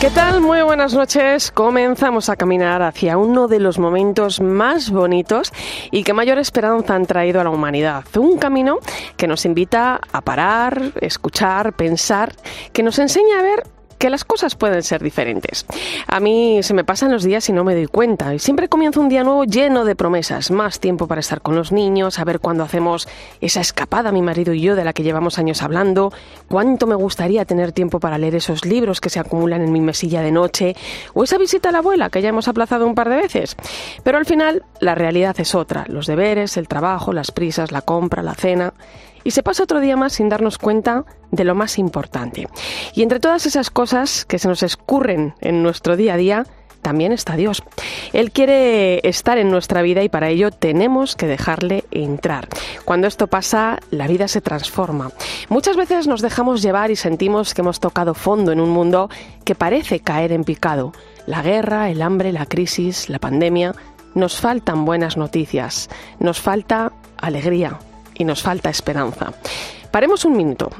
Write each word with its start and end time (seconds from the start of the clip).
¿Qué 0.00 0.10
tal? 0.10 0.40
Muy 0.40 0.62
buenas 0.62 0.94
noches. 0.94 1.50
Comenzamos 1.50 2.28
a 2.28 2.36
caminar 2.36 2.82
hacia 2.82 3.18
uno 3.18 3.48
de 3.48 3.58
los 3.58 3.80
momentos 3.80 4.40
más 4.40 4.90
bonitos 4.90 5.52
y 5.90 6.04
que 6.04 6.12
mayor 6.12 6.38
esperanza 6.38 6.94
han 6.94 7.04
traído 7.04 7.40
a 7.40 7.44
la 7.44 7.50
humanidad. 7.50 8.04
Un 8.16 8.38
camino 8.38 8.78
que 9.16 9.26
nos 9.26 9.44
invita 9.44 10.00
a 10.12 10.20
parar, 10.20 10.92
escuchar, 11.00 11.72
pensar, 11.72 12.32
que 12.72 12.84
nos 12.84 13.00
enseña 13.00 13.40
a 13.40 13.42
ver 13.42 13.64
que 13.98 14.10
las 14.10 14.24
cosas 14.24 14.54
pueden 14.54 14.82
ser 14.82 15.02
diferentes. 15.02 15.66
A 16.06 16.20
mí 16.20 16.62
se 16.62 16.74
me 16.74 16.84
pasan 16.84 17.12
los 17.12 17.24
días 17.24 17.48
y 17.48 17.52
no 17.52 17.64
me 17.64 17.74
doy 17.74 17.86
cuenta. 17.86 18.34
Y 18.34 18.38
siempre 18.38 18.68
comienzo 18.68 19.00
un 19.00 19.08
día 19.08 19.24
nuevo 19.24 19.44
lleno 19.44 19.84
de 19.84 19.96
promesas. 19.96 20.50
Más 20.50 20.80
tiempo 20.80 21.06
para 21.06 21.20
estar 21.20 21.40
con 21.40 21.56
los 21.56 21.72
niños, 21.72 22.18
a 22.18 22.24
ver 22.24 22.40
cuándo 22.40 22.64
hacemos 22.64 23.08
esa 23.40 23.60
escapada, 23.60 24.12
mi 24.12 24.22
marido 24.22 24.54
y 24.54 24.60
yo, 24.60 24.76
de 24.76 24.84
la 24.84 24.92
que 24.92 25.02
llevamos 25.02 25.38
años 25.38 25.62
hablando. 25.62 26.12
Cuánto 26.48 26.86
me 26.86 26.94
gustaría 26.94 27.44
tener 27.44 27.72
tiempo 27.72 28.00
para 28.00 28.18
leer 28.18 28.36
esos 28.36 28.64
libros 28.64 29.00
que 29.00 29.10
se 29.10 29.20
acumulan 29.20 29.62
en 29.62 29.72
mi 29.72 29.80
mesilla 29.80 30.22
de 30.22 30.32
noche. 30.32 30.76
O 31.14 31.24
esa 31.24 31.38
visita 31.38 31.70
a 31.70 31.72
la 31.72 31.78
abuela 31.78 32.10
que 32.10 32.22
ya 32.22 32.28
hemos 32.28 32.48
aplazado 32.48 32.86
un 32.86 32.94
par 32.94 33.08
de 33.08 33.16
veces. 33.16 33.56
Pero 34.04 34.18
al 34.18 34.26
final, 34.26 34.62
la 34.80 34.94
realidad 34.94 35.38
es 35.40 35.54
otra. 35.54 35.84
Los 35.88 36.06
deberes, 36.06 36.56
el 36.56 36.68
trabajo, 36.68 37.12
las 37.12 37.32
prisas, 37.32 37.72
la 37.72 37.82
compra, 37.82 38.22
la 38.22 38.34
cena 38.34 38.72
y 39.24 39.30
se 39.32 39.42
pasa 39.42 39.62
otro 39.62 39.80
día 39.80 39.96
más 39.96 40.14
sin 40.14 40.28
darnos 40.28 40.58
cuenta 40.58 41.04
de 41.30 41.44
lo 41.44 41.54
más 41.54 41.78
importante. 41.78 42.48
Y 42.94 43.02
entre 43.02 43.20
todas 43.20 43.46
esas 43.46 43.70
cosas 43.70 44.24
que 44.24 44.38
se 44.38 44.48
nos 44.48 44.62
escurren 44.62 45.34
en 45.40 45.62
nuestro 45.62 45.96
día 45.96 46.14
a 46.14 46.16
día, 46.16 46.46
también 46.82 47.12
está 47.12 47.36
Dios. 47.36 47.62
Él 48.12 48.30
quiere 48.30 49.06
estar 49.06 49.38
en 49.38 49.50
nuestra 49.50 49.82
vida 49.82 50.02
y 50.02 50.08
para 50.08 50.28
ello 50.28 50.50
tenemos 50.50 51.16
que 51.16 51.26
dejarle 51.26 51.84
entrar. 51.90 52.48
Cuando 52.84 53.06
esto 53.06 53.26
pasa, 53.26 53.78
la 53.90 54.06
vida 54.06 54.28
se 54.28 54.40
transforma. 54.40 55.10
Muchas 55.48 55.76
veces 55.76 56.06
nos 56.06 56.22
dejamos 56.22 56.62
llevar 56.62 56.90
y 56.90 56.96
sentimos 56.96 57.52
que 57.52 57.60
hemos 57.60 57.80
tocado 57.80 58.14
fondo 58.14 58.52
en 58.52 58.60
un 58.60 58.70
mundo 58.70 59.10
que 59.44 59.54
parece 59.54 60.00
caer 60.00 60.32
en 60.32 60.44
picado. 60.44 60.92
La 61.26 61.42
guerra, 61.42 61.90
el 61.90 62.00
hambre, 62.00 62.32
la 62.32 62.46
crisis, 62.46 63.08
la 63.08 63.18
pandemia. 63.18 63.74
Nos 64.14 64.40
faltan 64.40 64.84
buenas 64.84 65.16
noticias, 65.16 65.90
nos 66.18 66.40
falta 66.40 66.92
alegría, 67.18 67.78
y 68.18 68.24
nos 68.24 68.42
falta 68.42 68.70
esperanza. 68.70 69.32
Paremos 69.90 70.24
un 70.26 70.36
minuto. 70.36 70.70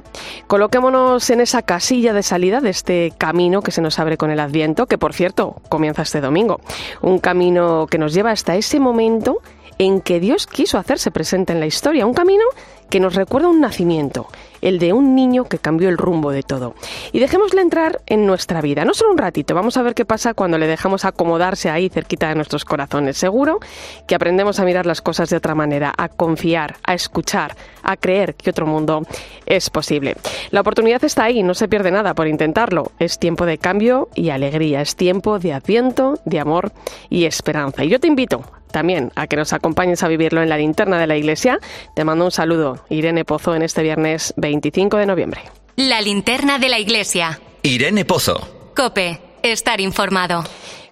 Coloquémonos 0.46 1.30
en 1.30 1.40
esa 1.40 1.62
casilla 1.62 2.12
de 2.12 2.22
salida 2.22 2.60
de 2.60 2.70
este 2.70 3.12
camino 3.16 3.62
que 3.62 3.70
se 3.70 3.80
nos 3.80 3.98
abre 3.98 4.18
con 4.18 4.30
el 4.30 4.40
Adviento, 4.40 4.86
que 4.86 4.98
por 4.98 5.14
cierto 5.14 5.56
comienza 5.70 6.02
este 6.02 6.20
domingo. 6.20 6.60
Un 7.00 7.18
camino 7.18 7.86
que 7.86 7.98
nos 7.98 8.12
lleva 8.12 8.32
hasta 8.32 8.56
ese 8.56 8.80
momento 8.80 9.40
en 9.78 10.00
que 10.00 10.20
Dios 10.20 10.46
quiso 10.46 10.76
hacerse 10.76 11.10
presente 11.10 11.52
en 11.52 11.60
la 11.60 11.66
historia. 11.66 12.04
Un 12.04 12.14
camino 12.14 12.44
que 12.90 13.00
nos 13.00 13.14
recuerda 13.14 13.48
un 13.48 13.60
nacimiento, 13.60 14.26
el 14.60 14.78
de 14.78 14.92
un 14.92 15.14
niño 15.14 15.44
que 15.44 15.58
cambió 15.58 15.88
el 15.88 15.98
rumbo 15.98 16.30
de 16.30 16.42
todo. 16.42 16.74
Y 17.12 17.18
dejémosle 17.18 17.60
entrar 17.60 18.00
en 18.06 18.26
nuestra 18.26 18.60
vida, 18.60 18.84
no 18.84 18.94
solo 18.94 19.12
un 19.12 19.18
ratito, 19.18 19.54
vamos 19.54 19.76
a 19.76 19.82
ver 19.82 19.94
qué 19.94 20.04
pasa 20.04 20.34
cuando 20.34 20.58
le 20.58 20.66
dejamos 20.66 21.04
acomodarse 21.04 21.70
ahí 21.70 21.88
cerquita 21.88 22.28
de 22.28 22.34
nuestros 22.34 22.64
corazones. 22.64 23.16
Seguro 23.16 23.60
que 24.06 24.14
aprendemos 24.14 24.60
a 24.60 24.64
mirar 24.64 24.86
las 24.86 25.00
cosas 25.00 25.30
de 25.30 25.36
otra 25.36 25.54
manera, 25.54 25.92
a 25.96 26.08
confiar, 26.08 26.76
a 26.84 26.94
escuchar, 26.94 27.56
a 27.82 27.96
creer 27.96 28.34
que 28.34 28.50
otro 28.50 28.66
mundo 28.66 29.02
es 29.46 29.70
posible. 29.70 30.16
La 30.50 30.60
oportunidad 30.60 31.02
está 31.04 31.24
ahí, 31.24 31.42
no 31.42 31.54
se 31.54 31.68
pierde 31.68 31.90
nada 31.90 32.14
por 32.14 32.28
intentarlo. 32.28 32.92
Es 32.98 33.18
tiempo 33.18 33.46
de 33.46 33.58
cambio 33.58 34.08
y 34.14 34.30
alegría, 34.30 34.80
es 34.80 34.96
tiempo 34.96 35.38
de 35.38 35.52
adviento, 35.52 36.18
de 36.24 36.40
amor 36.40 36.72
y 37.08 37.24
esperanza. 37.24 37.84
Y 37.84 37.88
yo 37.88 38.00
te 38.00 38.08
invito 38.08 38.42
también 38.68 39.12
a 39.16 39.26
que 39.26 39.36
nos 39.36 39.52
acompañes 39.52 40.02
a 40.02 40.08
vivirlo 40.08 40.42
en 40.42 40.48
la 40.48 40.58
linterna 40.58 40.98
de 40.98 41.06
la 41.06 41.16
iglesia. 41.16 41.58
Te 41.94 42.04
mando 42.04 42.26
un 42.26 42.30
saludo, 42.30 42.80
Irene 42.88 43.24
Pozo, 43.24 43.54
en 43.54 43.62
este 43.62 43.82
viernes 43.82 44.34
25 44.48 44.96
de 44.96 45.06
noviembre. 45.06 45.42
La 45.76 46.00
linterna 46.00 46.58
de 46.58 46.68
la 46.68 46.78
iglesia. 46.78 47.40
Irene 47.62 48.04
Pozo. 48.04 48.72
Cope, 48.74 49.20
estar 49.42 49.80
informado. 49.80 50.44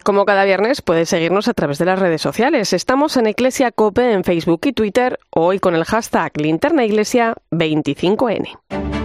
Como 0.05 0.25
cada 0.25 0.45
viernes, 0.45 0.83
puedes 0.83 1.09
seguirnos 1.09 1.49
a 1.49 1.55
través 1.55 1.79
de 1.79 1.87
las 1.87 1.99
redes 1.99 2.23
sociales. 2.23 2.73
Estamos 2.73 3.17
en 3.17 3.27
Iglesia 3.27 3.73
Cope 3.73 4.13
en 4.13 4.23
Facebook 4.23 4.61
y 4.67 4.73
Twitter, 4.73 5.19
hoy 5.31 5.59
con 5.59 5.75
el 5.75 5.85
hashtag 5.85 6.33
linternaiglesia25N. 6.35 8.96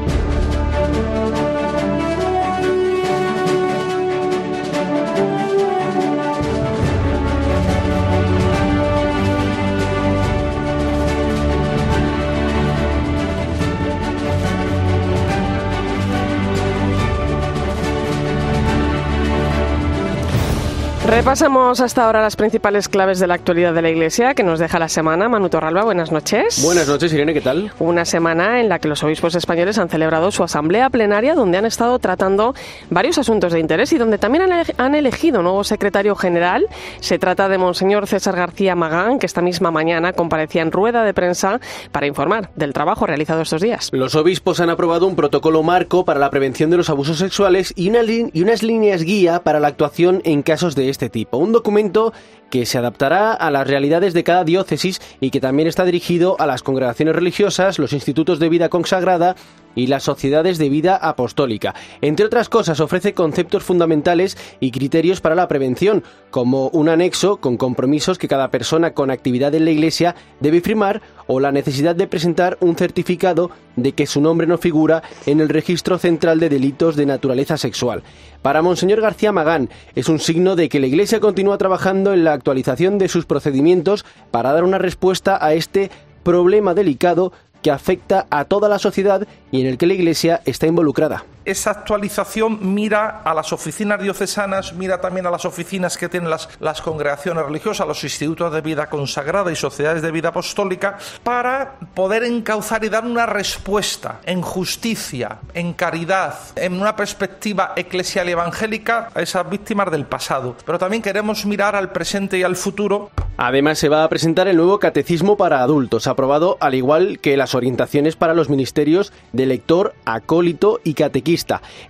Repasamos 21.11 21.81
hasta 21.81 22.05
ahora 22.05 22.21
las 22.21 22.37
principales 22.37 22.87
claves 22.87 23.19
de 23.19 23.27
la 23.27 23.33
actualidad 23.33 23.73
de 23.73 23.81
la 23.81 23.89
Iglesia 23.89 24.33
que 24.33 24.43
nos 24.43 24.59
deja 24.59 24.79
la 24.79 24.87
semana. 24.87 25.27
Manu 25.27 25.49
Torralba, 25.49 25.83
buenas 25.83 26.09
noches. 26.09 26.63
Buenas 26.63 26.87
noches, 26.87 27.11
Irene, 27.11 27.33
¿qué 27.33 27.41
tal? 27.41 27.73
Una 27.79 28.05
semana 28.05 28.61
en 28.61 28.69
la 28.69 28.79
que 28.79 28.87
los 28.87 29.03
obispos 29.03 29.35
españoles 29.35 29.77
han 29.77 29.89
celebrado 29.89 30.31
su 30.31 30.41
asamblea 30.41 30.89
plenaria 30.89 31.35
donde 31.35 31.57
han 31.57 31.65
estado 31.65 31.99
tratando 31.99 32.55
varios 32.89 33.17
asuntos 33.17 33.51
de 33.51 33.59
interés 33.59 33.91
y 33.91 33.97
donde 33.97 34.19
también 34.19 34.45
han 34.77 34.95
elegido 34.95 35.41
nuevo 35.41 35.65
secretario 35.65 36.15
general. 36.15 36.67
Se 37.01 37.19
trata 37.19 37.49
de 37.49 37.57
Monseñor 37.57 38.07
César 38.07 38.37
García 38.37 38.75
Magán, 38.75 39.19
que 39.19 39.25
esta 39.25 39.41
misma 39.41 39.69
mañana 39.69 40.13
comparecía 40.13 40.61
en 40.61 40.71
rueda 40.71 41.03
de 41.03 41.13
prensa 41.13 41.59
para 41.91 42.07
informar 42.07 42.51
del 42.55 42.71
trabajo 42.71 43.05
realizado 43.05 43.41
estos 43.41 43.61
días. 43.61 43.89
Los 43.91 44.15
obispos 44.15 44.61
han 44.61 44.69
aprobado 44.69 45.07
un 45.07 45.17
protocolo 45.17 45.61
marco 45.61 46.05
para 46.05 46.21
la 46.21 46.29
prevención 46.29 46.69
de 46.69 46.77
los 46.77 46.89
abusos 46.89 47.17
sexuales 47.17 47.73
y, 47.75 47.91
y 47.91 48.41
unas 48.43 48.63
líneas 48.63 49.03
guía 49.03 49.43
para 49.43 49.59
la 49.59 49.67
actuación 49.67 50.21
en 50.23 50.41
casos 50.41 50.73
de 50.73 50.89
este 50.89 51.00
este 51.01 51.09
tipo. 51.09 51.37
Un 51.37 51.51
documento 51.51 52.13
que 52.51 52.67
se 52.67 52.77
adaptará 52.77 53.33
a 53.33 53.49
las 53.49 53.65
realidades 53.65 54.13
de 54.13 54.23
cada 54.23 54.43
diócesis 54.43 55.01
y 55.19 55.31
que 55.31 55.39
también 55.39 55.67
está 55.67 55.85
dirigido 55.85 56.35
a 56.39 56.45
las 56.45 56.61
congregaciones 56.61 57.15
religiosas, 57.15 57.79
los 57.79 57.93
institutos 57.93 58.37
de 58.37 58.49
vida 58.49 58.69
consagrada 58.69 59.35
y 59.75 59.87
las 59.87 60.03
sociedades 60.03 60.57
de 60.57 60.69
vida 60.69 60.95
apostólica. 60.95 61.73
Entre 62.01 62.25
otras 62.25 62.49
cosas, 62.49 62.79
ofrece 62.79 63.13
conceptos 63.13 63.63
fundamentales 63.63 64.37
y 64.59 64.71
criterios 64.71 65.21
para 65.21 65.35
la 65.35 65.47
prevención, 65.47 66.03
como 66.29 66.67
un 66.69 66.89
anexo 66.89 67.37
con 67.37 67.57
compromisos 67.57 68.17
que 68.17 68.27
cada 68.27 68.49
persona 68.51 68.93
con 68.93 69.11
actividad 69.11 69.55
en 69.55 69.65
la 69.65 69.71
Iglesia 69.71 70.15
debe 70.39 70.61
firmar 70.61 71.01
o 71.27 71.39
la 71.39 71.51
necesidad 71.51 71.95
de 71.95 72.07
presentar 72.07 72.57
un 72.59 72.75
certificado 72.75 73.51
de 73.77 73.93
que 73.93 74.07
su 74.07 74.19
nombre 74.19 74.47
no 74.47 74.57
figura 74.57 75.01
en 75.25 75.39
el 75.39 75.49
registro 75.49 75.97
central 75.97 76.39
de 76.39 76.49
delitos 76.49 76.95
de 76.95 77.05
naturaleza 77.05 77.57
sexual. 77.57 78.03
Para 78.41 78.61
Monseñor 78.61 79.01
García 79.01 79.31
Magán 79.31 79.69
es 79.95 80.09
un 80.09 80.19
signo 80.19 80.55
de 80.55 80.67
que 80.67 80.79
la 80.79 80.87
Iglesia 80.87 81.19
continúa 81.19 81.57
trabajando 81.57 82.11
en 82.11 82.23
la 82.23 82.33
actualización 82.41 82.97
de 82.97 83.07
sus 83.07 83.27
procedimientos 83.27 84.03
para 84.31 84.51
dar 84.51 84.63
una 84.63 84.79
respuesta 84.79 85.37
a 85.45 85.53
este 85.53 85.91
problema 86.23 86.73
delicado 86.73 87.31
que 87.61 87.69
afecta 87.69 88.25
a 88.31 88.45
toda 88.45 88.67
la 88.67 88.79
sociedad 88.79 89.27
y 89.51 89.61
en 89.61 89.67
el 89.67 89.77
que 89.77 89.87
la 89.87 89.93
Iglesia 89.93 90.41
está 90.45 90.67
involucrada 90.67 91.25
esa 91.45 91.71
actualización 91.71 92.59
mira 92.73 93.21
a 93.23 93.33
las 93.33 93.51
oficinas 93.51 94.01
diocesanas, 94.01 94.73
mira 94.73 95.01
también 95.01 95.25
a 95.25 95.31
las 95.31 95.45
oficinas 95.45 95.97
que 95.97 96.09
tienen 96.09 96.29
las, 96.29 96.49
las 96.59 96.81
congregaciones 96.81 97.45
religiosas, 97.45 97.87
los 97.87 98.03
institutos 98.03 98.53
de 98.53 98.61
vida 98.61 98.87
consagrada 98.89 99.51
y 99.51 99.55
sociedades 99.55 100.01
de 100.01 100.11
vida 100.11 100.29
apostólica, 100.29 100.97
para 101.23 101.79
poder 101.93 102.23
encauzar 102.23 102.83
y 102.83 102.89
dar 102.89 103.05
una 103.05 103.25
respuesta 103.25 104.19
en 104.23 104.41
justicia, 104.41 105.39
en 105.53 105.73
caridad, 105.73 106.35
en 106.55 106.73
una 106.73 106.95
perspectiva 106.95 107.73
eclesial 107.75 108.29
y 108.29 108.33
evangélica 108.33 109.09
a 109.13 109.21
esas 109.21 109.49
víctimas 109.49 109.91
del 109.91 110.05
pasado. 110.05 110.55
Pero 110.65 110.77
también 110.77 111.01
queremos 111.01 111.45
mirar 111.45 111.75
al 111.75 111.91
presente 111.91 112.37
y 112.37 112.43
al 112.43 112.55
futuro. 112.55 113.09
Además, 113.37 113.79
se 113.79 113.89
va 113.89 114.03
a 114.03 114.09
presentar 114.09 114.47
el 114.47 114.57
nuevo 114.57 114.79
catecismo 114.79 115.35
para 115.37 115.61
adultos, 115.61 116.05
aprobado 116.05 116.57
al 116.59 116.75
igual 116.75 117.19
que 117.19 117.37
las 117.37 117.55
orientaciones 117.55 118.15
para 118.15 118.35
los 118.35 118.49
ministerios 118.49 119.11
de 119.31 119.40
lector, 119.45 119.93
acólito 120.05 120.79
y 120.83 120.93
catequista 120.93 121.21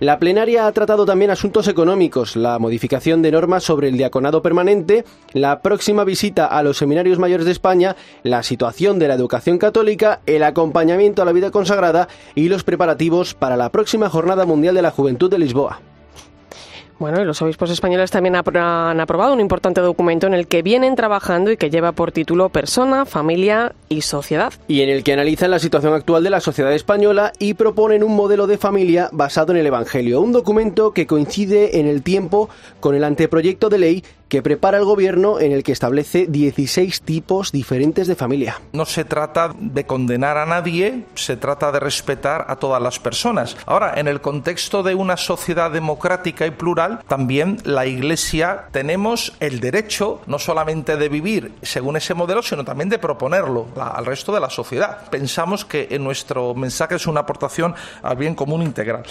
la 0.00 0.18
plenaria 0.18 0.66
ha 0.66 0.72
tratado 0.72 1.06
también 1.06 1.30
asuntos 1.30 1.68
económicos, 1.68 2.36
la 2.36 2.58
modificación 2.58 3.22
de 3.22 3.32
normas 3.32 3.64
sobre 3.64 3.88
el 3.88 3.96
diaconado 3.96 4.42
permanente, 4.42 5.04
la 5.32 5.62
próxima 5.62 6.04
visita 6.04 6.46
a 6.46 6.62
los 6.62 6.76
seminarios 6.76 7.18
mayores 7.18 7.46
de 7.46 7.52
España, 7.52 7.96
la 8.22 8.42
situación 8.42 8.98
de 8.98 9.08
la 9.08 9.14
educación 9.14 9.58
católica, 9.58 10.20
el 10.26 10.42
acompañamiento 10.42 11.22
a 11.22 11.24
la 11.24 11.32
vida 11.32 11.50
consagrada 11.50 12.08
y 12.34 12.48
los 12.48 12.64
preparativos 12.64 13.34
para 13.34 13.56
la 13.56 13.70
próxima 13.70 14.08
Jornada 14.08 14.44
Mundial 14.44 14.74
de 14.74 14.82
la 14.82 14.90
Juventud 14.90 15.30
de 15.30 15.38
Lisboa. 15.38 15.91
Bueno, 16.98 17.20
y 17.20 17.24
los 17.24 17.42
obispos 17.42 17.70
españoles 17.70 18.10
también 18.10 18.36
han 18.36 19.00
aprobado 19.00 19.32
un 19.32 19.40
importante 19.40 19.80
documento 19.80 20.26
en 20.26 20.34
el 20.34 20.46
que 20.46 20.62
vienen 20.62 20.94
trabajando 20.94 21.50
y 21.50 21.56
que 21.56 21.70
lleva 21.70 21.92
por 21.92 22.12
título 22.12 22.48
Persona, 22.48 23.04
Familia 23.04 23.74
y 23.88 24.02
Sociedad. 24.02 24.52
Y 24.68 24.82
en 24.82 24.88
el 24.88 25.02
que 25.02 25.12
analizan 25.12 25.50
la 25.50 25.58
situación 25.58 25.94
actual 25.94 26.22
de 26.22 26.30
la 26.30 26.40
sociedad 26.40 26.72
española 26.72 27.32
y 27.38 27.54
proponen 27.54 28.04
un 28.04 28.14
modelo 28.14 28.46
de 28.46 28.58
familia 28.58 29.08
basado 29.12 29.52
en 29.52 29.58
el 29.58 29.66
Evangelio. 29.66 30.20
Un 30.20 30.32
documento 30.32 30.92
que 30.92 31.06
coincide 31.06 31.80
en 31.80 31.86
el 31.86 32.02
tiempo 32.02 32.48
con 32.80 32.94
el 32.94 33.04
anteproyecto 33.04 33.68
de 33.68 33.78
ley 33.78 34.04
que 34.32 34.40
prepara 34.40 34.78
el 34.78 34.86
gobierno 34.86 35.40
en 35.40 35.52
el 35.52 35.62
que 35.62 35.72
establece 35.72 36.26
16 36.26 37.02
tipos 37.02 37.52
diferentes 37.52 38.06
de 38.06 38.16
familia. 38.16 38.62
No 38.72 38.86
se 38.86 39.04
trata 39.04 39.54
de 39.58 39.84
condenar 39.84 40.38
a 40.38 40.46
nadie, 40.46 41.04
se 41.14 41.36
trata 41.36 41.70
de 41.70 41.78
respetar 41.78 42.46
a 42.48 42.56
todas 42.56 42.80
las 42.80 42.98
personas. 42.98 43.58
Ahora, 43.66 43.92
en 44.00 44.08
el 44.08 44.22
contexto 44.22 44.82
de 44.82 44.94
una 44.94 45.18
sociedad 45.18 45.70
democrática 45.70 46.46
y 46.46 46.50
plural, 46.50 46.81
también 47.06 47.58
la 47.64 47.86
Iglesia 47.86 48.66
tenemos 48.70 49.34
el 49.40 49.60
derecho 49.60 50.20
no 50.26 50.38
solamente 50.38 50.96
de 50.96 51.08
vivir 51.08 51.52
según 51.62 51.96
ese 51.96 52.14
modelo, 52.14 52.42
sino 52.42 52.64
también 52.64 52.88
de 52.88 52.98
proponerlo 52.98 53.68
al 53.76 54.06
resto 54.06 54.32
de 54.32 54.40
la 54.40 54.50
sociedad. 54.50 55.08
Pensamos 55.10 55.64
que 55.64 55.88
en 55.90 56.04
nuestro 56.04 56.54
mensaje 56.54 56.96
es 56.96 57.06
una 57.06 57.20
aportación 57.20 57.74
al 58.02 58.16
bien 58.16 58.34
común 58.34 58.62
integral. 58.62 59.04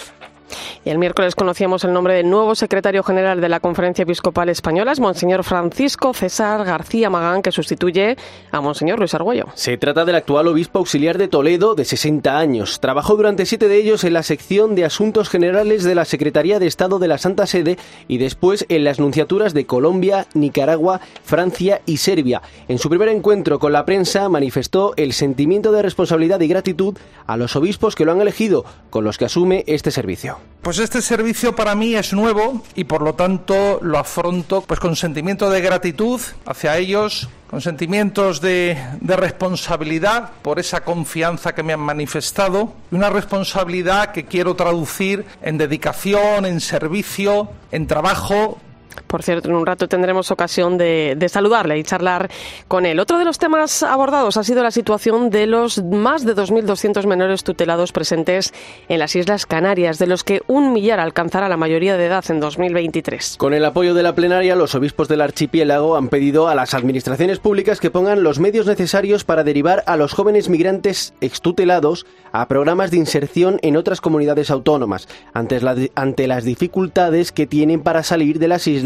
Y 0.84 0.90
el 0.90 0.98
miércoles 0.98 1.34
conocíamos 1.34 1.84
el 1.84 1.92
nombre 1.92 2.14
del 2.14 2.28
nuevo 2.28 2.54
secretario 2.54 3.02
general 3.02 3.40
de 3.40 3.48
la 3.48 3.60
Conferencia 3.60 4.02
Episcopal 4.02 4.48
Española, 4.48 4.92
es 4.92 5.00
Monseñor 5.00 5.44
Francisco 5.44 6.14
César 6.14 6.64
García 6.64 7.10
Magán, 7.10 7.42
que 7.42 7.52
sustituye 7.52 8.16
a 8.50 8.60
Monseñor 8.60 8.98
Luis 8.98 9.14
Argüello. 9.14 9.46
Se 9.54 9.76
trata 9.76 10.04
del 10.04 10.16
actual 10.16 10.48
obispo 10.48 10.78
auxiliar 10.78 11.18
de 11.18 11.28
Toledo, 11.28 11.74
de 11.74 11.84
60 11.84 12.38
años. 12.38 12.80
Trabajó 12.80 13.16
durante 13.16 13.46
siete 13.46 13.68
de 13.68 13.76
ellos 13.76 14.04
en 14.04 14.12
la 14.12 14.22
sección 14.22 14.74
de 14.74 14.84
Asuntos 14.84 15.28
Generales 15.28 15.84
de 15.84 15.94
la 15.94 16.04
Secretaría 16.04 16.58
de 16.58 16.66
Estado 16.66 16.98
de 16.98 17.08
la 17.08 17.18
Santa 17.18 17.46
Sede 17.46 17.78
y 18.08 18.18
después 18.18 18.66
en 18.68 18.84
las 18.84 18.98
nunciaturas 18.98 19.54
de 19.54 19.66
Colombia, 19.66 20.26
Nicaragua, 20.34 21.00
Francia 21.22 21.80
y 21.86 21.98
Serbia. 21.98 22.42
En 22.68 22.78
su 22.78 22.88
primer 22.88 23.08
encuentro 23.08 23.58
con 23.58 23.72
la 23.72 23.84
prensa 23.84 24.28
manifestó 24.28 24.94
el 24.96 25.12
sentimiento 25.12 25.72
de 25.72 25.82
responsabilidad 25.82 26.40
y 26.40 26.48
gratitud 26.48 26.96
a 27.26 27.36
los 27.36 27.56
obispos 27.56 27.94
que 27.94 28.04
lo 28.04 28.12
han 28.12 28.20
elegido, 28.20 28.64
con 28.90 29.04
los 29.04 29.18
que 29.18 29.26
asume 29.26 29.64
este 29.66 29.90
servicio. 29.90 30.38
Pues 30.62 30.78
este 30.78 31.02
servicio 31.02 31.56
para 31.56 31.74
mí 31.74 31.96
es 31.96 32.12
nuevo 32.12 32.62
y 32.76 32.84
por 32.84 33.02
lo 33.02 33.14
tanto 33.14 33.80
lo 33.82 33.98
afronto 33.98 34.60
pues 34.62 34.78
con 34.78 34.94
sentimiento 34.94 35.50
de 35.50 35.60
gratitud 35.60 36.20
hacia 36.46 36.76
ellos, 36.76 37.28
con 37.50 37.60
sentimientos 37.60 38.40
de, 38.40 38.78
de, 39.00 39.16
responsabilidad 39.16 40.30
por 40.40 40.60
esa 40.60 40.84
confianza 40.84 41.52
que 41.52 41.64
me 41.64 41.72
han 41.72 41.80
manifestado 41.80 42.72
y 42.92 42.94
una 42.94 43.10
responsabilidad 43.10 44.12
que 44.12 44.26
quiero 44.26 44.54
traducir 44.54 45.24
en 45.42 45.58
dedicación, 45.58 46.46
en 46.46 46.60
servicio, 46.60 47.50
en 47.72 47.88
trabajo 47.88 48.60
por 49.06 49.22
cierto, 49.22 49.48
en 49.48 49.54
un 49.54 49.66
rato 49.66 49.88
tendremos 49.88 50.30
ocasión 50.30 50.78
de, 50.78 51.16
saludarle 51.28 51.78
y 51.78 51.84
charlar 51.84 52.30
con 52.68 52.86
él. 52.86 53.00
Otro 53.00 53.18
de 53.18 53.24
los 53.24 53.38
temas 53.38 53.82
abordados 53.82 54.36
ha 54.36 54.44
sido 54.44 54.62
la 54.62 54.70
situación 54.70 55.30
de 55.30 55.46
los 55.46 55.82
más 55.82 56.24
de 56.24 56.34
2.200 56.34 57.06
menores 57.06 57.44
tutelados 57.44 57.92
presentes 57.92 58.52
en 58.88 58.98
las 58.98 59.16
Islas 59.16 59.46
Canarias, 59.46 59.98
de 59.98 60.06
los 60.06 60.24
que 60.24 60.42
un 60.46 60.72
millar 60.72 61.00
alcanzará 61.00 61.48
la 61.48 61.56
mayoría 61.56 61.96
de 61.96 62.06
edad 62.06 62.24
en 62.28 62.40
2023. 62.40 63.36
Con 63.38 63.54
el 63.54 63.64
apoyo 63.64 63.94
de 63.94 64.02
la 64.02 64.14
plenaria, 64.14 64.56
los 64.56 64.74
obispos 64.74 65.08
del 65.08 65.20
archipiélago 65.20 65.96
han 65.96 66.08
pedido 66.08 66.48
a 66.48 66.54
las 66.54 66.74
administraciones 66.74 67.38
públicas 67.38 67.80
que 67.80 67.90
pongan 67.90 68.22
los 68.22 68.38
medios 68.38 68.66
necesarios 68.66 69.24
para 69.24 69.44
derivar 69.44 69.82
a 69.86 69.96
los 69.96 70.12
jóvenes 70.12 70.48
migrantes 70.48 71.14
extutelados 71.20 72.06
a 72.32 72.48
programas 72.48 72.90
de 72.90 72.98
inserción 72.98 73.58
en 73.62 73.76
otras 73.76 74.00
comunidades 74.00 74.50
autónomas, 74.50 75.08
ante, 75.32 75.60
ante 75.94 76.26
las 76.26 76.44
dificultades 76.44 77.32
que 77.32 77.46
tienen 77.46 77.82
para 77.82 78.02
salir 78.02 78.38
de 78.38 78.48
las 78.48 78.66
islas 78.66 78.81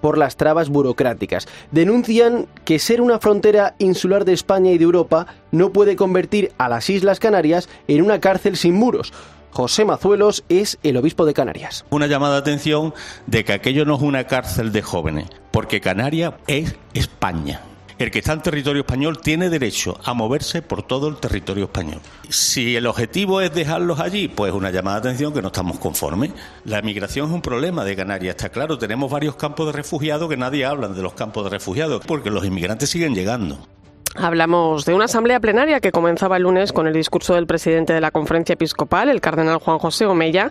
por 0.00 0.18
las 0.18 0.36
trabas 0.36 0.68
burocráticas. 0.68 1.46
Denuncian 1.70 2.46
que 2.64 2.78
ser 2.78 3.00
una 3.00 3.18
frontera 3.18 3.74
insular 3.78 4.24
de 4.24 4.32
España 4.32 4.72
y 4.72 4.78
de 4.78 4.84
Europa 4.84 5.26
no 5.50 5.70
puede 5.70 5.96
convertir 5.96 6.52
a 6.58 6.68
las 6.68 6.88
Islas 6.90 7.20
Canarias 7.20 7.68
en 7.88 8.02
una 8.02 8.20
cárcel 8.20 8.56
sin 8.56 8.74
muros. 8.74 9.12
José 9.50 9.84
Mazuelos 9.84 10.44
es 10.48 10.78
el 10.82 10.96
obispo 10.96 11.24
de 11.24 11.34
Canarias. 11.34 11.84
Una 11.90 12.06
llamada 12.06 12.34
de 12.34 12.40
atención 12.40 12.94
de 13.26 13.44
que 13.44 13.52
aquello 13.52 13.84
no 13.84 13.96
es 13.96 14.02
una 14.02 14.24
cárcel 14.24 14.72
de 14.72 14.82
jóvenes, 14.82 15.28
porque 15.50 15.80
Canarias 15.80 16.34
es 16.46 16.76
España. 16.94 17.60
El 17.98 18.12
que 18.12 18.20
está 18.20 18.32
en 18.32 18.42
territorio 18.42 18.82
español 18.82 19.18
tiene 19.20 19.50
derecho 19.50 19.98
a 20.04 20.14
moverse 20.14 20.62
por 20.62 20.84
todo 20.84 21.08
el 21.08 21.16
territorio 21.16 21.64
español. 21.64 22.00
Si 22.28 22.76
el 22.76 22.86
objetivo 22.86 23.40
es 23.40 23.52
dejarlos 23.52 23.98
allí, 23.98 24.28
pues 24.28 24.52
una 24.52 24.70
llamada 24.70 25.00
de 25.00 25.08
atención 25.08 25.34
que 25.34 25.42
no 25.42 25.48
estamos 25.48 25.80
conformes. 25.80 26.30
La 26.64 26.80
migración 26.80 27.26
es 27.26 27.34
un 27.34 27.42
problema 27.42 27.84
de 27.84 27.96
Canarias, 27.96 28.36
está 28.36 28.50
claro. 28.50 28.78
Tenemos 28.78 29.10
varios 29.10 29.34
campos 29.34 29.66
de 29.66 29.72
refugiados 29.72 30.28
que 30.28 30.36
nadie 30.36 30.64
habla 30.64 30.86
de 30.86 31.02
los 31.02 31.14
campos 31.14 31.42
de 31.42 31.50
refugiados, 31.50 32.04
porque 32.06 32.30
los 32.30 32.44
inmigrantes 32.44 32.88
siguen 32.88 33.16
llegando. 33.16 33.66
Hablamos 34.14 34.84
de 34.84 34.94
una 34.94 35.04
asamblea 35.04 35.38
plenaria 35.38 35.80
que 35.80 35.92
comenzaba 35.92 36.36
el 36.36 36.42
lunes 36.42 36.72
con 36.72 36.86
el 36.86 36.92
discurso 36.92 37.34
del 37.34 37.46
presidente 37.46 37.92
de 37.92 38.00
la 38.00 38.10
conferencia 38.10 38.54
episcopal, 38.54 39.08
el 39.08 39.20
cardenal 39.20 39.58
Juan 39.58 39.78
José 39.78 40.06
Omeya, 40.06 40.50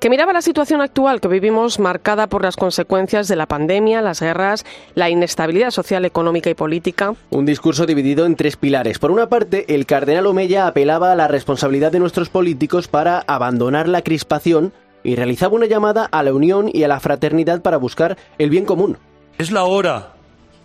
que 0.00 0.10
miraba 0.10 0.32
la 0.32 0.42
situación 0.42 0.80
actual 0.80 1.20
que 1.20 1.28
vivimos 1.28 1.78
marcada 1.78 2.26
por 2.26 2.42
las 2.42 2.56
consecuencias 2.56 3.28
de 3.28 3.36
la 3.36 3.46
pandemia, 3.46 4.02
las 4.02 4.20
guerras, 4.20 4.64
la 4.94 5.10
inestabilidad 5.10 5.70
social, 5.70 6.04
económica 6.04 6.50
y 6.50 6.54
política. 6.54 7.14
Un 7.30 7.46
discurso 7.46 7.86
dividido 7.86 8.26
en 8.26 8.36
tres 8.36 8.56
pilares. 8.56 8.98
Por 8.98 9.10
una 9.10 9.28
parte, 9.28 9.74
el 9.74 9.86
cardenal 9.86 10.26
Omeya 10.26 10.66
apelaba 10.66 11.12
a 11.12 11.16
la 11.16 11.28
responsabilidad 11.28 11.92
de 11.92 12.00
nuestros 12.00 12.30
políticos 12.30 12.88
para 12.88 13.20
abandonar 13.26 13.88
la 13.88 14.02
crispación 14.02 14.72
y 15.04 15.14
realizaba 15.14 15.54
una 15.54 15.66
llamada 15.66 16.06
a 16.06 16.22
la 16.22 16.34
unión 16.34 16.70
y 16.72 16.82
a 16.82 16.88
la 16.88 16.98
fraternidad 16.98 17.62
para 17.62 17.76
buscar 17.76 18.16
el 18.38 18.50
bien 18.50 18.64
común. 18.64 18.98
Es 19.38 19.52
la 19.52 19.64
hora 19.64 20.14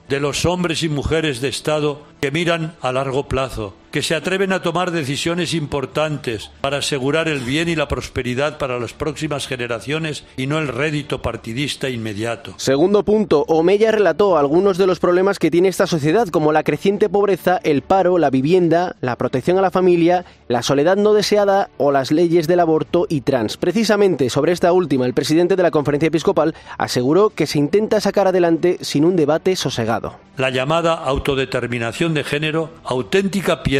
de 0.08 0.20
los 0.20 0.46
hombres 0.46 0.82
y 0.82 0.90
mujeres 0.90 1.40
de 1.40 1.50
Estado 1.50 2.09
que 2.20 2.32
miran 2.32 2.76
a 2.82 2.92
largo 2.92 3.28
plazo, 3.28 3.74
que 3.92 4.02
se 4.02 4.16
atreven 4.16 4.54
a 4.54 4.62
tomar 4.62 4.92
decisiones 4.92 5.54
importantes 5.54 6.52
para 6.62 6.78
asegurar 6.78 7.28
el 7.28 7.40
bien 7.40 7.70
y 7.70 7.76
la 7.76 7.88
prosperidad 7.88 8.58
para 8.58 8.80
las 8.80 8.94
próximas 8.94 9.48
generaciones 9.48 10.24
y 10.38 10.48
no 10.48 10.60
el 10.60 10.68
rédito 10.68 11.22
partidista 11.22 11.90
inmediato. 11.90 12.54
Segundo 12.58 13.04
punto, 13.04 13.46
Omeya 13.48 13.92
relató 13.92 14.38
algunos 14.38 14.78
de 14.78 14.88
los 14.88 15.00
problemas 15.00 15.40
que 15.40 15.52
tiene 15.52 15.70
esta 15.70 15.88
sociedad, 15.88 16.28
como 16.28 16.52
la 16.52 16.64
creciente 16.64 17.10
pobreza, 17.10 17.60
el 17.64 17.82
paro, 17.82 18.18
la 18.18 18.30
vivienda, 18.30 18.96
la 19.02 19.16
protección 19.16 19.58
a 19.58 19.62
la 19.62 19.72
familia, 19.72 20.26
la 20.48 20.62
soledad 20.62 20.98
no 20.98 21.14
deseada 21.14 21.70
o 21.78 21.92
las 21.92 22.12
leyes 22.12 22.48
del 22.48 22.60
aborto 22.60 23.08
y 23.10 23.22
trans. 23.22 23.58
Precisamente 23.58 24.30
sobre 24.30 24.52
esta 24.52 24.72
última, 24.72 25.06
el 25.06 25.14
presidente 25.14 25.56
de 25.56 25.64
la 25.64 25.72
conferencia 25.72 26.08
episcopal 26.08 26.54
aseguró 26.78 27.32
que 27.32 27.48
se 27.48 27.58
intenta 27.58 28.00
sacar 28.02 28.28
adelante 28.28 28.78
sin 28.82 29.06
un 29.06 29.16
debate 29.16 29.56
sosegado. 29.56 30.16
La 30.38 30.50
llamada 30.52 30.94
autodeterminación 30.94 32.14
de 32.14 32.24
género, 32.24 32.70
auténtica 32.86 33.62
piedra 33.62 33.79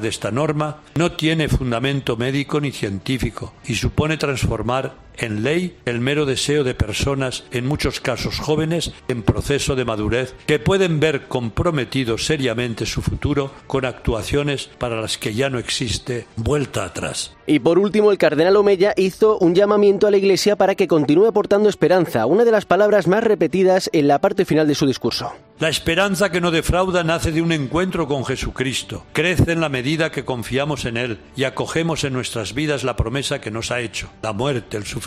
de 0.00 0.08
esta 0.08 0.30
norma, 0.30 0.78
no 0.94 1.12
tiene 1.12 1.48
fundamento 1.48 2.16
médico 2.16 2.60
ni 2.60 2.72
científico 2.72 3.52
y 3.66 3.74
supone 3.74 4.16
transformar 4.16 4.94
en 5.18 5.42
ley 5.42 5.76
el 5.84 6.00
mero 6.00 6.26
deseo 6.26 6.64
de 6.64 6.74
personas, 6.74 7.44
en 7.50 7.66
muchos 7.66 8.00
casos 8.00 8.38
jóvenes, 8.38 8.92
en 9.08 9.22
proceso 9.22 9.76
de 9.76 9.84
madurez, 9.84 10.34
que 10.46 10.58
pueden 10.58 11.00
ver 11.00 11.28
comprometido 11.28 12.18
seriamente 12.18 12.86
su 12.86 13.02
futuro 13.02 13.52
con 13.66 13.84
actuaciones 13.84 14.68
para 14.78 15.00
las 15.00 15.18
que 15.18 15.34
ya 15.34 15.50
no 15.50 15.58
existe 15.58 16.26
vuelta 16.36 16.84
atrás. 16.84 17.32
Y 17.46 17.60
por 17.60 17.78
último, 17.78 18.10
el 18.10 18.18
cardenal 18.18 18.56
Omeya 18.56 18.92
hizo 18.96 19.38
un 19.38 19.54
llamamiento 19.54 20.06
a 20.06 20.10
la 20.10 20.16
Iglesia 20.16 20.56
para 20.56 20.74
que 20.74 20.88
continúe 20.88 21.26
aportando 21.26 21.68
esperanza, 21.68 22.26
una 22.26 22.44
de 22.44 22.50
las 22.50 22.64
palabras 22.64 23.06
más 23.06 23.22
repetidas 23.22 23.88
en 23.92 24.08
la 24.08 24.20
parte 24.20 24.44
final 24.44 24.66
de 24.66 24.74
su 24.74 24.86
discurso. 24.86 25.32
La 25.58 25.70
esperanza 25.70 26.30
que 26.30 26.42
no 26.42 26.50
defrauda 26.50 27.02
nace 27.02 27.32
de 27.32 27.40
un 27.40 27.50
encuentro 27.50 28.06
con 28.06 28.26
Jesucristo. 28.26 29.06
Crece 29.14 29.52
en 29.52 29.62
la 29.62 29.70
medida 29.70 30.10
que 30.10 30.24
confiamos 30.24 30.84
en 30.84 30.98
Él 30.98 31.18
y 31.34 31.44
acogemos 31.44 32.04
en 32.04 32.12
nuestras 32.12 32.52
vidas 32.52 32.84
la 32.84 32.96
promesa 32.96 33.40
que 33.40 33.50
nos 33.50 33.70
ha 33.70 33.80
hecho. 33.80 34.10
La 34.22 34.34
muerte, 34.34 34.76
el 34.76 34.84
sufrimiento, 34.84 35.05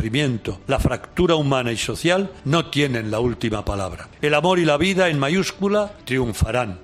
la 0.68 0.79
fractura 0.79 1.36
humana 1.36 1.72
y 1.72 1.77
social 1.77 2.32
no 2.46 2.70
tienen 2.70 3.12
la 3.12 3.20
última 3.20 3.65
palabra. 3.65 4.08
El 4.22 4.34
amor 4.34 4.60
y 4.60 4.65
la 4.65 4.77
vida 4.77 5.10
en 5.10 5.20
mayúscula 5.20 5.91
triunfarán. 6.06 6.79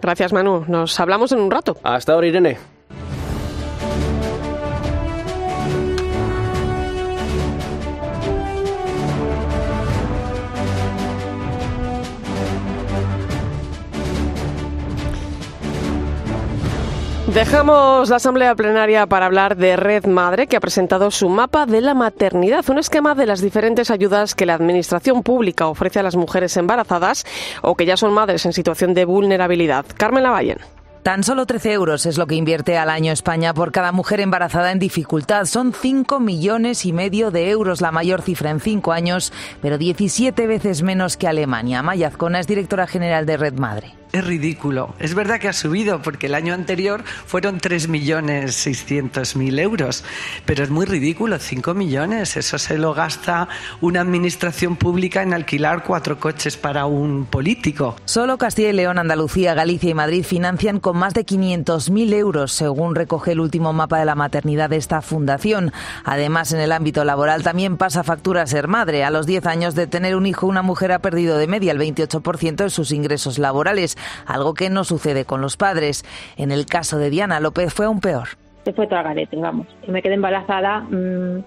Gracias 0.00 0.32
Manu, 0.32 0.64
nos 0.68 0.98
hablamos 1.00 1.32
en 1.32 1.40
un 1.40 1.50
rato. 1.50 1.76
Hasta 1.82 2.12
ahora 2.12 2.26
Irene. 2.26 2.58
Dejamos 17.34 18.10
la 18.10 18.16
asamblea 18.16 18.54
plenaria 18.54 19.08
para 19.08 19.26
hablar 19.26 19.56
de 19.56 19.74
Red 19.74 20.06
Madre, 20.06 20.46
que 20.46 20.56
ha 20.56 20.60
presentado 20.60 21.10
su 21.10 21.28
mapa 21.28 21.66
de 21.66 21.80
la 21.80 21.92
maternidad, 21.92 22.64
un 22.70 22.78
esquema 22.78 23.16
de 23.16 23.26
las 23.26 23.40
diferentes 23.40 23.90
ayudas 23.90 24.36
que 24.36 24.46
la 24.46 24.54
administración 24.54 25.24
pública 25.24 25.66
ofrece 25.66 25.98
a 25.98 26.04
las 26.04 26.14
mujeres 26.14 26.56
embarazadas 26.56 27.26
o 27.60 27.74
que 27.74 27.86
ya 27.86 27.96
son 27.96 28.12
madres 28.12 28.46
en 28.46 28.52
situación 28.52 28.94
de 28.94 29.04
vulnerabilidad. 29.04 29.84
Carmen 29.96 30.22
Lavallen. 30.22 30.58
Tan 31.02 31.24
solo 31.24 31.44
13 31.44 31.72
euros 31.72 32.06
es 32.06 32.18
lo 32.18 32.28
que 32.28 32.36
invierte 32.36 32.78
al 32.78 32.88
año 32.88 33.10
España 33.10 33.52
por 33.52 33.72
cada 33.72 33.90
mujer 33.90 34.20
embarazada 34.20 34.70
en 34.70 34.78
dificultad. 34.78 35.46
Son 35.46 35.72
5 35.72 36.20
millones 36.20 36.86
y 36.86 36.92
medio 36.92 37.32
de 37.32 37.50
euros, 37.50 37.80
la 37.80 37.90
mayor 37.90 38.22
cifra 38.22 38.50
en 38.50 38.60
5 38.60 38.92
años, 38.92 39.32
pero 39.60 39.76
17 39.76 40.46
veces 40.46 40.82
menos 40.82 41.16
que 41.16 41.26
Alemania. 41.26 41.82
Maya 41.82 42.06
Azcona 42.06 42.38
es 42.38 42.46
directora 42.46 42.86
general 42.86 43.26
de 43.26 43.36
Red 43.38 43.54
Madre 43.54 44.03
es 44.14 44.24
ridículo. 44.24 44.94
Es 45.00 45.14
verdad 45.14 45.40
que 45.40 45.48
ha 45.48 45.52
subido 45.52 46.00
porque 46.00 46.26
el 46.26 46.36
año 46.36 46.54
anterior 46.54 47.02
fueron 47.04 47.60
3.600.000 47.60 49.60
euros, 49.60 50.04
pero 50.46 50.62
es 50.62 50.70
muy 50.70 50.86
ridículo, 50.86 51.36
5 51.38 51.74
millones. 51.74 52.36
Eso 52.36 52.58
se 52.58 52.78
lo 52.78 52.94
gasta 52.94 53.48
una 53.80 54.00
administración 54.00 54.76
pública 54.76 55.22
en 55.22 55.34
alquilar 55.34 55.82
cuatro 55.82 56.20
coches 56.20 56.56
para 56.56 56.86
un 56.86 57.26
político. 57.26 57.96
Solo 58.04 58.38
Castilla 58.38 58.70
y 58.70 58.74
León, 58.74 58.98
Andalucía, 58.98 59.54
Galicia 59.54 59.90
y 59.90 59.94
Madrid 59.94 60.24
financian 60.24 60.78
con 60.78 60.96
más 60.96 61.12
de 61.12 61.26
500.000 61.26 62.14
euros, 62.14 62.52
según 62.52 62.94
recoge 62.94 63.32
el 63.32 63.40
último 63.40 63.72
mapa 63.72 63.98
de 63.98 64.04
la 64.04 64.14
maternidad 64.14 64.70
de 64.70 64.76
esta 64.76 65.02
fundación. 65.02 65.72
Además, 66.04 66.52
en 66.52 66.60
el 66.60 66.70
ámbito 66.70 67.04
laboral 67.04 67.42
también 67.42 67.76
pasa 67.76 68.04
factura 68.04 68.46
ser 68.46 68.68
madre. 68.68 69.02
A 69.02 69.10
los 69.10 69.26
10 69.26 69.44
años 69.46 69.74
de 69.74 69.88
tener 69.88 70.14
un 70.14 70.26
hijo, 70.26 70.46
una 70.46 70.62
mujer 70.62 70.92
ha 70.92 71.00
perdido 71.00 71.36
de 71.36 71.48
media 71.48 71.72
el 71.72 71.80
28% 71.80 72.54
de 72.54 72.70
sus 72.70 72.92
ingresos 72.92 73.40
laborales 73.40 73.96
algo 74.26 74.54
que 74.54 74.70
no 74.70 74.84
sucede 74.84 75.24
con 75.24 75.40
los 75.40 75.56
padres. 75.56 76.04
En 76.36 76.52
el 76.52 76.66
caso 76.66 76.98
de 76.98 77.10
Diana 77.10 77.40
López 77.40 77.72
fue 77.72 77.86
aún 77.86 78.00
peor. 78.00 78.28
Se 78.64 78.72
fue 78.72 78.86
todo 78.86 78.98
a 78.98 79.02
garete, 79.02 79.36
vamos. 79.36 79.66
Me 79.86 80.02
quedé 80.02 80.14
embarazada, 80.14 80.80
mm, 80.80 81.44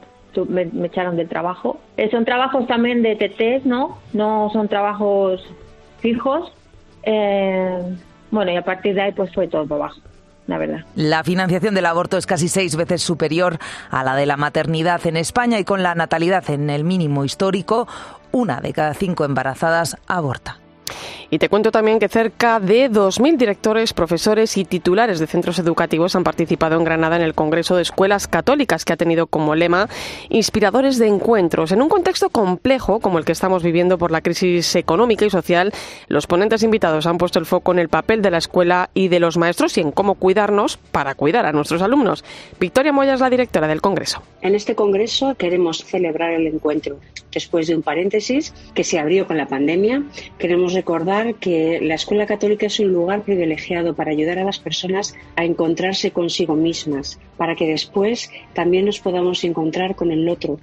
me, 0.48 0.86
echaron 0.86 1.16
del 1.16 1.28
trabajo. 1.28 1.80
Eh, 1.98 2.10
son 2.12 2.26
trabajos 2.26 2.68
también 2.68 3.02
de 3.02 3.16
TTs, 3.16 3.66
¿no? 3.66 3.98
No 4.14 4.50
son 4.54 4.68
trabajos 4.68 5.42
fijos. 6.00 6.52
Eh, 7.04 7.96
bueno, 8.30 8.52
y 8.52 8.58
a 8.58 8.64
partir 8.64 8.94
de 8.96 9.02
ahí 9.02 9.12
pues 9.14 9.34
fue 9.34 9.48
todo 9.48 9.74
abajo. 9.74 10.00
La, 10.46 10.58
verdad. 10.58 10.86
la 10.96 11.26
financiación 11.26 11.76
del 11.76 11.86
aborto 11.86 12.18
es 12.18 12.26
casi 12.26 12.48
seis 12.48 12.78
veces 12.78 13.02
superior 13.02 13.58
a 13.90 14.06
la 14.06 14.16
de 14.16 14.26
la 14.26 14.38
maternidad 14.38 15.06
en 15.06 15.18
España 15.18 15.60
y 15.60 15.66
con 15.66 15.84
la 15.84 15.94
natalidad 15.94 16.50
en 16.50 16.70
el 16.70 16.86
mínimo 16.86 17.26
histórico, 17.26 17.86
una 18.32 18.62
de 18.62 18.72
cada 18.72 18.94
cinco 18.94 19.26
embarazadas 19.26 19.98
aborta. 20.08 20.60
Y 21.30 21.40
te 21.40 21.50
cuento 21.50 21.72
también 21.72 22.00
que 22.00 22.08
cerca 22.08 22.60
de 22.60 22.90
2.000 22.90 23.38
directores, 23.38 23.94
profesores 23.94 24.56
y 24.58 24.66
titulares 24.66 25.20
de 25.20 25.28
centros 25.28 25.60
educativos 25.60 26.16
han 26.16 26.24
participado 26.24 26.78
en 26.78 26.84
Granada 26.84 27.18
en 27.18 27.22
el 27.22 27.34
Congreso 27.34 27.76
de 27.76 27.82
Escuelas 27.82 28.28
Católicas, 28.28 28.86
que 28.86 28.94
ha 28.94 28.98
tenido 28.98 29.28
como 29.28 29.56
lema 29.56 29.90
Inspiradores 30.30 30.98
de 30.98 31.08
Encuentros. 31.08 31.72
En 31.72 31.82
un 31.82 31.90
contexto 31.90 32.30
complejo 32.30 33.00
como 33.00 33.20
el 33.20 33.26
que 33.26 33.32
estamos 33.34 33.64
viviendo 33.64 33.98
por 33.98 34.12
la 34.12 34.22
crisis 34.22 34.76
económica 34.76 35.26
y 35.26 35.30
social, 35.30 35.74
los 36.08 36.28
ponentes 36.28 36.64
invitados 36.64 37.06
han 37.06 37.18
puesto 37.18 37.40
el 37.40 37.46
foco 37.46 37.72
en 37.72 37.80
el 37.80 37.90
papel 37.90 38.22
de 38.22 38.32
la 38.32 38.38
escuela 38.38 38.90
y 38.94 39.10
de 39.10 39.20
los 39.20 39.38
maestros 39.38 39.78
y 39.78 39.82
en 39.82 39.92
cómo 39.92 40.16
cuidarnos 40.16 40.78
para 40.78 41.16
cuidar 41.16 41.46
a 41.46 41.52
nuestros 41.52 41.82
alumnos. 41.82 42.24
Victoria 42.60 42.94
Moya 42.94 43.14
es 43.14 43.20
la 43.20 43.30
directora 43.30 43.68
del 43.68 43.82
Congreso. 43.82 44.22
En 44.42 44.56
este 44.56 44.76
Congreso 44.76 45.36
queremos 45.36 45.84
celebrar 45.84 46.32
el 46.32 46.48
encuentro. 46.48 47.00
Después 47.32 47.68
de 47.68 47.76
un 47.76 47.82
paréntesis 47.82 48.54
que 48.74 48.84
se 48.84 49.00
abrió 49.00 49.28
con 49.28 49.38
la 49.38 49.48
pandemia, 49.48 50.04
queremos 50.40 50.74
recordar 50.78 51.36
que 51.36 51.80
la 51.82 51.96
escuela 51.96 52.28
católica 52.28 52.68
es 52.68 52.80
un 52.80 52.94
lugar 52.94 53.24
privilegiado 53.24 53.96
para 53.96 54.12
ayudar 54.12 54.38
a 54.38 54.44
las 54.44 54.60
personas 54.60 55.16
a 55.36 55.44
encontrarse 55.44 56.12
consigo 56.12 56.56
mismas, 56.56 57.20
para 57.36 57.56
que 57.56 57.68
después 57.68 58.30
también 58.54 58.86
nos 58.86 59.00
podamos 59.00 59.44
encontrar 59.44 59.96
con 59.96 60.12
el 60.12 60.30
otro, 60.30 60.60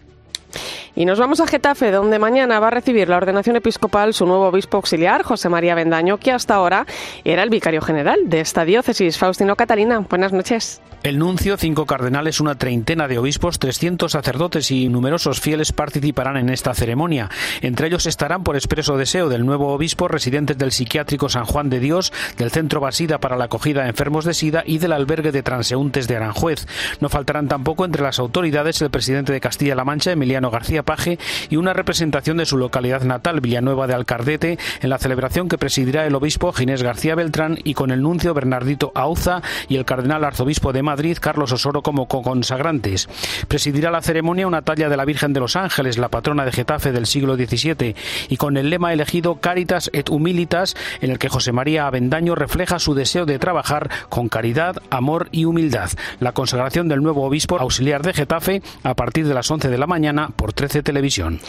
y 0.95 1.05
nos 1.05 1.19
vamos 1.19 1.41
a 1.41 1.47
Getafe, 1.47 1.91
donde 1.91 2.19
mañana 2.19 2.61
va 2.61 2.69
a 2.69 2.71
recibir 2.71 3.09
la 3.09 3.17
ordenación 3.17 3.57
episcopal 3.57 4.15
su 4.15 4.27
nuevo 4.27 4.47
obispo 4.47 4.77
auxiliar, 4.77 5.23
José 5.23 5.49
María 5.49 5.75
Bendaño, 5.75 6.19
que 6.19 6.33
hasta 6.33 6.55
ahora 6.55 6.87
era 7.25 7.43
el 7.43 7.51
vicario 7.51 7.81
general 7.81 8.21
de 8.25 8.41
esta 8.41 8.65
diócesis. 8.65 9.19
Faustino 9.19 9.57
Catalina, 9.57 9.99
buenas 10.01 10.33
noches. 10.33 10.81
El 11.05 11.19
nuncio, 11.19 11.59
cinco 11.59 11.85
cardenales, 11.85 12.41
una 12.41 12.55
treintena 12.55 13.09
de 13.09 13.19
obispos, 13.19 13.59
300 13.59 14.11
sacerdotes 14.11 14.71
y 14.71 14.89
numerosos 14.89 15.39
fieles 15.39 15.71
participarán 15.71 16.39
en 16.39 16.49
esta 16.49 16.73
ceremonia. 16.73 17.29
Entre 17.61 17.89
ellos 17.89 18.07
estarán, 18.07 18.43
por 18.43 18.57
expreso 18.57 18.97
deseo 18.97 19.29
del 19.29 19.45
nuevo 19.45 19.75
obispo, 19.75 20.09
residentes 20.09 20.57
del 20.57 20.73
psiquiátrico 20.73 21.29
San 21.29 21.45
Juan 21.45 21.69
de 21.69 21.79
Dios, 21.79 22.11
del 22.39 22.51
Centro 22.51 22.81
Basida 22.81 23.19
para 23.19 23.37
la 23.37 23.45
acogida 23.45 23.83
a 23.83 23.89
enfermos 23.89 24.25
de 24.25 24.33
SIDA 24.33 24.63
y 24.65 24.79
del 24.79 24.93
albergue 24.93 25.31
de 25.31 25.43
transeúntes 25.43 26.09
de 26.09 26.17
Aranjuez. 26.17 26.67
No 27.01 27.11
faltarán 27.11 27.49
tampoco 27.49 27.85
entre 27.85 28.03
las 28.03 28.19
autoridades 28.19 28.81
el 28.81 28.89
presidente 28.89 29.35
de 29.35 29.41
Castilla-La 29.41 29.85
Mancha, 29.85 30.13
Emiliano 30.13 30.44
García 30.51 30.83
Paje, 30.83 31.19
y 31.51 31.57
una 31.57 31.73
representación 31.73 32.37
de 32.37 32.47
su 32.47 32.57
localidad 32.57 33.03
natal, 33.03 33.41
Villanueva 33.41 33.87
de 33.87 33.95
Alcardete, 33.95 34.59
en 34.81 34.91
la 34.91 34.99
celebración 34.99 35.49
que 35.49 35.59
presidirá 35.59 36.07
el 36.07 36.15
obispo 36.15 36.53
Ginés 36.53 36.83
García 36.83 37.15
Beltrán 37.15 37.59
y 37.65 37.75
con 37.75 37.91
el 37.91 38.03
nuncio 38.03 38.35
Bernardito 38.35 38.93
Auza 38.95 39.43
y 39.69 39.77
el 39.77 39.85
cardenal 39.85 40.25
arzobispo 40.25 40.73
de 40.73 40.83
Madrid, 40.83 41.19
Carlos 41.21 41.53
Osoro, 41.53 41.83
como 41.83 42.07
consagrantes. 42.09 43.09
Presidirá 43.49 43.91
la 43.91 44.03
ceremonia 44.03 44.47
una 44.47 44.63
talla 44.63 44.89
de 44.89 44.97
la 44.97 45.05
Virgen 45.05 45.33
de 45.33 45.41
los 45.41 45.57
Ángeles, 45.57 45.99
la 45.99 46.09
patrona 46.09 46.45
de 46.45 46.53
Getafe 46.53 46.93
del 46.93 47.07
siglo 47.07 47.37
XVII, 47.37 47.95
y 48.29 48.37
con 48.37 48.57
el 48.57 48.71
lema 48.71 48.93
elegido 48.93 49.37
Caritas 49.37 49.91
et 49.93 50.09
Humilitas, 50.11 50.77
en 51.01 51.11
el 51.11 51.19
que 51.19 51.29
José 51.29 51.53
María 51.53 51.87
Avendaño 51.87 52.35
refleja 52.35 52.79
su 52.79 52.95
deseo 52.95 53.27
de 53.27 53.39
trabajar 53.39 53.91
con 54.09 54.29
caridad, 54.29 54.77
amor 54.91 55.29
y 55.33 55.45
humildad. 55.45 55.91
La 56.21 56.33
consagración 56.33 56.89
del 56.89 57.03
nuevo 57.03 57.25
obispo 57.25 57.59
auxiliar 57.59 58.03
de 58.03 58.13
Getafe 58.13 58.63
a 58.83 58.95
partir 58.95 59.27
de 59.27 59.35
las 59.35 59.51
11 59.51 59.69
de 59.69 59.79
la 59.79 59.87
mañana 59.87 60.31
por 60.37 60.53
13 60.53 60.83
Televisión. 60.83 61.41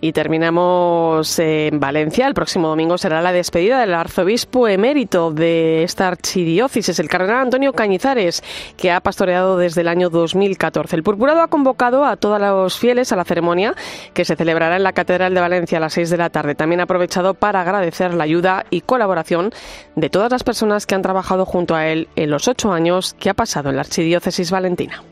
Y 0.00 0.12
terminamos 0.12 1.40
en 1.40 1.80
Valencia. 1.80 2.28
El 2.28 2.34
próximo 2.34 2.68
domingo 2.68 2.96
será 2.98 3.20
la 3.20 3.32
despedida 3.32 3.80
del 3.80 3.94
arzobispo 3.94 4.68
emérito 4.68 5.32
de 5.32 5.82
esta 5.82 6.06
archidiócesis, 6.06 7.00
el 7.00 7.08
cardenal 7.08 7.42
Antonio 7.42 7.72
Cañizares, 7.72 8.44
que 8.76 8.92
ha 8.92 9.00
pastoreado 9.00 9.56
desde 9.56 9.80
el 9.80 9.88
año 9.88 10.08
2014. 10.08 10.94
El 10.94 11.02
purpurado 11.02 11.42
ha 11.42 11.48
convocado 11.48 12.04
a 12.04 12.16
todos 12.16 12.40
los 12.40 12.78
fieles 12.78 13.10
a 13.10 13.16
la 13.16 13.24
ceremonia 13.24 13.74
que 14.14 14.24
se 14.24 14.36
celebrará 14.36 14.76
en 14.76 14.84
la 14.84 14.92
Catedral 14.92 15.34
de 15.34 15.40
Valencia 15.40 15.78
a 15.78 15.80
las 15.80 15.94
6 15.94 16.10
de 16.10 16.16
la 16.16 16.30
tarde. 16.30 16.54
También 16.54 16.78
ha 16.78 16.84
aprovechado 16.84 17.34
para 17.34 17.62
agradecer 17.62 18.14
la 18.14 18.22
ayuda 18.22 18.66
y 18.70 18.82
colaboración 18.82 19.50
de 19.96 20.10
todas 20.10 20.30
las 20.30 20.44
personas 20.44 20.86
que 20.86 20.94
han 20.94 21.02
trabajado 21.02 21.44
junto 21.44 21.74
a 21.74 21.88
él 21.88 22.06
en 22.14 22.30
los 22.30 22.46
ocho 22.46 22.72
años 22.72 23.16
que 23.18 23.30
ha 23.30 23.34
pasado 23.34 23.70
en 23.70 23.74
la 23.74 23.82
archidiócesis 23.82 24.52
valentina. 24.52 25.02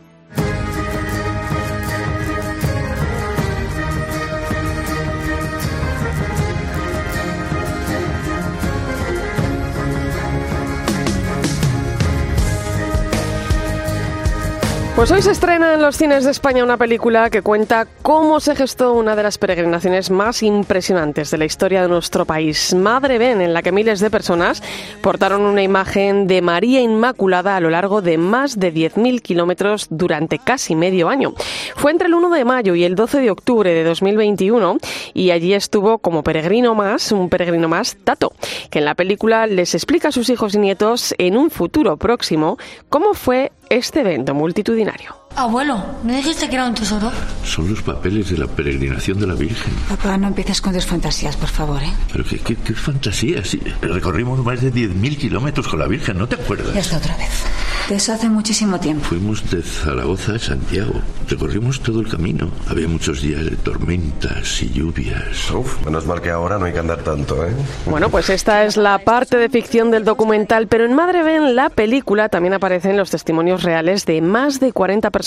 Pues 14.96 15.10
hoy 15.10 15.20
se 15.20 15.30
estrena 15.30 15.74
en 15.74 15.82
los 15.82 15.98
cines 15.98 16.24
de 16.24 16.30
España 16.30 16.64
una 16.64 16.78
película 16.78 17.28
que 17.28 17.42
cuenta 17.42 17.86
cómo 18.00 18.40
se 18.40 18.56
gestó 18.56 18.94
una 18.94 19.14
de 19.14 19.22
las 19.22 19.36
peregrinaciones 19.36 20.10
más 20.10 20.42
impresionantes 20.42 21.30
de 21.30 21.36
la 21.36 21.44
historia 21.44 21.82
de 21.82 21.88
nuestro 21.88 22.24
país, 22.24 22.72
Madre 22.72 23.18
Ben, 23.18 23.42
en 23.42 23.52
la 23.52 23.60
que 23.60 23.72
miles 23.72 24.00
de 24.00 24.10
personas 24.10 24.62
portaron 25.02 25.42
una 25.42 25.62
imagen 25.62 26.26
de 26.26 26.40
María 26.40 26.80
Inmaculada 26.80 27.56
a 27.56 27.60
lo 27.60 27.68
largo 27.68 28.00
de 28.00 28.16
más 28.16 28.58
de 28.58 28.72
10.000 28.72 29.20
kilómetros 29.20 29.86
durante 29.90 30.38
casi 30.38 30.74
medio 30.74 31.10
año. 31.10 31.34
Fue 31.76 31.90
entre 31.90 32.06
el 32.08 32.14
1 32.14 32.30
de 32.30 32.46
mayo 32.46 32.74
y 32.74 32.84
el 32.84 32.94
12 32.94 33.20
de 33.20 33.30
octubre 33.30 33.74
de 33.74 33.84
2021 33.84 34.78
y 35.12 35.30
allí 35.30 35.52
estuvo 35.52 35.98
como 35.98 36.22
peregrino 36.22 36.74
más, 36.74 37.12
un 37.12 37.28
peregrino 37.28 37.68
más, 37.68 37.98
Tato, 38.02 38.32
que 38.70 38.78
en 38.78 38.86
la 38.86 38.94
película 38.94 39.46
les 39.46 39.74
explica 39.74 40.08
a 40.08 40.12
sus 40.12 40.30
hijos 40.30 40.54
y 40.54 40.58
nietos 40.58 41.14
en 41.18 41.36
un 41.36 41.50
futuro 41.50 41.98
próximo 41.98 42.56
cómo 42.88 43.12
fue 43.12 43.52
este 43.68 44.00
evento 44.00 44.34
multitudinario. 44.34 45.25
Abuelo, 45.36 45.84
¿no 46.02 46.14
dijiste 46.14 46.48
que 46.48 46.54
era 46.54 46.64
un 46.64 46.74
tesoro? 46.74 47.12
Son 47.44 47.68
los 47.68 47.82
papeles 47.82 48.30
de 48.30 48.38
la 48.38 48.46
peregrinación 48.46 49.20
de 49.20 49.26
la 49.26 49.34
Virgen. 49.34 49.70
Papá, 49.86 50.16
no 50.16 50.28
empieces 50.28 50.62
con 50.62 50.72
tus 50.72 50.86
fantasías, 50.86 51.36
por 51.36 51.50
favor, 51.50 51.82
¿eh? 51.82 51.92
¿Pero 52.10 52.24
qué, 52.24 52.38
qué, 52.38 52.56
qué 52.56 52.72
fantasías? 52.72 53.54
Recorrimos 53.82 54.42
más 54.42 54.62
de 54.62 54.72
10.000 54.72 55.16
kilómetros 55.18 55.68
con 55.68 55.78
la 55.78 55.86
Virgen, 55.88 56.16
¿no 56.16 56.26
te 56.26 56.36
acuerdas? 56.36 56.72
Ya 56.72 56.80
está 56.80 56.96
otra 56.96 57.14
vez. 57.18 57.28
De 57.90 57.96
eso 57.96 58.14
hace 58.14 58.28
muchísimo 58.30 58.80
tiempo. 58.80 59.04
Fuimos 59.04 59.48
de 59.50 59.62
Zaragoza 59.62 60.34
a 60.36 60.38
Santiago. 60.38 60.94
Recorrimos 61.28 61.80
todo 61.80 62.00
el 62.00 62.08
camino. 62.08 62.48
Había 62.68 62.88
muchos 62.88 63.20
días 63.20 63.44
de 63.44 63.52
tormentas 63.56 64.60
y 64.62 64.70
lluvias. 64.70 65.50
Uf, 65.52 65.84
menos 65.84 66.06
mal 66.06 66.20
que 66.20 66.30
ahora 66.30 66.58
no 66.58 66.64
hay 66.64 66.72
que 66.72 66.78
andar 66.80 66.98
tanto, 67.02 67.46
¿eh? 67.46 67.52
Bueno, 67.84 68.08
pues 68.08 68.30
esta 68.30 68.64
es 68.64 68.76
la 68.76 68.98
parte 68.98 69.36
de 69.36 69.48
ficción 69.50 69.90
del 69.92 70.04
documental, 70.04 70.66
pero 70.66 70.84
en 70.84 70.94
Madre 70.94 71.22
Ven, 71.22 71.54
la 71.54 71.68
película, 71.68 72.28
también 72.28 72.54
aparecen 72.54 72.96
los 72.96 73.10
testimonios 73.10 73.62
reales 73.62 74.04
de 74.06 74.20
más 74.20 74.58
de 74.58 74.72
40 74.72 75.10
personas 75.10 75.25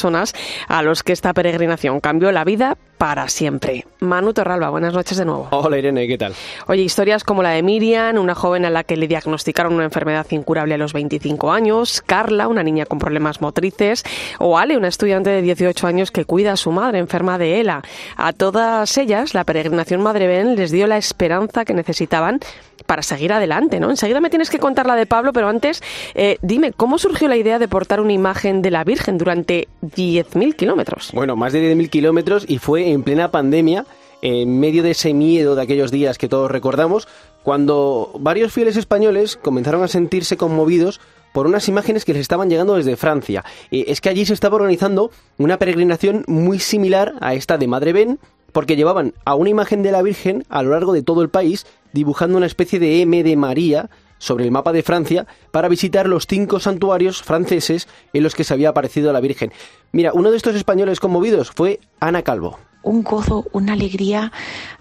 a 0.68 0.82
los 0.82 1.04
que 1.04 1.14
esta 1.14 1.34
peregrinación 1.34 2.00
cambió 2.00 2.32
la 2.32 2.44
vida 2.44 2.78
para 3.00 3.30
siempre. 3.30 3.86
Manu 4.02 4.34
Torralba, 4.34 4.70
buenas 4.70 4.94
noches 4.94 5.18
de 5.18 5.24
nuevo. 5.24 5.48
Hola 5.52 5.78
Irene, 5.78 6.06
¿qué 6.06 6.18
tal? 6.18 6.34
Oye, 6.68 6.82
historias 6.82 7.24
como 7.24 7.42
la 7.42 7.52
de 7.52 7.64
Miriam, 7.64 8.18
una 8.18 8.36
joven 8.36 8.66
a 8.66 8.70
la 8.70 8.84
que 8.84 8.98
le 8.98 9.08
diagnosticaron 9.08 9.74
una 9.74 9.86
enfermedad 9.86 10.28
incurable 10.32 10.74
a 10.74 10.78
los 10.78 10.92
25 10.92 11.50
años, 11.50 12.04
Carla, 12.06 12.50
una 12.50 12.62
niña 12.62 12.86
con 12.86 13.00
problemas 13.00 13.40
motrices, 13.40 14.04
o 14.38 14.58
Ale, 14.58 14.76
una 14.76 14.90
estudiante 14.90 15.30
de 15.30 15.42
18 15.42 15.88
años 15.88 16.12
que 16.12 16.26
cuida 16.26 16.52
a 16.52 16.58
su 16.58 16.72
madre 16.74 17.00
enferma 17.00 17.38
de 17.38 17.62
ELA. 17.62 17.84
A 18.18 18.34
todas 18.34 18.98
ellas, 18.98 19.34
la 19.34 19.46
peregrinación 19.46 20.02
Madre 20.02 20.28
Ben 20.28 20.58
les 20.58 20.70
dio 20.70 20.86
la 20.86 20.98
esperanza 20.98 21.64
que 21.64 21.74
necesitaban 21.74 22.42
para 22.86 23.04
seguir 23.04 23.32
adelante, 23.32 23.80
¿no? 23.80 23.92
Enseguida 23.92 24.20
me 24.20 24.30
tienes 24.30 24.50
que 24.50 24.58
contar 24.58 24.88
la 24.88 24.96
de 24.96 25.06
Pablo, 25.06 25.32
pero 25.32 25.48
antes, 25.48 25.84
eh, 26.16 26.38
dime, 26.42 26.74
¿cómo 26.74 26.98
surgió 26.98 27.28
la 27.28 27.38
idea 27.38 27.60
de 27.60 27.68
portar 27.68 28.02
una 28.02 28.14
imagen 28.14 28.62
de 28.62 28.72
la 28.72 28.84
Virgen 28.84 29.18
durante 29.18 29.68
10.000 29.84 30.56
kilómetros? 30.56 31.12
Bueno, 31.14 31.36
más 31.36 31.54
de 31.54 31.76
10.000 31.76 31.90
kilómetros 31.90 32.46
y 32.48 32.58
fue 32.58 32.89
en 32.92 33.04
plena 33.04 33.32
pandemia, 33.32 33.86
en 34.22 34.60
medio 34.60 34.84
de 34.84 34.92
ese 34.92 35.14
miedo 35.14 35.56
de 35.56 35.62
aquellos 35.62 35.92
días 35.92 36.18
que 36.18 36.30
todos 36.30 36.52
recordamos, 36.52 37.08
cuando 37.44 38.12
varios 38.20 38.52
fieles 38.52 38.76
españoles 38.76 39.38
comenzaron 39.38 39.84
a 39.84 39.88
sentirse 39.88 40.38
conmovidos 40.38 41.00
por 41.34 41.48
unas 41.48 41.68
imágenes 41.70 42.06
que 42.06 42.14
les 42.14 42.22
estaban 42.22 42.50
llegando 42.50 42.76
desde 42.76 42.96
Francia. 42.96 43.46
Es 43.72 44.02
que 44.02 44.10
allí 44.10 44.26
se 44.26 44.34
estaba 44.34 44.56
organizando 44.56 45.12
una 45.38 45.58
peregrinación 45.58 46.24
muy 46.28 46.60
similar 46.60 47.14
a 47.22 47.34
esta 47.34 47.58
de 47.58 47.68
Madre 47.68 47.94
Ben, 47.94 48.20
porque 48.52 48.76
llevaban 48.76 49.14
a 49.26 49.36
una 49.36 49.50
imagen 49.50 49.84
de 49.84 49.92
la 49.92 50.02
Virgen 50.02 50.44
a 50.50 50.64
lo 50.64 50.72
largo 50.72 50.92
de 50.92 51.04
todo 51.04 51.22
el 51.22 51.30
país, 51.30 51.66
dibujando 51.94 52.38
una 52.38 52.48
especie 52.48 52.80
de 52.80 53.02
M 53.02 53.24
de 53.24 53.36
María 53.36 53.90
sobre 54.20 54.46
el 54.46 54.52
mapa 54.52 54.72
de 54.72 54.84
Francia 54.84 55.26
para 55.50 55.68
visitar 55.68 56.08
los 56.08 56.28
cinco 56.28 56.60
santuarios 56.60 57.24
franceses 57.24 57.88
en 58.14 58.22
los 58.22 58.36
que 58.36 58.44
se 58.44 58.54
había 58.54 58.70
aparecido 58.70 59.12
la 59.12 59.22
Virgen. 59.22 59.52
Mira, 59.92 60.12
uno 60.14 60.30
de 60.30 60.38
estos 60.38 60.56
españoles 60.56 61.00
conmovidos 61.00 61.50
fue 61.50 61.80
Ana 62.00 62.22
Calvo. 62.22 62.60
Un 62.84 63.04
gozo, 63.04 63.46
una 63.52 63.74
alegría 63.74 64.32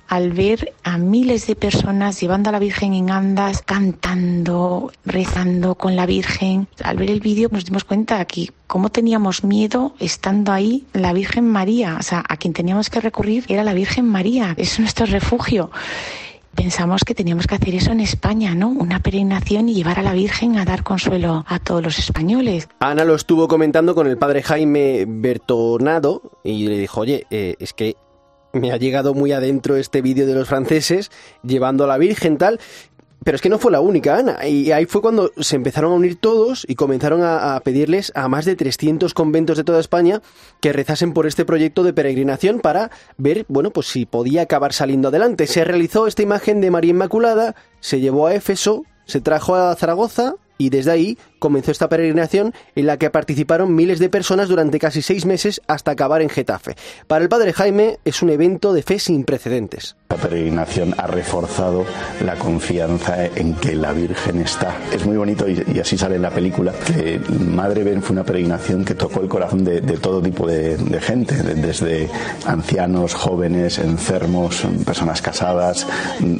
al 0.08 0.32
ver 0.32 0.72
a 0.84 0.96
miles 0.96 1.46
de 1.46 1.54
personas 1.54 2.20
llevando 2.20 2.48
a 2.48 2.52
la 2.52 2.58
Virgen 2.58 2.94
en 2.94 3.10
andas, 3.10 3.62
cantando, 3.62 4.90
rezando 5.04 5.74
con 5.74 5.96
la 5.96 6.06
Virgen. 6.06 6.66
Al 6.82 6.96
ver 6.96 7.10
el 7.10 7.20
vídeo 7.20 7.48
nos 7.52 7.66
dimos 7.66 7.84
cuenta 7.84 8.24
que 8.24 8.50
cómo 8.66 8.88
teníamos 8.88 9.44
miedo 9.44 9.94
estando 9.98 10.52
ahí 10.52 10.86
la 10.94 11.12
Virgen 11.12 11.46
María. 11.46 11.96
O 11.98 12.02
sea, 12.02 12.24
a 12.26 12.36
quien 12.38 12.54
teníamos 12.54 12.88
que 12.88 13.00
recurrir 13.00 13.44
era 13.48 13.64
la 13.64 13.74
Virgen 13.74 14.06
María. 14.06 14.54
Es 14.56 14.80
nuestro 14.80 15.04
refugio 15.06 15.70
pensamos 16.58 17.04
que 17.04 17.14
teníamos 17.14 17.46
que 17.46 17.54
hacer 17.54 17.76
eso 17.76 17.92
en 17.92 18.00
España, 18.00 18.52
¿no? 18.56 18.68
Una 18.68 18.98
peregrinación 18.98 19.68
y 19.68 19.74
llevar 19.74 20.00
a 20.00 20.02
la 20.02 20.12
Virgen 20.12 20.58
a 20.58 20.64
dar 20.64 20.82
consuelo 20.82 21.44
a 21.46 21.60
todos 21.60 21.84
los 21.84 21.98
españoles. 22.00 22.68
Ana 22.80 23.04
lo 23.04 23.14
estuvo 23.14 23.46
comentando 23.46 23.94
con 23.94 24.08
el 24.08 24.18
padre 24.18 24.42
Jaime 24.42 25.04
Bertonado 25.06 26.40
y 26.42 26.66
le 26.66 26.78
dijo, 26.78 27.02
oye, 27.02 27.26
eh, 27.30 27.54
es 27.60 27.72
que 27.72 27.94
me 28.52 28.72
ha 28.72 28.76
llegado 28.76 29.14
muy 29.14 29.30
adentro 29.30 29.76
este 29.76 30.02
vídeo 30.02 30.26
de 30.26 30.34
los 30.34 30.48
franceses 30.48 31.12
llevando 31.44 31.84
a 31.84 31.86
la 31.86 31.96
Virgen 31.96 32.38
tal. 32.38 32.58
Pero 33.24 33.34
es 33.34 33.42
que 33.42 33.48
no 33.48 33.58
fue 33.58 33.72
la 33.72 33.80
única, 33.80 34.16
Ana. 34.16 34.46
Y 34.46 34.70
ahí 34.70 34.86
fue 34.86 35.02
cuando 35.02 35.32
se 35.38 35.56
empezaron 35.56 35.92
a 35.92 35.96
unir 35.96 36.16
todos 36.16 36.64
y 36.68 36.76
comenzaron 36.76 37.22
a, 37.22 37.60
pedirles 37.64 38.12
a 38.14 38.28
más 38.28 38.44
de 38.44 38.56
300 38.56 39.12
conventos 39.12 39.56
de 39.56 39.64
toda 39.64 39.80
España 39.80 40.22
que 40.60 40.72
rezasen 40.72 41.12
por 41.12 41.26
este 41.26 41.44
proyecto 41.44 41.82
de 41.82 41.92
peregrinación 41.92 42.60
para 42.60 42.90
ver, 43.16 43.44
bueno, 43.48 43.70
pues 43.70 43.88
si 43.88 44.06
podía 44.06 44.42
acabar 44.42 44.72
saliendo 44.72 45.08
adelante. 45.08 45.46
Se 45.46 45.64
realizó 45.64 46.06
esta 46.06 46.22
imagen 46.22 46.60
de 46.60 46.70
María 46.70 46.92
Inmaculada, 46.92 47.54
se 47.80 48.00
llevó 48.00 48.28
a 48.28 48.34
Éfeso, 48.34 48.84
se 49.04 49.20
trajo 49.20 49.54
a 49.56 49.74
Zaragoza 49.74 50.34
y 50.58 50.70
desde 50.70 50.90
ahí 50.90 51.18
comenzó 51.38 51.70
esta 51.70 51.88
peregrinación 51.88 52.54
en 52.74 52.86
la 52.86 52.96
que 52.96 53.10
participaron 53.10 53.74
miles 53.74 53.98
de 53.98 54.08
personas 54.08 54.48
durante 54.48 54.78
casi 54.78 55.02
seis 55.02 55.26
meses 55.26 55.60
hasta 55.66 55.92
acabar 55.92 56.22
en 56.22 56.28
Getafe. 56.28 56.76
Para 57.06 57.22
el 57.22 57.28
padre 57.28 57.52
Jaime 57.52 57.98
es 58.04 58.22
un 58.22 58.30
evento 58.30 58.72
de 58.72 58.82
fe 58.82 58.98
sin 58.98 59.24
precedentes. 59.24 59.96
La 60.10 60.16
peregrinación 60.16 60.94
ha 60.96 61.06
reforzado 61.06 61.84
la 62.24 62.36
confianza 62.36 63.26
en 63.26 63.54
que 63.54 63.74
la 63.74 63.92
Virgen 63.92 64.40
está. 64.40 64.76
Es 64.92 65.04
muy 65.04 65.16
bonito 65.16 65.46
y, 65.48 65.78
así 65.80 65.98
sale 65.98 66.16
en 66.16 66.22
la 66.22 66.30
película 66.30 66.72
Madre 67.28 67.84
Ben 67.84 68.02
fue 68.02 68.14
una 68.14 68.24
peregrinación 68.24 68.84
que 68.84 68.94
tocó 68.94 69.20
el 69.20 69.28
corazón 69.28 69.64
de, 69.64 69.80
todo 69.98 70.22
tipo 70.22 70.46
de, 70.46 70.78
gente, 71.00 71.34
de, 71.42 71.54
desde 71.54 72.08
ancianos, 72.46 73.14
jóvenes, 73.14 73.78
enfermos, 73.78 74.62
personas 74.84 75.20
casadas, 75.20 75.86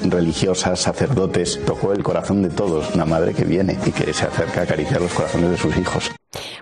religiosas, 0.04 0.80
sacerdotes. 0.80 1.60
Tocó 1.64 1.92
el 1.92 2.02
corazón 2.02 2.42
de 2.42 2.50
todos. 2.50 2.94
Una 2.94 3.04
madre 3.04 3.34
que 3.34 3.44
viene 3.44 3.78
y 3.84 3.90
que 3.90 4.12
se 4.12 4.24
acerca 4.24 4.62
a 4.62 4.66
acariciar 4.88 5.00
los 5.00 5.12
corazones 5.14 5.50
de 5.50 5.56
sus 5.56 5.76
hijos. 5.76 6.10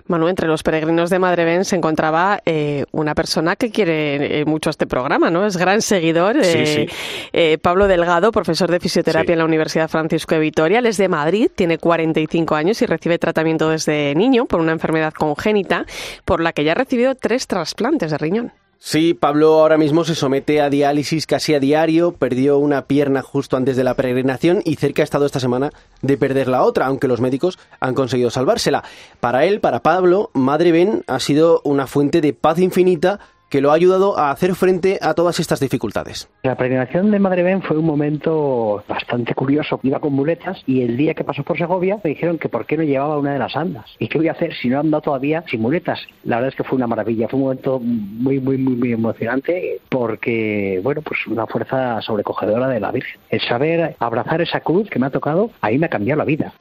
Manu, 0.07 0.27
entre 0.27 0.47
los 0.47 0.63
peregrinos 0.63 1.09
de 1.09 1.19
Madre 1.19 1.43
Ben 1.45 1.65
se 1.65 1.75
encontraba 1.75 2.39
eh, 2.45 2.85
una 2.91 3.13
persona 3.15 3.55
que 3.55 3.69
quiere 3.71 4.39
eh, 4.41 4.45
mucho 4.45 4.69
este 4.69 4.87
programa, 4.87 5.29
¿no? 5.29 5.45
Es 5.45 5.57
gran 5.57 5.81
seguidor. 5.81 6.35
Sí, 6.43 6.57
eh, 6.57 6.87
sí. 6.89 6.95
eh, 7.33 7.57
Pablo 7.57 7.87
Delgado, 7.87 8.31
profesor 8.31 8.71
de 8.71 8.79
fisioterapia 8.79 9.27
Sí. 9.27 9.33
en 9.33 9.39
la 9.39 9.45
Universidad 9.45 9.89
Francisco 9.89 10.35
de 10.35 10.41
Vitoria. 10.41 10.79
Él 10.79 10.85
es 10.85 10.97
de 10.97 11.09
Madrid, 11.09 11.49
tiene 11.53 11.77
45 11.77 12.55
años 12.55 12.81
y 12.81 12.85
recibe 12.85 13.17
tratamiento 13.19 13.69
desde 13.69 14.13
niño 14.15 14.45
por 14.45 14.61
una 14.61 14.71
enfermedad 14.71 15.13
congénita 15.13 15.85
por 16.23 16.41
la 16.41 16.53
que 16.53 16.63
ya 16.63 16.71
ha 16.71 16.75
recibido 16.75 17.15
tres 17.15 17.47
trasplantes 17.47 18.11
de 18.11 18.17
riñón. 18.17 18.53
Sí, 18.79 19.15
Pablo 19.15 19.55
ahora 19.55 19.77
mismo 19.77 20.03
se 20.03 20.13
somete 20.13 20.61
a 20.61 20.69
diálisis 20.69 21.25
casi 21.25 21.55
a 21.55 21.59
diario, 21.59 22.11
perdió 22.11 22.59
una 22.59 22.85
pierna 22.85 23.23
justo 23.23 23.57
antes 23.57 23.75
de 23.75 23.83
la 23.83 23.95
peregrinación 23.95 24.61
y 24.63 24.75
cerca 24.75 25.01
ha 25.01 25.03
estado 25.03 25.25
esta 25.25 25.39
semana 25.39 25.71
de 26.03 26.15
perder 26.15 26.47
la 26.47 26.61
otra, 26.61 26.85
aunque 26.85 27.07
los 27.07 27.19
médicos 27.19 27.57
han 27.79 27.95
conseguido 27.95 28.29
salvársela. 28.29 28.83
Para 29.19 29.45
él, 29.45 29.61
para 29.61 29.81
Pablo, 29.81 30.29
Madre 30.33 30.71
Ben 30.71 31.03
ha 31.07 31.19
sido 31.19 31.61
una 31.63 31.87
fuente 31.87 32.21
de 32.21 32.33
paz 32.33 32.59
infinita 32.59 33.19
que 33.49 33.61
lo 33.61 33.71
ha 33.71 33.75
ayudado 33.75 34.17
a 34.17 34.31
hacer 34.31 34.55
frente 34.55 34.99
a 35.01 35.13
todas 35.13 35.39
estas 35.39 35.59
dificultades. 35.59 36.29
La 36.43 36.55
peregrinación 36.55 37.11
de 37.11 37.19
Madre 37.19 37.43
Ben 37.43 37.61
fue 37.61 37.77
un 37.77 37.85
momento 37.85 38.83
bastante 38.87 39.33
curioso. 39.33 39.79
Iba 39.83 39.99
con 39.99 40.13
muletas 40.13 40.61
y 40.65 40.81
el 40.81 40.97
día 40.97 41.13
que 41.13 41.23
pasó 41.23 41.43
por 41.43 41.57
Segovia 41.57 41.99
me 42.03 42.09
dijeron 42.11 42.37
que 42.37 42.49
por 42.49 42.65
qué 42.65 42.77
no 42.77 42.83
llevaba 42.83 43.17
una 43.17 43.33
de 43.33 43.39
las 43.39 43.55
andas. 43.55 43.85
¿Y 43.99 44.07
qué 44.07 44.17
voy 44.17 44.27
a 44.27 44.33
hacer 44.33 44.53
si 44.53 44.69
no 44.69 44.77
he 44.77 44.79
andado 44.79 45.01
todavía 45.01 45.43
sin 45.49 45.61
muletas? 45.61 45.99
La 46.23 46.37
verdad 46.37 46.49
es 46.49 46.55
que 46.55 46.63
fue 46.63 46.75
una 46.75 46.87
maravilla. 46.87 47.27
Fue 47.27 47.37
un 47.37 47.45
momento 47.45 47.79
muy, 47.79 48.39
muy, 48.39 48.57
muy, 48.57 48.75
muy 48.75 48.91
emocionante 48.91 49.79
porque, 49.89 50.79
bueno, 50.83 51.01
pues 51.01 51.25
una 51.27 51.47
fuerza 51.47 52.01
sobrecogedora 52.01 52.67
de 52.67 52.79
la 52.79 52.91
Virgen. 52.91 53.19
El 53.29 53.41
saber 53.41 53.95
abrazar 53.99 54.41
esa 54.41 54.59
cruz 54.61 54.89
que 54.89 54.99
me 54.99 55.07
ha 55.07 55.11
tocado, 55.11 55.51
ahí 55.61 55.77
me 55.77 55.85
ha 55.85 55.89
cambiado 55.89 56.19
la 56.19 56.25
vida. 56.25 56.53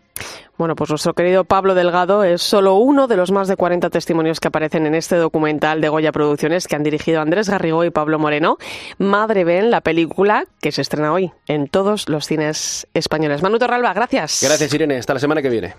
Bueno, 0.59 0.75
pues 0.75 0.91
nuestro 0.91 1.13
querido 1.13 1.45
Pablo 1.45 1.75
Delgado 1.75 2.25
es 2.25 2.41
solo 2.41 2.77
uno 2.77 3.07
de 3.07 3.17
los 3.17 3.31
más 3.31 3.47
de 3.47 3.57
40 3.57 3.91
testimonios 3.91 4.41
que 4.41 4.49
aparecen 4.49 4.87
en 4.87 4.95
este 4.95 5.17
documental 5.17 5.81
de 5.81 5.89
Goya 5.89 6.13
Producciones 6.13 6.67
que 6.67 6.77
han 6.77 6.83
dirigido 6.83 7.21
Andrés 7.21 7.49
Garrigó 7.49 7.85
y 7.85 7.91
Pablo 7.91 8.19
Moreno. 8.19 8.57
Madre 8.99 9.45
Ben, 9.45 9.71
la 9.71 9.83
película 9.83 10.45
que 10.61 10.73
se 10.73 10.81
estrena 10.81 11.13
hoy 11.13 11.33
en 11.47 11.69
todos 11.69 12.09
los 12.09 12.27
cines 12.27 12.87
españoles. 12.95 13.43
Manu 13.43 13.59
Torralba, 13.59 13.93
gracias. 13.93 14.41
Gracias, 14.43 14.73
Irene. 14.73 14.97
Hasta 14.97 15.15
la 15.15 15.21
semana 15.21 15.43
que 15.43 15.51
viene. 15.51 15.75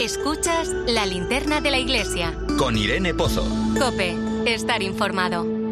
Escuchas 0.00 0.68
la 0.86 1.06
linterna 1.06 1.60
de 1.60 1.70
la 1.70 1.78
iglesia. 1.78 2.34
Con 2.58 2.76
Irene 2.76 3.14
Pozo. 3.14 3.44
Cope, 3.78 4.16
estar 4.46 4.82
informado. 4.82 5.65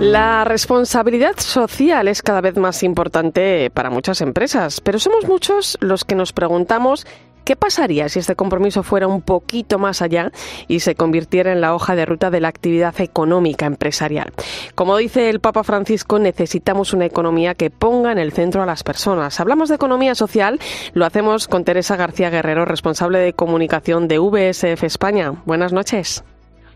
La 0.00 0.44
responsabilidad 0.44 1.38
social 1.38 2.08
es 2.08 2.22
cada 2.22 2.40
vez 2.40 2.56
más 2.56 2.82
importante 2.82 3.70
para 3.70 3.90
muchas 3.90 4.20
empresas, 4.20 4.80
pero 4.80 4.98
somos 4.98 5.26
muchos 5.26 5.78
los 5.80 6.04
que 6.04 6.14
nos 6.14 6.32
preguntamos 6.32 7.06
¿Qué 7.44 7.56
pasaría 7.56 8.08
si 8.08 8.20
este 8.20 8.36
compromiso 8.36 8.82
fuera 8.82 9.06
un 9.06 9.20
poquito 9.20 9.78
más 9.78 10.00
allá 10.00 10.32
y 10.66 10.80
se 10.80 10.94
convirtiera 10.94 11.52
en 11.52 11.60
la 11.60 11.74
hoja 11.74 11.94
de 11.94 12.06
ruta 12.06 12.30
de 12.30 12.40
la 12.40 12.48
actividad 12.48 12.98
económica 13.02 13.66
empresarial? 13.66 14.32
Como 14.74 14.96
dice 14.96 15.28
el 15.28 15.40
Papa 15.40 15.62
Francisco, 15.62 16.18
necesitamos 16.18 16.94
una 16.94 17.04
economía 17.04 17.54
que 17.54 17.68
ponga 17.68 18.12
en 18.12 18.18
el 18.18 18.32
centro 18.32 18.62
a 18.62 18.66
las 18.66 18.82
personas. 18.82 19.40
Hablamos 19.40 19.68
de 19.68 19.74
economía 19.74 20.14
social, 20.14 20.58
lo 20.94 21.04
hacemos 21.04 21.46
con 21.46 21.64
Teresa 21.64 21.96
García 21.96 22.30
Guerrero, 22.30 22.64
responsable 22.64 23.18
de 23.18 23.34
comunicación 23.34 24.08
de 24.08 24.18
VSF 24.18 24.82
España. 24.84 25.34
Buenas 25.44 25.74
noches. 25.74 26.24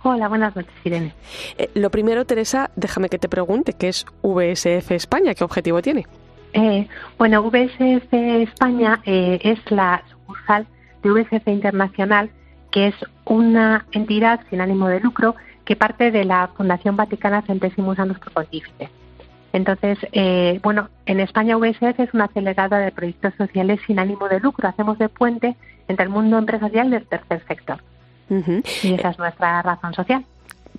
Hola, 0.02 0.28
buenas 0.28 0.54
noches, 0.54 0.72
Irene. 0.84 1.12
Eh, 1.56 1.70
lo 1.74 1.90
primero, 1.90 2.24
Teresa, 2.24 2.70
déjame 2.76 3.08
que 3.08 3.18
te 3.18 3.28
pregunte, 3.28 3.72
¿qué 3.72 3.88
es 3.88 4.06
VSF 4.22 4.92
España? 4.92 5.34
¿Qué 5.34 5.44
objetivo 5.44 5.82
tiene? 5.82 6.06
Eh, 6.52 6.87
bueno, 7.18 7.42
VSF 7.42 8.12
España 8.12 9.00
eh, 9.04 9.38
es 9.42 9.58
la 9.70 10.02
sucursal 10.11 10.66
de 11.02 11.11
VSF 11.11 11.48
Internacional, 11.48 12.30
que 12.70 12.88
es 12.88 12.94
una 13.24 13.87
entidad 13.92 14.40
sin 14.50 14.61
ánimo 14.61 14.88
de 14.88 15.00
lucro 15.00 15.34
que 15.64 15.76
parte 15.76 16.11
de 16.11 16.24
la 16.24 16.48
Fundación 16.56 16.96
Vaticana 16.96 17.42
Centésimos 17.42 17.98
a 17.98 18.06
nuestro 18.06 18.30
Pontífice. 18.30 18.88
Entonces, 19.52 19.98
eh, 20.12 20.61
bueno, 20.62 20.88
en 21.06 21.20
España 21.20 21.56
VSF 21.56 22.00
es 22.00 22.14
una 22.14 22.24
acelerada 22.24 22.78
de 22.78 22.92
proyectos 22.92 23.34
sociales 23.37 23.80
sin 23.87 23.98
ánimo 23.98 24.28
de 24.28 24.40
lucro. 24.40 24.68
Hacemos 24.68 24.98
de 24.98 25.08
puente 25.08 25.56
entre 25.88 26.04
el 26.04 26.11
mundo 26.11 26.38
empresarial 26.38 26.90
y 26.90 26.96
el 26.96 27.06
tercer 27.06 27.42
sector. 27.46 27.78
Y 28.31 28.95
esa 28.95 29.11
es 29.11 29.19
nuestra 29.19 29.62
razón 29.62 29.95
social. 29.95 30.25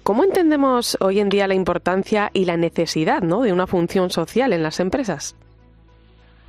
¿Cómo 0.03 0.23
entendemos 0.23 0.97
hoy 1.01 1.19
en 1.19 1.29
día 1.29 1.47
la 1.47 1.53
importancia 1.53 2.29
y 2.33 2.45
la 2.45 2.57
necesidad 2.57 3.21
¿no? 3.21 3.41
de 3.41 3.53
una 3.53 3.67
función 3.67 4.09
social 4.09 4.53
en 4.53 4.63
las 4.63 4.79
empresas? 4.79 5.35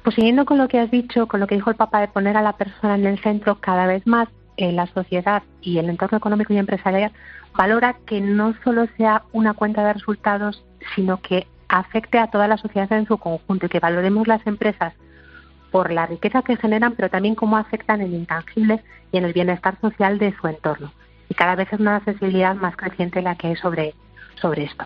Pues 0.02 0.14
siguiendo 0.14 0.46
con 0.46 0.56
lo 0.56 0.68
que 0.68 0.78
has 0.78 0.90
dicho, 0.90 1.26
con 1.26 1.40
lo 1.40 1.46
que 1.46 1.56
dijo 1.56 1.70
el 1.70 1.76
Papa 1.76 2.00
de 2.00 2.08
poner 2.08 2.36
a 2.36 2.42
la 2.42 2.54
persona 2.54 2.94
en 2.94 3.06
el 3.06 3.18
centro, 3.20 3.56
cada 3.60 3.86
vez 3.86 4.06
más 4.06 4.28
en 4.56 4.76
la 4.76 4.86
sociedad 4.86 5.42
y 5.60 5.78
el 5.78 5.88
entorno 5.90 6.18
económico 6.18 6.52
y 6.52 6.58
empresarial 6.58 7.12
valora 7.56 7.96
que 8.06 8.20
no 8.20 8.54
solo 8.64 8.86
sea 8.96 9.24
una 9.32 9.54
cuenta 9.54 9.84
de 9.84 9.94
resultados, 9.94 10.64
sino 10.94 11.20
que 11.20 11.46
afecte 11.68 12.18
a 12.18 12.28
toda 12.28 12.48
la 12.48 12.56
sociedad 12.56 12.92
en 12.92 13.06
su 13.06 13.18
conjunto 13.18 13.66
y 13.66 13.68
que 13.68 13.80
valoremos 13.80 14.26
las 14.26 14.46
empresas 14.46 14.94
por 15.70 15.92
la 15.92 16.06
riqueza 16.06 16.42
que 16.42 16.56
generan, 16.56 16.94
pero 16.94 17.08
también 17.08 17.34
cómo 17.34 17.56
afectan 17.56 18.00
en 18.00 18.14
intangibles 18.14 18.80
y 19.12 19.18
en 19.18 19.24
el 19.24 19.32
bienestar 19.32 19.80
social 19.80 20.18
de 20.18 20.34
su 20.40 20.46
entorno. 20.46 20.92
Y 21.28 21.34
cada 21.34 21.54
vez 21.54 21.72
es 21.72 21.80
una 21.80 22.04
sensibilidad 22.04 22.54
más 22.56 22.76
creciente 22.76 23.22
la 23.22 23.36
que 23.36 23.48
hay 23.48 23.56
sobre, 23.56 23.94
sobre 24.40 24.64
esto. 24.64 24.84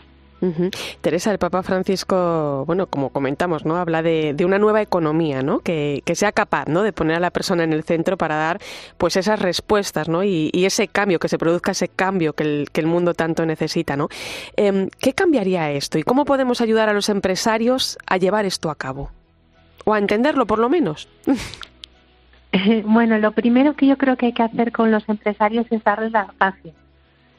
Teresa, 1.01 1.31
el 1.31 1.39
Papa 1.39 1.63
Francisco, 1.63 2.65
bueno, 2.67 2.87
como 2.87 3.11
comentamos, 3.11 3.65
¿no? 3.65 3.77
Habla 3.77 4.03
de, 4.03 4.37
una 4.45 4.59
nueva 4.59 4.83
economía, 4.83 5.43
¿no? 5.43 5.61
Que, 5.61 6.03
sea 6.15 6.33
capaz, 6.33 6.67
¿no? 6.69 6.83
De 6.83 6.93
poner 6.93 7.17
a 7.17 7.21
la 7.21 7.31
persona 7.31 7.65
en 7.65 7.73
el 7.73 7.85
centro 7.85 8.17
para 8.17 8.37
dar, 8.37 8.61
pues, 8.99 9.17
esas 9.17 9.41
respuestas, 9.41 10.09
¿no? 10.09 10.23
Y, 10.23 10.51
ese 10.65 10.89
cambio, 10.89 11.19
que 11.19 11.29
se 11.29 11.39
produzca 11.39 11.73
ese 11.73 11.89
cambio 11.89 12.33
que 12.33 12.45
el, 12.45 12.69
que 12.73 12.81
el 12.81 12.87
mundo 12.87 13.15
tanto 13.15 13.45
necesita, 13.47 13.97
¿no? 13.97 14.09
Em, 14.57 14.89
¿Qué 14.99 15.13
cambiaría 15.13 15.71
esto 15.71 15.99
y 15.99 16.03
cómo 16.03 16.25
podemos 16.25 16.61
ayudar 16.61 16.89
a 16.89 16.93
los 16.93 17.09
empresarios 17.09 17.99
a 18.07 18.17
llevar 18.17 18.45
esto 18.45 18.71
a 18.71 18.75
cabo? 18.75 19.11
O 19.85 19.95
a 19.95 19.99
entenderlo, 19.99 20.47
por 20.47 20.59
lo 20.59 20.69
menos. 20.69 21.09
Bueno, 22.85 23.19
lo 23.19 23.33
primero 23.33 23.75
que 23.75 23.89
yo 23.89 23.99
creo 23.99 24.17
que 24.17 24.27
hay 24.27 24.33
que 24.33 24.45
hacer 24.45 24.71
con 24.71 24.93
los 24.93 25.09
empresarios 25.09 25.67
es 25.71 25.83
darles 25.83 26.13
la 26.13 26.29
paz 26.39 26.55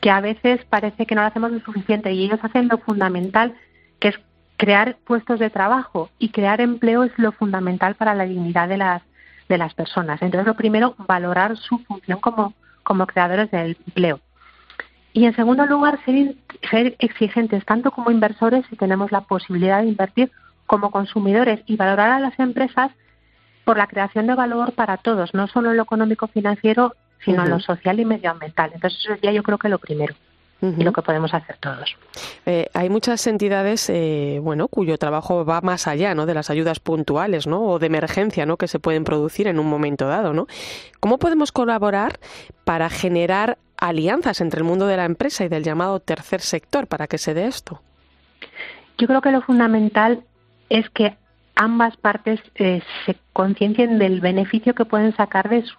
que 0.06 0.12
a 0.12 0.22
veces 0.22 0.64
parece 0.66 1.08
que 1.08 1.16
no 1.16 1.22
lo 1.22 1.28
hacemos 1.30 1.52
lo 1.52 1.60
suficiente 1.62 2.14
y 2.14 2.26
ellos 2.26 2.40
hacen 2.44 2.68
lo 2.68 2.78
fundamental, 2.78 3.56
que 4.00 4.10
es 4.10 4.20
crear 4.56 4.98
puestos 5.04 5.40
de 5.40 5.50
trabajo 5.50 6.12
y 6.20 6.30
crear 6.30 6.62
empleo 6.62 7.04
es 7.04 7.12
lo 7.18 7.32
fundamental 7.32 7.96
para 7.96 8.14
la 8.14 8.26
dignidad 8.26 8.70
de 8.70 8.78
las, 8.78 9.02
de 9.50 9.58
las 9.58 9.74
personas. 9.74 10.22
Entonces, 10.22 10.46
lo 10.46 10.54
primero, 10.54 10.94
valorar 11.08 11.58
su 11.58 11.80
función 11.80 12.20
como, 12.20 12.54
como 12.84 13.08
creadores 13.08 13.50
del 13.50 13.78
empleo. 13.88 14.20
Y 15.12 15.26
en 15.26 15.36
segundo 15.36 15.66
lugar, 15.66 15.98
ser 16.06 16.96
exigentes 17.00 17.66
tanto 17.66 17.90
como 17.90 18.12
inversores 18.12 18.64
si 18.70 18.76
tenemos 18.76 19.12
la 19.12 19.22
posibilidad 19.22 19.82
de 19.82 19.88
invertir 19.88 20.32
como 20.66 20.92
consumidores 20.92 21.62
y 21.66 21.76
valorar 21.76 22.12
a 22.12 22.20
las 22.20 22.40
empresas 22.40 22.92
por 23.64 23.78
la 23.78 23.88
creación 23.88 24.28
de 24.28 24.36
valor 24.36 24.74
para 24.74 24.98
todos, 24.98 25.34
no 25.34 25.48
solo 25.48 25.72
en 25.72 25.78
lo 25.78 25.84
económico 25.84 26.28
financiero, 26.28 26.96
sino 27.24 27.44
en 27.44 27.50
lo 27.50 27.60
social 27.60 28.00
y 28.00 28.06
medioambiental. 28.06 28.72
Entonces 28.74 29.00
eso 29.00 29.16
sería 29.16 29.32
yo 29.32 29.44
creo 29.44 29.58
que 29.58 29.70
lo 29.70 29.80
primero. 29.80 30.16
y 30.62 30.84
lo 30.84 30.94
que 30.94 31.02
podemos 31.02 31.32
hacer 31.34 31.58
todos. 31.60 31.96
Eh, 32.46 32.68
hay 32.74 32.90
muchas 32.90 33.28
entidades, 33.28 33.88
eh, 33.90 34.40
bueno, 34.42 34.68
cuyo 34.68 34.98
trabajo 34.98 35.46
va 35.46 35.62
más 35.62 35.86
allá, 35.86 36.16
¿no? 36.16 36.26
De 36.26 36.34
las 36.34 36.50
ayudas 36.50 36.80
puntuales, 36.80 37.46
¿no? 37.46 37.62
O 37.62 37.78
de 37.78 37.86
emergencia, 37.86 38.46
¿no? 38.48 38.58
Que 38.58 38.68
se 38.68 38.80
pueden 38.80 39.04
producir 39.04 39.48
en 39.48 39.60
un 39.60 39.68
momento 39.68 40.08
dado, 40.08 40.34
¿no? 40.34 40.48
¿Cómo 41.00 41.20
podemos 41.20 41.52
colaborar 41.52 42.20
para 42.64 42.90
generar 42.90 43.58
alianzas 43.78 44.42
entre 44.42 44.60
el 44.60 44.64
mundo 44.64 44.88
de 44.88 44.98
la 44.98 45.06
empresa 45.06 45.44
y 45.44 45.50
del 45.50 45.64
llamado 45.64 46.00
tercer 46.00 46.42
sector 46.42 46.88
para 46.88 47.06
que 47.06 47.18
se 47.18 47.34
dé 47.34 47.46
esto? 47.46 47.82
Yo 48.98 49.08
creo 49.08 49.22
que 49.22 49.32
lo 49.32 49.42
fundamental 49.42 50.24
es 50.70 50.90
que 50.90 51.18
ambas 51.56 51.96
partes 51.98 52.40
eh, 52.56 52.82
se 53.06 53.16
conciencien 53.34 53.98
del 53.98 54.20
beneficio 54.22 54.76
que 54.76 54.86
pueden 54.86 55.16
sacar 55.16 55.50
de 55.50 55.64
su 55.64 55.78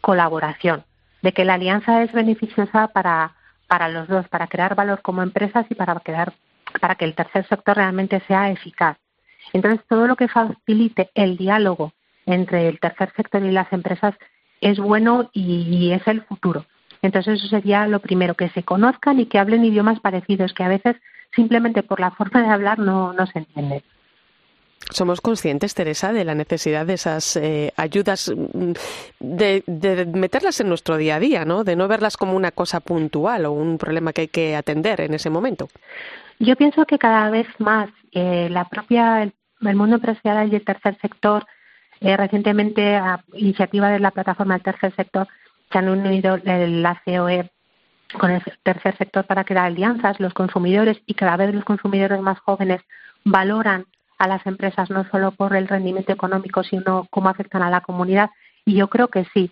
colaboración, 0.00 0.84
de 1.22 1.32
que 1.32 1.44
la 1.44 1.54
alianza 1.54 2.02
es 2.02 2.12
beneficiosa 2.12 2.88
para, 2.88 3.34
para 3.66 3.88
los 3.88 4.08
dos, 4.08 4.28
para 4.28 4.46
crear 4.46 4.74
valor 4.74 5.02
como 5.02 5.22
empresas 5.22 5.66
y 5.70 5.74
para, 5.74 5.98
crear, 6.00 6.32
para 6.80 6.94
que 6.94 7.04
el 7.04 7.14
tercer 7.14 7.46
sector 7.48 7.76
realmente 7.76 8.20
sea 8.26 8.50
eficaz. 8.50 8.96
Entonces, 9.52 9.80
todo 9.88 10.06
lo 10.06 10.16
que 10.16 10.28
facilite 10.28 11.10
el 11.14 11.36
diálogo 11.36 11.92
entre 12.26 12.68
el 12.68 12.80
tercer 12.80 13.12
sector 13.14 13.42
y 13.44 13.50
las 13.50 13.72
empresas 13.72 14.14
es 14.60 14.78
bueno 14.78 15.30
y, 15.32 15.92
es 15.92 16.06
el 16.06 16.22
futuro. 16.22 16.64
Entonces, 17.02 17.38
eso 17.38 17.48
sería 17.48 17.86
lo 17.86 18.00
primero, 18.00 18.34
que 18.34 18.48
se 18.50 18.62
conozcan 18.62 19.20
y 19.20 19.26
que 19.26 19.38
hablen 19.38 19.64
idiomas 19.64 20.00
parecidos, 20.00 20.54
que 20.54 20.64
a 20.64 20.68
veces 20.68 20.96
simplemente 21.34 21.82
por 21.82 22.00
la 22.00 22.10
forma 22.12 22.42
de 22.42 22.48
hablar 22.48 22.78
no, 22.78 23.12
no 23.12 23.26
se 23.26 23.40
entienden. 23.40 23.82
¿Somos 24.90 25.20
conscientes, 25.20 25.74
Teresa, 25.74 26.12
de 26.12 26.24
la 26.24 26.34
necesidad 26.34 26.84
de 26.84 26.94
esas 26.94 27.36
eh, 27.36 27.72
ayudas, 27.76 28.30
mm, 28.30 28.72
de, 29.18 30.06
meterlas 30.14 30.60
en 30.60 30.68
nuestro 30.68 30.96
día 30.96 31.16
a 31.16 31.20
día, 31.20 31.44
¿no? 31.44 31.64
de 31.64 31.74
no 31.74 31.88
verlas 31.88 32.16
como 32.16 32.36
una 32.36 32.50
cosa 32.50 32.80
puntual 32.80 33.46
o 33.46 33.52
un 33.52 33.78
problema 33.78 34.12
que 34.12 34.22
hay 34.22 34.28
que 34.28 34.56
atender 34.56 35.00
en 35.00 35.14
ese 35.14 35.30
momento? 35.30 35.68
Yo 36.38 36.54
pienso 36.56 36.84
que 36.84 36.98
cada 36.98 37.30
vez 37.30 37.46
más 37.58 37.88
eh, 38.12 38.48
la 38.50 38.68
propia, 38.68 39.22
el, 39.22 39.32
mundo 39.76 39.96
empresarial 39.96 40.52
y 40.52 40.56
el 40.56 40.64
tercer 40.64 40.98
sector, 41.00 41.46
eh, 42.00 42.16
recientemente 42.16 42.96
a 42.96 43.24
iniciativa 43.32 43.88
de 43.88 44.00
la 44.00 44.10
plataforma 44.10 44.54
del 44.54 44.64
tercer 44.64 44.94
sector, 44.94 45.26
se 45.72 45.78
han 45.78 45.88
unido 45.88 46.38
la 46.44 47.00
COE 47.04 47.50
con 48.18 48.30
el 48.30 48.42
tercer 48.62 48.96
sector 48.96 49.24
para 49.24 49.44
crear 49.44 49.66
alianzas, 49.66 50.20
los 50.20 50.34
consumidores 50.34 50.98
y 51.06 51.14
cada 51.14 51.36
vez 51.36 51.54
los 51.54 51.64
consumidores 51.64 52.20
más 52.20 52.38
jóvenes 52.40 52.82
valoran 53.24 53.86
a 54.24 54.28
las 54.28 54.46
empresas, 54.46 54.90
no 54.90 55.08
solo 55.10 55.32
por 55.32 55.54
el 55.54 55.68
rendimiento 55.68 56.12
económico, 56.12 56.62
sino 56.62 57.06
cómo 57.10 57.28
afectan 57.28 57.62
a 57.62 57.70
la 57.70 57.80
comunidad. 57.80 58.30
Y 58.64 58.74
yo 58.74 58.88
creo 58.88 59.08
que 59.08 59.26
sí. 59.32 59.50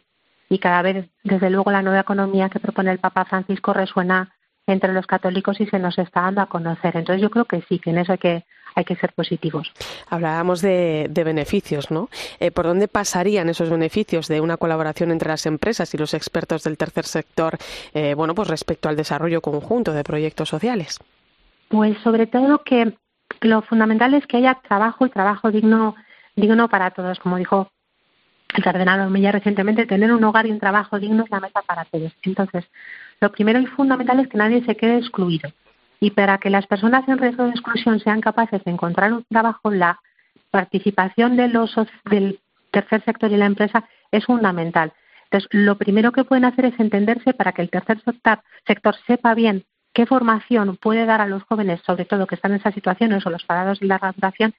Y 0.49 0.59
cada 0.59 0.83
vez, 0.83 1.09
desde 1.25 1.51
luego, 1.51 1.71
la 1.71 1.83
nueva 1.83 2.01
economía 2.01 2.49
que 2.49 2.61
propone 2.61 2.91
el 2.91 2.99
Papa 2.99 3.25
Francisco 3.25 3.73
resuena 3.73 4.35
entre 4.67 4.93
los 4.93 5.07
católicos 5.07 5.61
y 5.61 5.67
se 5.67 5.79
nos 5.79 5.99
está 5.99 6.23
dando 6.23 6.41
a 6.41 6.47
conocer. 6.47 6.97
Entonces 6.97 7.23
yo 7.23 7.31
creo 7.31 7.45
que 7.45 7.63
sí, 7.69 7.79
que 7.79 7.91
en 7.91 7.99
eso 7.99 8.13
hay 8.13 8.19
que, 8.19 8.45
hay 8.75 8.85
que 8.85 8.97
ser 8.97 9.13
positivos. 9.13 9.73
Hablábamos 10.09 10.61
de, 10.61 11.11
beneficios, 11.13 11.91
¿no? 11.91 12.09
Eh, 12.39 12.51
¿Por 12.51 12.67
dónde 12.67 12.89
pasarían 12.89 13.49
esos 13.49 13.71
beneficios 13.71 14.29
de 14.29 14.41
una 14.41 14.57
colaboración 14.57 15.11
entre 15.11 15.29
las 15.29 15.47
empresas 15.47 15.93
y 15.95 15.99
los 15.99 16.15
expertos 16.15 16.65
del 16.65 16.77
tercer 16.77 17.05
sector, 17.05 17.59
eh, 17.95 18.15
bueno, 18.15 18.35
pues 18.35 18.49
respecto 18.49 18.89
al 18.89 18.97
desarrollo 18.97 19.41
conjunto 19.41 19.93
de 19.93 20.05
proyectos 20.05 20.49
sociales? 20.49 20.99
Pues 21.69 21.97
sobre 22.03 22.27
todo 22.27 22.59
que 22.59 22.95
lo 23.43 23.63
fundamental 23.63 24.15
es 24.15 24.27
que 24.27 24.39
haya 24.39 24.55
trabajo 24.55 25.07
y 25.07 25.11
trabajo 25.11 25.51
digno, 25.51 25.95
digno 26.37 26.69
para 26.69 26.91
todos, 26.91 27.19
como 27.19 27.37
dijo 27.37 27.71
el 28.55 28.63
cardenal 28.63 29.01
Omilla 29.01 29.33
recientemente, 29.33 29.87
tener 29.87 30.13
un 30.13 30.25
hogar 30.25 30.47
y 30.47 30.51
un 30.51 30.61
trabajo 30.61 30.99
digno 30.99 31.25
es 31.25 31.31
la 31.31 31.41
meta 31.41 31.63
para 31.63 31.85
todos. 31.87 32.13
Entonces, 32.23 32.65
lo 33.21 33.33
primero 33.33 33.61
y 33.61 33.67
fundamental 33.67 34.21
es 34.21 34.29
que 34.29 34.39
nadie 34.39 34.65
se 34.65 34.77
quede 34.77 34.99
excluido. 34.99 35.51
Y 36.01 36.11
para 36.11 36.39
que 36.39 36.51
las 36.51 36.67
personas 36.67 37.09
en 37.09 37.19
riesgo 37.19 37.45
de 37.45 37.51
exclusión 37.51 38.01
sean 38.01 38.21
capaces 38.21 38.63
de 38.65 38.71
encontrar 38.71 39.13
un 39.13 39.25
trabajo, 39.25 39.71
la 39.71 40.01
participación 40.51 41.37
de 41.37 41.49
los, 41.49 41.75
del 42.05 42.41
tercer 42.71 43.03
sector 43.05 43.31
y 43.31 43.37
la 43.37 43.47
empresa 43.47 43.89
es 44.11 44.25
fundamental. 44.27 44.93
Entonces, 45.25 45.49
lo 45.53 45.79
primero 45.79 46.13
que 46.13 46.25
pueden 46.25 46.45
hacer 46.45 46.67
es 46.67 46.79
entenderse 46.79 47.33
para 47.33 47.53
que 47.53 47.63
el 47.63 47.71
tercer 47.71 48.03
sector 48.67 48.97
sepa 49.07 49.35
bien 49.35 49.65
qué 49.93 50.07
formación 50.07 50.77
puede 50.77 51.07
dar 51.07 51.21
a 51.21 51.27
los 51.27 51.43
jóvenes, 51.45 51.81
sobre 51.87 52.05
todo 52.05 52.27
que 52.27 52.35
están 52.35 52.53
en 52.53 52.59
esas 52.59 52.75
situaciones 52.75 53.25
o 53.27 53.31
los 53.31 53.45
parados 53.45 53.81
de 53.81 53.87
larga 53.87 54.13
duración, 54.13 54.55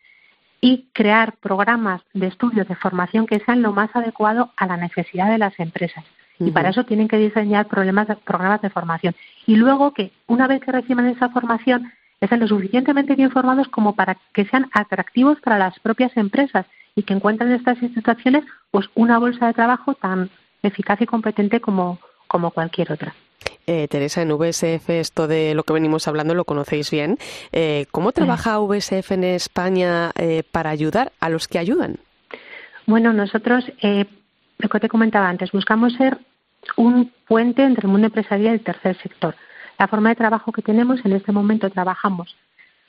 y 0.62 0.86
crear 0.94 1.36
programas 1.38 2.02
de 2.14 2.28
estudio 2.28 2.64
de 2.64 2.76
formación 2.76 3.26
que 3.26 3.40
sean 3.42 3.62
lo 3.62 3.74
más 3.74 3.94
adecuado 3.96 4.52
a 4.56 4.66
la 4.66 4.78
necesidad 4.78 5.30
de 5.30 5.38
las 5.38 5.60
empresas. 5.60 6.06
Y 6.40 6.52
para 6.52 6.70
eso 6.70 6.86
tienen 6.86 7.08
que 7.08 7.18
diseñar 7.18 7.68
programas 7.68 8.62
de 8.62 8.70
formación. 8.70 9.14
Y 9.46 9.56
luego 9.56 9.94
que 9.94 10.12
una 10.28 10.48
vez 10.48 10.62
que 10.62 10.72
reciban 10.72 11.08
esa 11.08 11.30
formación, 11.30 11.92
estén 12.22 12.40
lo 12.40 12.48
suficientemente 12.48 13.16
bien 13.16 13.32
formados 13.32 13.68
como 13.68 13.94
para 13.96 14.18
que 14.34 14.46
sean 14.46 14.70
atractivos 14.74 15.40
para 15.42 15.60
las 15.60 15.78
propias 15.80 16.16
empresas 16.16 16.66
y 16.96 17.04
que 17.04 17.14
encuentren 17.14 17.50
en 17.50 17.58
estas 17.58 17.82
instituciones 17.82 18.46
pues 18.72 18.90
una 18.96 19.20
bolsa 19.20 19.48
de 19.48 19.54
trabajo 19.54 19.96
tan 19.96 20.30
eficaz 20.64 21.02
y 21.02 21.06
competente 21.06 21.60
como, 21.60 22.00
como 22.28 22.52
cualquier 22.52 22.92
otra. 22.92 23.14
Eh, 23.66 23.88
Teresa, 23.88 24.22
en 24.22 24.30
VSF 24.30 24.90
esto 24.90 25.28
de 25.28 25.56
lo 25.56 25.64
que 25.64 25.74
venimos 25.74 26.08
hablando 26.08 26.36
lo 26.36 26.44
conocéis 26.44 26.92
bien. 26.92 27.18
Eh, 27.54 27.86
¿Cómo 27.92 28.12
trabaja 28.12 28.60
VSF 28.60 29.12
en 29.12 29.24
España 29.24 30.12
eh, 30.16 30.44
para 30.52 30.70
ayudar 30.70 31.14
a 31.22 31.30
los 31.30 31.48
que 31.48 31.60
ayudan? 31.60 31.98
Bueno, 32.86 33.14
nosotros, 33.14 33.64
lo 34.58 34.70
que 34.70 34.80
te 34.82 34.90
comentaba 34.90 35.30
antes, 35.30 35.54
buscamos 35.54 35.94
ser 35.94 36.18
un 36.76 37.14
puente 37.26 37.64
entre 37.64 37.88
el 37.88 37.92
mundo 37.92 38.08
empresarial 38.08 38.56
y 38.56 38.58
el 38.58 38.64
tercer 38.64 38.98
sector. 39.02 39.36
La 39.80 39.88
forma 39.88 40.10
de 40.10 40.16
trabajo 40.16 40.52
que 40.52 40.62
tenemos, 40.62 41.00
en 41.06 41.14
este 41.14 41.32
momento 41.32 41.70
trabajamos 41.70 42.36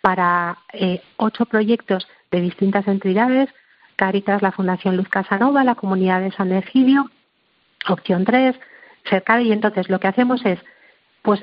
para 0.01 0.59
ocho 1.17 1.47
proyectos 1.47 2.09
de 2.33 2.41
distintas 2.41 2.89
entidades, 2.89 3.49
Caritas, 3.95 4.43
la 4.43 4.51
Fundación 4.51 4.97
Luz 4.97 5.09
Casanova, 5.09 5.63
la 5.63 5.77
Comunidad 5.77 6.21
de 6.21 6.33
San 6.33 6.51
Egidio, 6.53 7.09
Opción 7.89 8.25
3, 8.25 8.57
cerca 9.05 9.41
y 9.41 9.53
entonces 9.53 9.89
lo 9.89 10.01
que 10.01 10.09
hacemos 10.09 10.45
es, 10.45 10.59
pues, 11.23 11.41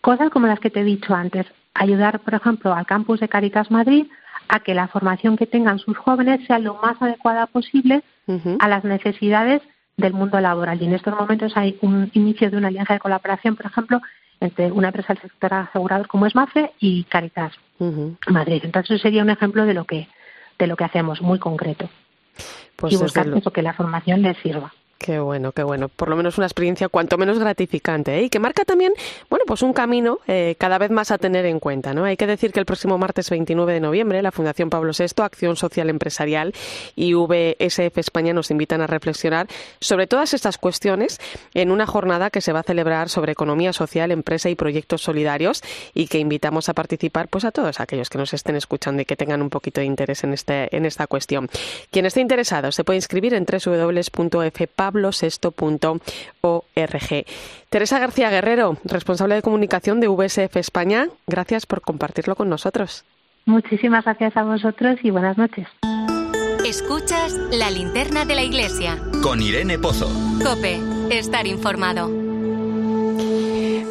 cosas 0.00 0.30
como 0.30 0.46
las 0.46 0.60
que 0.60 0.70
te 0.70 0.80
he 0.80 0.84
dicho 0.84 1.14
antes, 1.14 1.46
ayudar, 1.74 2.20
por 2.20 2.34
ejemplo, 2.34 2.74
al 2.74 2.86
campus 2.86 3.20
de 3.20 3.28
Caritas 3.28 3.70
Madrid 3.70 4.06
a 4.48 4.60
que 4.60 4.74
la 4.74 4.88
formación 4.88 5.36
que 5.36 5.46
tengan 5.46 5.78
sus 5.78 5.96
jóvenes 5.96 6.46
sea 6.46 6.58
lo 6.58 6.74
más 6.74 7.00
adecuada 7.00 7.46
posible 7.46 8.02
a 8.58 8.68
las 8.68 8.84
necesidades 8.84 9.62
del 9.96 10.12
mundo 10.12 10.40
laboral. 10.40 10.80
Y 10.80 10.86
en 10.86 10.94
estos 10.94 11.14
momentos 11.14 11.56
hay 11.56 11.78
un 11.80 12.10
inicio 12.14 12.50
de 12.50 12.56
una 12.56 12.68
alianza 12.68 12.94
de 12.94 13.00
colaboración, 13.00 13.56
por 13.56 13.66
ejemplo, 13.66 14.00
entre 14.40 14.72
una 14.72 14.88
empresa 14.88 15.14
del 15.14 15.22
sector 15.22 15.54
asegurador 15.54 16.08
como 16.08 16.26
es 16.26 16.34
MAFRE 16.34 16.72
y 16.80 17.04
Caritas 17.04 17.52
Madrid. 18.26 18.62
Entonces, 18.64 18.96
eso 18.96 19.02
sería 19.02 19.22
un 19.22 19.30
ejemplo 19.30 19.64
de 19.64 19.74
lo 19.74 19.84
que 19.84 20.08
de 20.58 20.66
lo 20.66 20.76
que 20.76 20.84
hacemos, 20.84 21.20
muy 21.20 21.38
concreto. 21.38 21.88
Pues 22.76 22.92
y 22.92 22.96
buscar 22.96 23.26
eso, 23.28 23.52
que 23.52 23.62
la 23.62 23.74
formación 23.74 24.22
les 24.22 24.36
sirva. 24.38 24.72
Qué 25.02 25.18
bueno, 25.18 25.50
qué 25.50 25.64
bueno. 25.64 25.88
Por 25.88 26.08
lo 26.08 26.14
menos 26.14 26.38
una 26.38 26.46
experiencia 26.46 26.88
cuanto 26.88 27.18
menos 27.18 27.40
gratificante 27.40 28.18
¿eh? 28.18 28.22
y 28.22 28.30
que 28.30 28.38
marca 28.38 28.64
también, 28.64 28.92
bueno, 29.28 29.44
pues 29.48 29.62
un 29.62 29.72
camino 29.72 30.20
eh, 30.28 30.54
cada 30.58 30.78
vez 30.78 30.92
más 30.92 31.10
a 31.10 31.18
tener 31.18 31.44
en 31.44 31.58
cuenta. 31.58 31.92
¿no? 31.92 32.04
Hay 32.04 32.16
que 32.16 32.28
decir 32.28 32.52
que 32.52 32.60
el 32.60 32.66
próximo 32.66 32.98
martes 32.98 33.28
29 33.28 33.72
de 33.72 33.80
noviembre 33.80 34.22
la 34.22 34.30
Fundación 34.30 34.70
Pablo 34.70 34.92
VI, 34.96 35.24
Acción 35.24 35.56
Social 35.56 35.90
Empresarial 35.90 36.54
y 36.94 37.14
VSF 37.14 37.98
España 37.98 38.32
nos 38.32 38.52
invitan 38.52 38.80
a 38.80 38.86
reflexionar 38.86 39.48
sobre 39.80 40.06
todas 40.06 40.34
estas 40.34 40.56
cuestiones 40.56 41.18
en 41.52 41.72
una 41.72 41.84
jornada 41.84 42.30
que 42.30 42.40
se 42.40 42.52
va 42.52 42.60
a 42.60 42.62
celebrar 42.62 43.08
sobre 43.08 43.32
economía 43.32 43.72
social, 43.72 44.12
empresa 44.12 44.50
y 44.50 44.54
proyectos 44.54 45.02
solidarios 45.02 45.62
y 45.94 46.06
que 46.06 46.20
invitamos 46.20 46.68
a 46.68 46.74
participar 46.74 47.26
pues 47.26 47.44
a 47.44 47.50
todos 47.50 47.80
aquellos 47.80 48.08
que 48.08 48.18
nos 48.18 48.34
estén 48.34 48.54
escuchando 48.54 49.02
y 49.02 49.04
que 49.04 49.16
tengan 49.16 49.42
un 49.42 49.50
poquito 49.50 49.80
de 49.80 49.86
interés 49.86 50.22
en, 50.22 50.32
este, 50.32 50.74
en 50.76 50.86
esta 50.86 51.08
cuestión. 51.08 51.50
Quien 51.90 52.06
esté 52.06 52.20
interesado 52.20 52.70
se 52.70 52.84
puede 52.84 52.98
inscribir 52.98 53.34
en 53.34 53.46
www.fpablosesto.org. 54.92 57.26
Teresa 57.68 57.98
García 57.98 58.30
Guerrero, 58.30 58.76
responsable 58.84 59.34
de 59.34 59.42
comunicación 59.42 60.00
de 60.00 60.08
VSF 60.08 60.56
España, 60.56 61.08
gracias 61.26 61.66
por 61.66 61.80
compartirlo 61.80 62.36
con 62.36 62.48
nosotros. 62.48 63.04
Muchísimas 63.46 64.04
gracias 64.04 64.36
a 64.36 64.44
vosotros 64.44 64.98
y 65.02 65.10
buenas 65.10 65.36
noches. 65.36 65.66
Escuchas 66.64 67.32
la 67.50 67.70
linterna 67.70 68.24
de 68.24 68.36
la 68.36 68.42
iglesia. 68.42 68.98
Con 69.22 69.42
Irene 69.42 69.78
Pozo. 69.78 70.08
Cope, 70.44 70.80
estar 71.10 71.46
informado. 71.48 72.21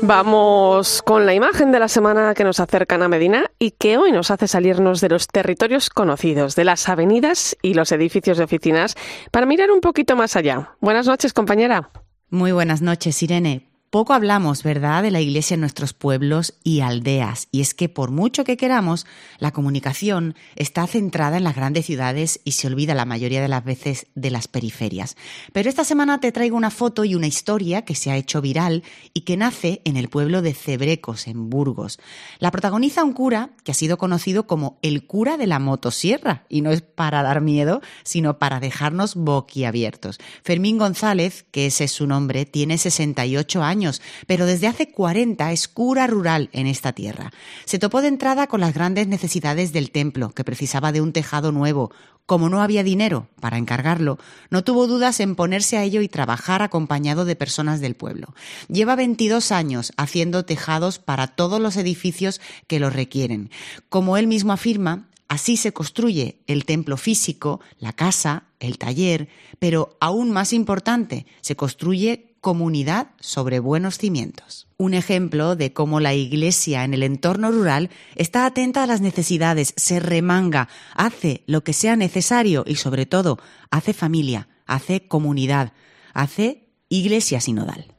Vamos 0.04 1.04
con 1.04 1.28
la 1.28 1.36
imagen 1.36 1.72
de 1.72 1.80
la 1.80 1.88
semana 1.88 2.34
que 2.34 2.44
nos 2.44 2.60
acercan 2.60 3.04
a 3.04 3.08
Medina 3.08 3.52
y 3.60 3.72
que 3.72 3.98
hoy 3.98 4.12
nos 4.12 4.32
hace 4.32 4.48
salirnos 4.48 5.00
de 5.00 5.10
los 5.10 5.28
territorios 5.28 5.92
conocidos, 5.92 6.56
de 6.56 6.66
las 6.66 6.90
avenidas 6.90 7.56
y 7.62 7.76
los 7.76 7.92
edificios 7.92 8.40
de 8.40 8.44
oficinas, 8.44 8.96
para 9.30 9.46
mirar 9.46 9.70
un 9.70 9.80
poquito 9.80 10.16
más 10.16 10.36
allá. 10.36 10.72
Buenas 10.80 11.06
noches, 11.06 11.34
compañera. 11.34 11.92
Muy 12.30 12.52
buenas 12.52 12.82
noches, 12.82 13.22
Irene. 13.22 13.71
Poco 13.92 14.14
hablamos, 14.14 14.64
¿verdad?, 14.64 15.04
de 15.04 15.12
la 15.12 15.20
Iglesia 15.20 15.56
en 15.56 15.60
nuestros 15.60 15.92
pueblos 15.92 16.54
y 16.64 16.80
aldeas. 16.80 17.50
Y 17.52 17.60
es 17.60 17.74
que 17.74 17.90
por 17.90 18.10
mucho 18.10 18.46
que 18.46 18.56
queramos, 18.56 19.06
la 19.38 19.52
comunicación 19.52 20.36
está 20.56 20.88
centrada 20.88 21.36
en 21.36 21.44
las 21.44 21.58
grandes 21.58 21.88
ciudades 21.88 22.40
y 22.46 22.54
se 22.54 22.68
olvida 22.68 22.96
la 22.96 23.04
mayoría 23.04 23.42
de 23.42 23.50
las 23.50 23.66
veces 23.66 24.08
de 24.16 24.32
las 24.32 24.48
periferias. 24.48 25.18
Pero 25.52 25.68
esta 25.68 25.84
semana 25.84 26.22
te 26.22 26.32
traigo 26.32 26.56
una 26.56 26.72
foto 26.72 27.04
y 27.04 27.16
una 27.16 27.28
historia 27.28 27.84
que 27.84 27.96
se 27.96 28.10
ha 28.12 28.16
hecho 28.16 28.42
viral 28.42 28.84
y 29.14 29.22
que 29.22 29.36
nace 29.36 29.82
en 29.84 29.98
el 29.98 30.08
pueblo 30.08 30.42
de 30.42 30.54
Cebrecos, 30.54 31.28
en 31.28 31.50
Burgos. 31.50 32.00
La 32.40 32.52
protagoniza 32.52 33.04
un 33.04 33.12
cura 33.12 33.50
que 33.66 33.72
ha 33.72 33.76
sido 33.76 33.98
conocido 33.98 34.48
como 34.48 34.80
el 34.84 35.06
cura 35.06 35.36
de 35.36 35.48
la 35.48 35.60
motosierra. 35.60 36.46
Y 36.48 36.62
no 36.62 36.72
es 36.72 36.82
para 36.82 37.24
dar 37.24 37.42
miedo, 37.42 37.82
sino 38.04 38.40
para 38.40 38.62
dejarnos 38.62 39.16
boquiabiertos. 39.16 40.18
Fermín 40.46 40.78
González, 40.78 41.44
que 41.52 41.66
ese 41.66 41.84
es 41.84 41.92
su 41.92 42.08
nombre, 42.08 42.46
tiene 42.46 42.78
68 42.78 43.62
años 43.62 43.81
pero 44.28 44.46
desde 44.46 44.68
hace 44.68 44.92
40 44.92 45.52
es 45.52 45.68
cura 45.68 46.08
rural 46.08 46.50
en 46.54 46.68
esta 46.68 46.94
tierra. 46.94 47.32
Se 47.66 47.80
topó 47.80 48.02
de 48.02 48.08
entrada 48.08 48.48
con 48.48 48.62
las 48.62 48.74
grandes 48.74 49.08
necesidades 49.08 49.74
del 49.74 49.92
templo, 49.92 50.32
que 50.32 50.44
precisaba 50.44 50.92
de 50.92 51.02
un 51.02 51.14
tejado 51.14 51.52
nuevo. 51.52 51.92
Como 52.26 52.50
no 52.50 52.62
había 52.62 52.84
dinero 52.84 53.28
para 53.42 53.58
encargarlo, 53.58 54.18
no 54.50 54.64
tuvo 54.64 54.88
dudas 54.88 55.20
en 55.20 55.36
ponerse 55.36 55.78
a 55.78 55.84
ello 55.84 56.02
y 56.02 56.08
trabajar 56.08 56.62
acompañado 56.62 57.26
de 57.26 57.36
personas 57.36 57.82
del 57.82 57.96
pueblo. 57.96 58.34
Lleva 58.70 58.96
22 58.96 59.52
años 59.52 59.92
haciendo 59.98 60.46
tejados 60.46 61.00
para 61.00 61.28
todos 61.28 61.60
los 61.60 61.76
edificios 61.76 62.40
que 62.68 62.80
lo 62.80 62.90
requieren. 62.90 63.50
Como 63.90 64.18
él 64.18 64.28
mismo 64.28 64.54
afirma, 64.54 65.08
Así 65.32 65.56
se 65.56 65.72
construye 65.72 66.42
el 66.46 66.66
templo 66.66 66.98
físico, 66.98 67.62
la 67.80 67.94
casa, 67.94 68.48
el 68.60 68.78
taller, 68.78 69.30
pero 69.60 69.96
aún 70.02 70.30
más 70.30 70.52
importante, 70.52 71.26
se 71.40 71.56
construye 71.56 72.31
comunidad 72.42 73.12
sobre 73.20 73.60
buenos 73.60 73.98
cimientos. 73.98 74.68
Un 74.78 74.96
ejemplo 74.96 75.56
de 75.56 75.74
cómo 75.74 76.00
la 76.00 76.16
Iglesia 76.16 76.84
en 76.84 76.96
el 76.96 77.04
entorno 77.04 77.52
rural 77.52 77.92
está 78.16 78.46
atenta 78.46 78.84
a 78.84 78.88
las 78.88 79.00
necesidades, 79.00 79.74
se 79.78 80.00
remanga, 80.00 80.68
hace 80.96 81.44
lo 81.46 81.64
que 81.64 81.74
sea 81.74 81.96
necesario 81.96 82.64
y 82.68 82.76
sobre 82.76 83.06
todo 83.06 83.38
hace 83.70 83.94
familia, 83.94 84.50
hace 84.66 85.08
comunidad, 85.08 85.74
hace 86.14 86.68
Iglesia 86.90 87.40
sinodal. 87.40 87.94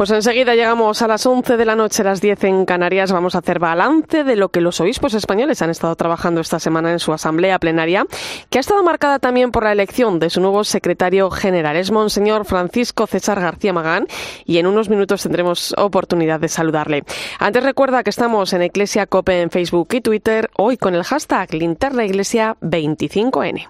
Pues 0.00 0.12
enseguida 0.12 0.54
llegamos 0.54 1.02
a 1.02 1.06
las 1.06 1.26
11 1.26 1.58
de 1.58 1.64
la 1.66 1.76
noche, 1.76 2.00
a 2.00 2.06
las 2.06 2.22
10 2.22 2.44
en 2.44 2.64
Canarias. 2.64 3.12
Vamos 3.12 3.34
a 3.34 3.40
hacer 3.40 3.58
balance 3.58 4.24
de 4.24 4.34
lo 4.34 4.48
que 4.48 4.62
los 4.62 4.80
obispos 4.80 5.12
españoles 5.12 5.60
han 5.60 5.68
estado 5.68 5.94
trabajando 5.94 6.40
esta 6.40 6.58
semana 6.58 6.90
en 6.90 6.98
su 6.98 7.12
asamblea 7.12 7.58
plenaria, 7.58 8.06
que 8.48 8.56
ha 8.56 8.62
estado 8.62 8.82
marcada 8.82 9.18
también 9.18 9.50
por 9.50 9.62
la 9.62 9.72
elección 9.72 10.18
de 10.18 10.30
su 10.30 10.40
nuevo 10.40 10.64
secretario 10.64 11.30
general. 11.30 11.76
Es 11.76 11.90
Monseñor 11.90 12.46
Francisco 12.46 13.06
César 13.06 13.42
García 13.42 13.74
Magán 13.74 14.06
y 14.46 14.56
en 14.56 14.66
unos 14.66 14.88
minutos 14.88 15.22
tendremos 15.22 15.74
oportunidad 15.76 16.40
de 16.40 16.48
saludarle. 16.48 17.04
Antes 17.38 17.62
recuerda 17.62 18.02
que 18.02 18.08
estamos 18.08 18.54
en 18.54 18.62
Iglesia 18.62 19.04
Cope 19.04 19.42
en 19.42 19.50
Facebook 19.50 19.88
y 19.92 20.00
Twitter, 20.00 20.48
hoy 20.56 20.78
con 20.78 20.94
el 20.94 21.04
hashtag 21.04 21.52
Linterna 21.52 22.06
Iglesia 22.06 22.56
25N. 22.62 23.68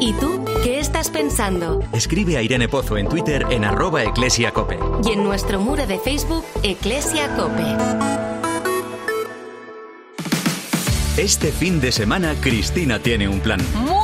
¿Y 0.00 0.12
tú 0.12 0.43
estás 1.04 1.10
pensando? 1.10 1.82
Escribe 1.92 2.36
a 2.36 2.42
Irene 2.42 2.68
Pozo 2.68 2.96
en 2.96 3.08
Twitter 3.08 3.44
en 3.50 3.64
arroba 3.64 4.02
eclesiacope. 4.02 4.78
Y 5.04 5.12
en 5.12 5.24
nuestro 5.24 5.60
muro 5.60 5.86
de 5.86 5.98
Facebook, 5.98 6.44
Eclesia 6.62 7.34
Cope. 7.36 7.62
Este 11.16 11.52
fin 11.52 11.80
de 11.80 11.92
semana 11.92 12.34
Cristina 12.40 12.98
tiene 12.98 13.28
un 13.28 13.40
plan. 13.40 13.60
Muy, 13.74 14.03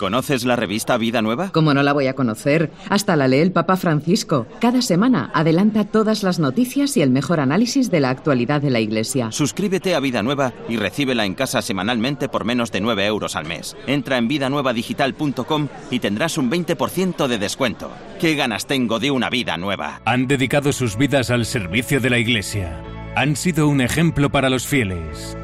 ¿Conoces 0.00 0.46
la 0.46 0.56
revista 0.56 0.96
Vida 0.96 1.20
Nueva? 1.20 1.50
¿Cómo 1.52 1.74
no 1.74 1.82
la 1.82 1.92
voy 1.92 2.06
a 2.06 2.14
conocer? 2.14 2.70
Hasta 2.88 3.16
la 3.16 3.28
lee 3.28 3.40
el 3.40 3.52
Papa 3.52 3.76
Francisco. 3.76 4.46
Cada 4.58 4.80
semana 4.80 5.30
adelanta 5.34 5.84
todas 5.84 6.22
las 6.22 6.38
noticias 6.38 6.96
y 6.96 7.02
el 7.02 7.10
mejor 7.10 7.38
análisis 7.38 7.90
de 7.90 8.00
la 8.00 8.08
actualidad 8.08 8.62
de 8.62 8.70
la 8.70 8.80
Iglesia. 8.80 9.30
Suscríbete 9.30 9.94
a 9.94 10.00
Vida 10.00 10.22
Nueva 10.22 10.54
y 10.70 10.78
recíbela 10.78 11.26
en 11.26 11.34
casa 11.34 11.60
semanalmente 11.60 12.30
por 12.30 12.46
menos 12.46 12.72
de 12.72 12.80
9 12.80 13.04
euros 13.04 13.36
al 13.36 13.44
mes. 13.44 13.76
Entra 13.86 14.16
en 14.16 14.26
vidanuevadigital.com 14.26 15.68
y 15.90 15.98
tendrás 15.98 16.38
un 16.38 16.50
20% 16.50 17.26
de 17.28 17.36
descuento. 17.36 17.90
¿Qué 18.18 18.36
ganas 18.36 18.64
tengo 18.64 19.00
de 19.00 19.10
una 19.10 19.28
vida 19.28 19.58
nueva? 19.58 20.00
Han 20.06 20.28
dedicado 20.28 20.72
sus 20.72 20.96
vidas 20.96 21.28
al 21.28 21.44
servicio 21.44 22.00
de 22.00 22.08
la 22.08 22.18
Iglesia. 22.18 22.82
Han 23.16 23.36
sido 23.36 23.68
un 23.68 23.82
ejemplo 23.82 24.30
para 24.30 24.48
los 24.48 24.66
fieles. 24.66 25.36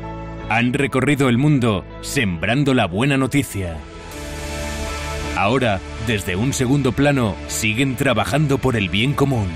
Han 0.49 0.73
recorrido 0.73 1.29
el 1.29 1.37
mundo 1.37 1.85
sembrando 2.01 2.73
la 2.73 2.87
buena 2.87 3.19
noticia. 3.19 3.77
Ahora, 5.37 5.81
desde 6.07 6.35
un 6.35 6.55
segundo 6.55 6.93
plano, 6.93 7.37
siguen 7.47 7.97
trabajando 7.97 8.57
por 8.57 8.75
el 8.75 8.89
bien 8.89 9.13
común. 9.13 9.49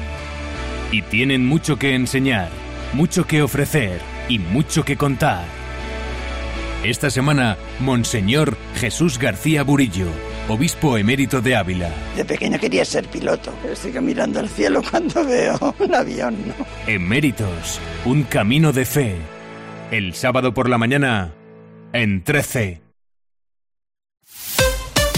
Y 0.93 1.01
tienen 1.01 1.47
mucho 1.47 1.79
que 1.79 1.95
enseñar, 1.95 2.51
mucho 2.93 3.27
que 3.27 3.41
ofrecer 3.41 3.99
y 4.29 4.39
mucho 4.39 4.85
que 4.85 4.99
contar. 4.99 5.45
Esta 6.85 7.11
semana, 7.11 7.57
Monseñor 7.79 8.59
Jesús 8.77 9.19
García 9.19 9.63
Burillo, 9.63 10.09
obispo 10.49 10.99
emérito 10.99 11.41
de 11.41 11.57
Ávila. 11.57 11.91
De 12.15 12.27
pequeño 12.27 12.59
quería 12.59 12.85
ser 12.85 13.07
piloto, 13.09 13.51
pero 13.63 13.73
estoy 13.73 13.93
mirando 14.01 14.41
al 14.41 14.49
cielo 14.51 14.83
cuando 14.91 15.25
veo 15.27 15.75
un 15.79 15.95
avión. 15.95 16.37
¿no? 16.47 16.67
Eméritos, 16.87 17.81
un 18.05 18.25
camino 18.25 18.73
de 18.73 18.85
fe. 18.85 19.17
El 19.91 20.13
sábado 20.13 20.53
por 20.53 20.69
la 20.69 20.77
mañana, 20.77 21.33
en 21.95 22.23
13. 22.23 22.90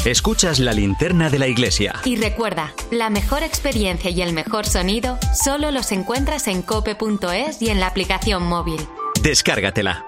Escuchas 0.05 0.59
la 0.59 0.73
linterna 0.73 1.31
de 1.31 1.38
la 1.38 1.47
iglesia. 1.47 1.95
Y 2.05 2.17
recuerda, 2.17 2.75
la 2.91 3.09
mejor 3.09 3.45
experiencia 3.45 4.11
y 4.11 4.21
el 4.21 4.33
mejor 4.33 4.67
sonido 4.67 5.17
solo 5.33 5.71
los 5.71 5.93
encuentras 5.93 6.49
en 6.49 6.62
cope.es 6.62 7.62
y 7.62 7.71
en 7.71 7.79
la 7.79 7.87
aplicación 7.87 8.45
móvil. 8.45 8.81
Descárgatela. 9.23 10.05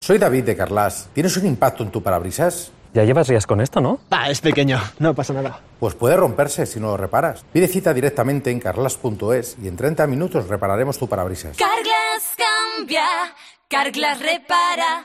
Soy 0.00 0.16
David 0.16 0.44
de 0.44 0.56
Carlas. 0.56 1.10
¿Tienes 1.12 1.36
un 1.36 1.44
impacto 1.46 1.82
en 1.82 1.90
tu 1.90 2.02
parabrisas? 2.02 2.72
Ya 2.94 3.04
llevas 3.04 3.28
días 3.28 3.46
con 3.46 3.60
esto, 3.60 3.82
¿no? 3.82 4.00
Ah, 4.10 4.30
es 4.30 4.40
pequeño, 4.40 4.80
no 4.98 5.14
pasa 5.14 5.34
nada. 5.34 5.60
Pues 5.80 5.94
puede 5.94 6.16
romperse 6.16 6.64
si 6.64 6.80
no 6.80 6.86
lo 6.86 6.96
reparas. 6.96 7.44
Pide 7.52 7.68
cita 7.68 7.92
directamente 7.92 8.50
en 8.50 8.60
carlas.es 8.60 9.56
y 9.62 9.68
en 9.68 9.76
30 9.76 10.06
minutos 10.06 10.48
repararemos 10.48 10.98
tu 10.98 11.06
parabrisas. 11.06 11.54
Carglass 11.58 12.34
cambia, 12.38 13.04
Carglass 13.68 14.20
repara. 14.20 15.04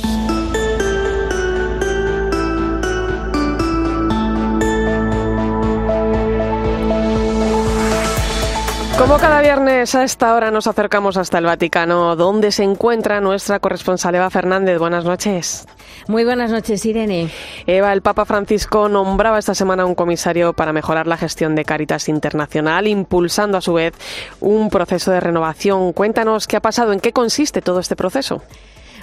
Como 9.01 9.17
cada 9.17 9.41
viernes 9.41 9.95
a 9.95 10.03
esta 10.03 10.35
hora 10.35 10.51
nos 10.51 10.67
acercamos 10.67 11.17
hasta 11.17 11.39
el 11.39 11.45
Vaticano, 11.45 12.15
donde 12.15 12.51
se 12.51 12.61
encuentra 12.61 13.19
nuestra 13.19 13.59
corresponsal 13.59 14.13
Eva 14.13 14.29
Fernández. 14.29 14.77
Buenas 14.77 15.05
noches. 15.05 15.65
Muy 16.07 16.23
buenas 16.23 16.51
noches, 16.51 16.85
Irene. 16.85 17.31
Eva, 17.65 17.93
el 17.93 18.03
Papa 18.03 18.25
Francisco 18.25 18.89
nombraba 18.89 19.39
esta 19.39 19.55
semana 19.55 19.87
un 19.87 19.95
comisario 19.95 20.53
para 20.53 20.71
mejorar 20.71 21.07
la 21.07 21.17
gestión 21.17 21.55
de 21.55 21.65
Caritas 21.65 22.09
Internacional, 22.09 22.85
impulsando 22.85 23.57
a 23.57 23.61
su 23.61 23.73
vez 23.73 23.95
un 24.39 24.69
proceso 24.69 25.09
de 25.09 25.19
renovación. 25.19 25.93
Cuéntanos 25.93 26.45
qué 26.45 26.57
ha 26.57 26.61
pasado, 26.61 26.93
en 26.93 26.99
qué 26.99 27.11
consiste 27.11 27.63
todo 27.63 27.79
este 27.79 27.95
proceso. 27.95 28.43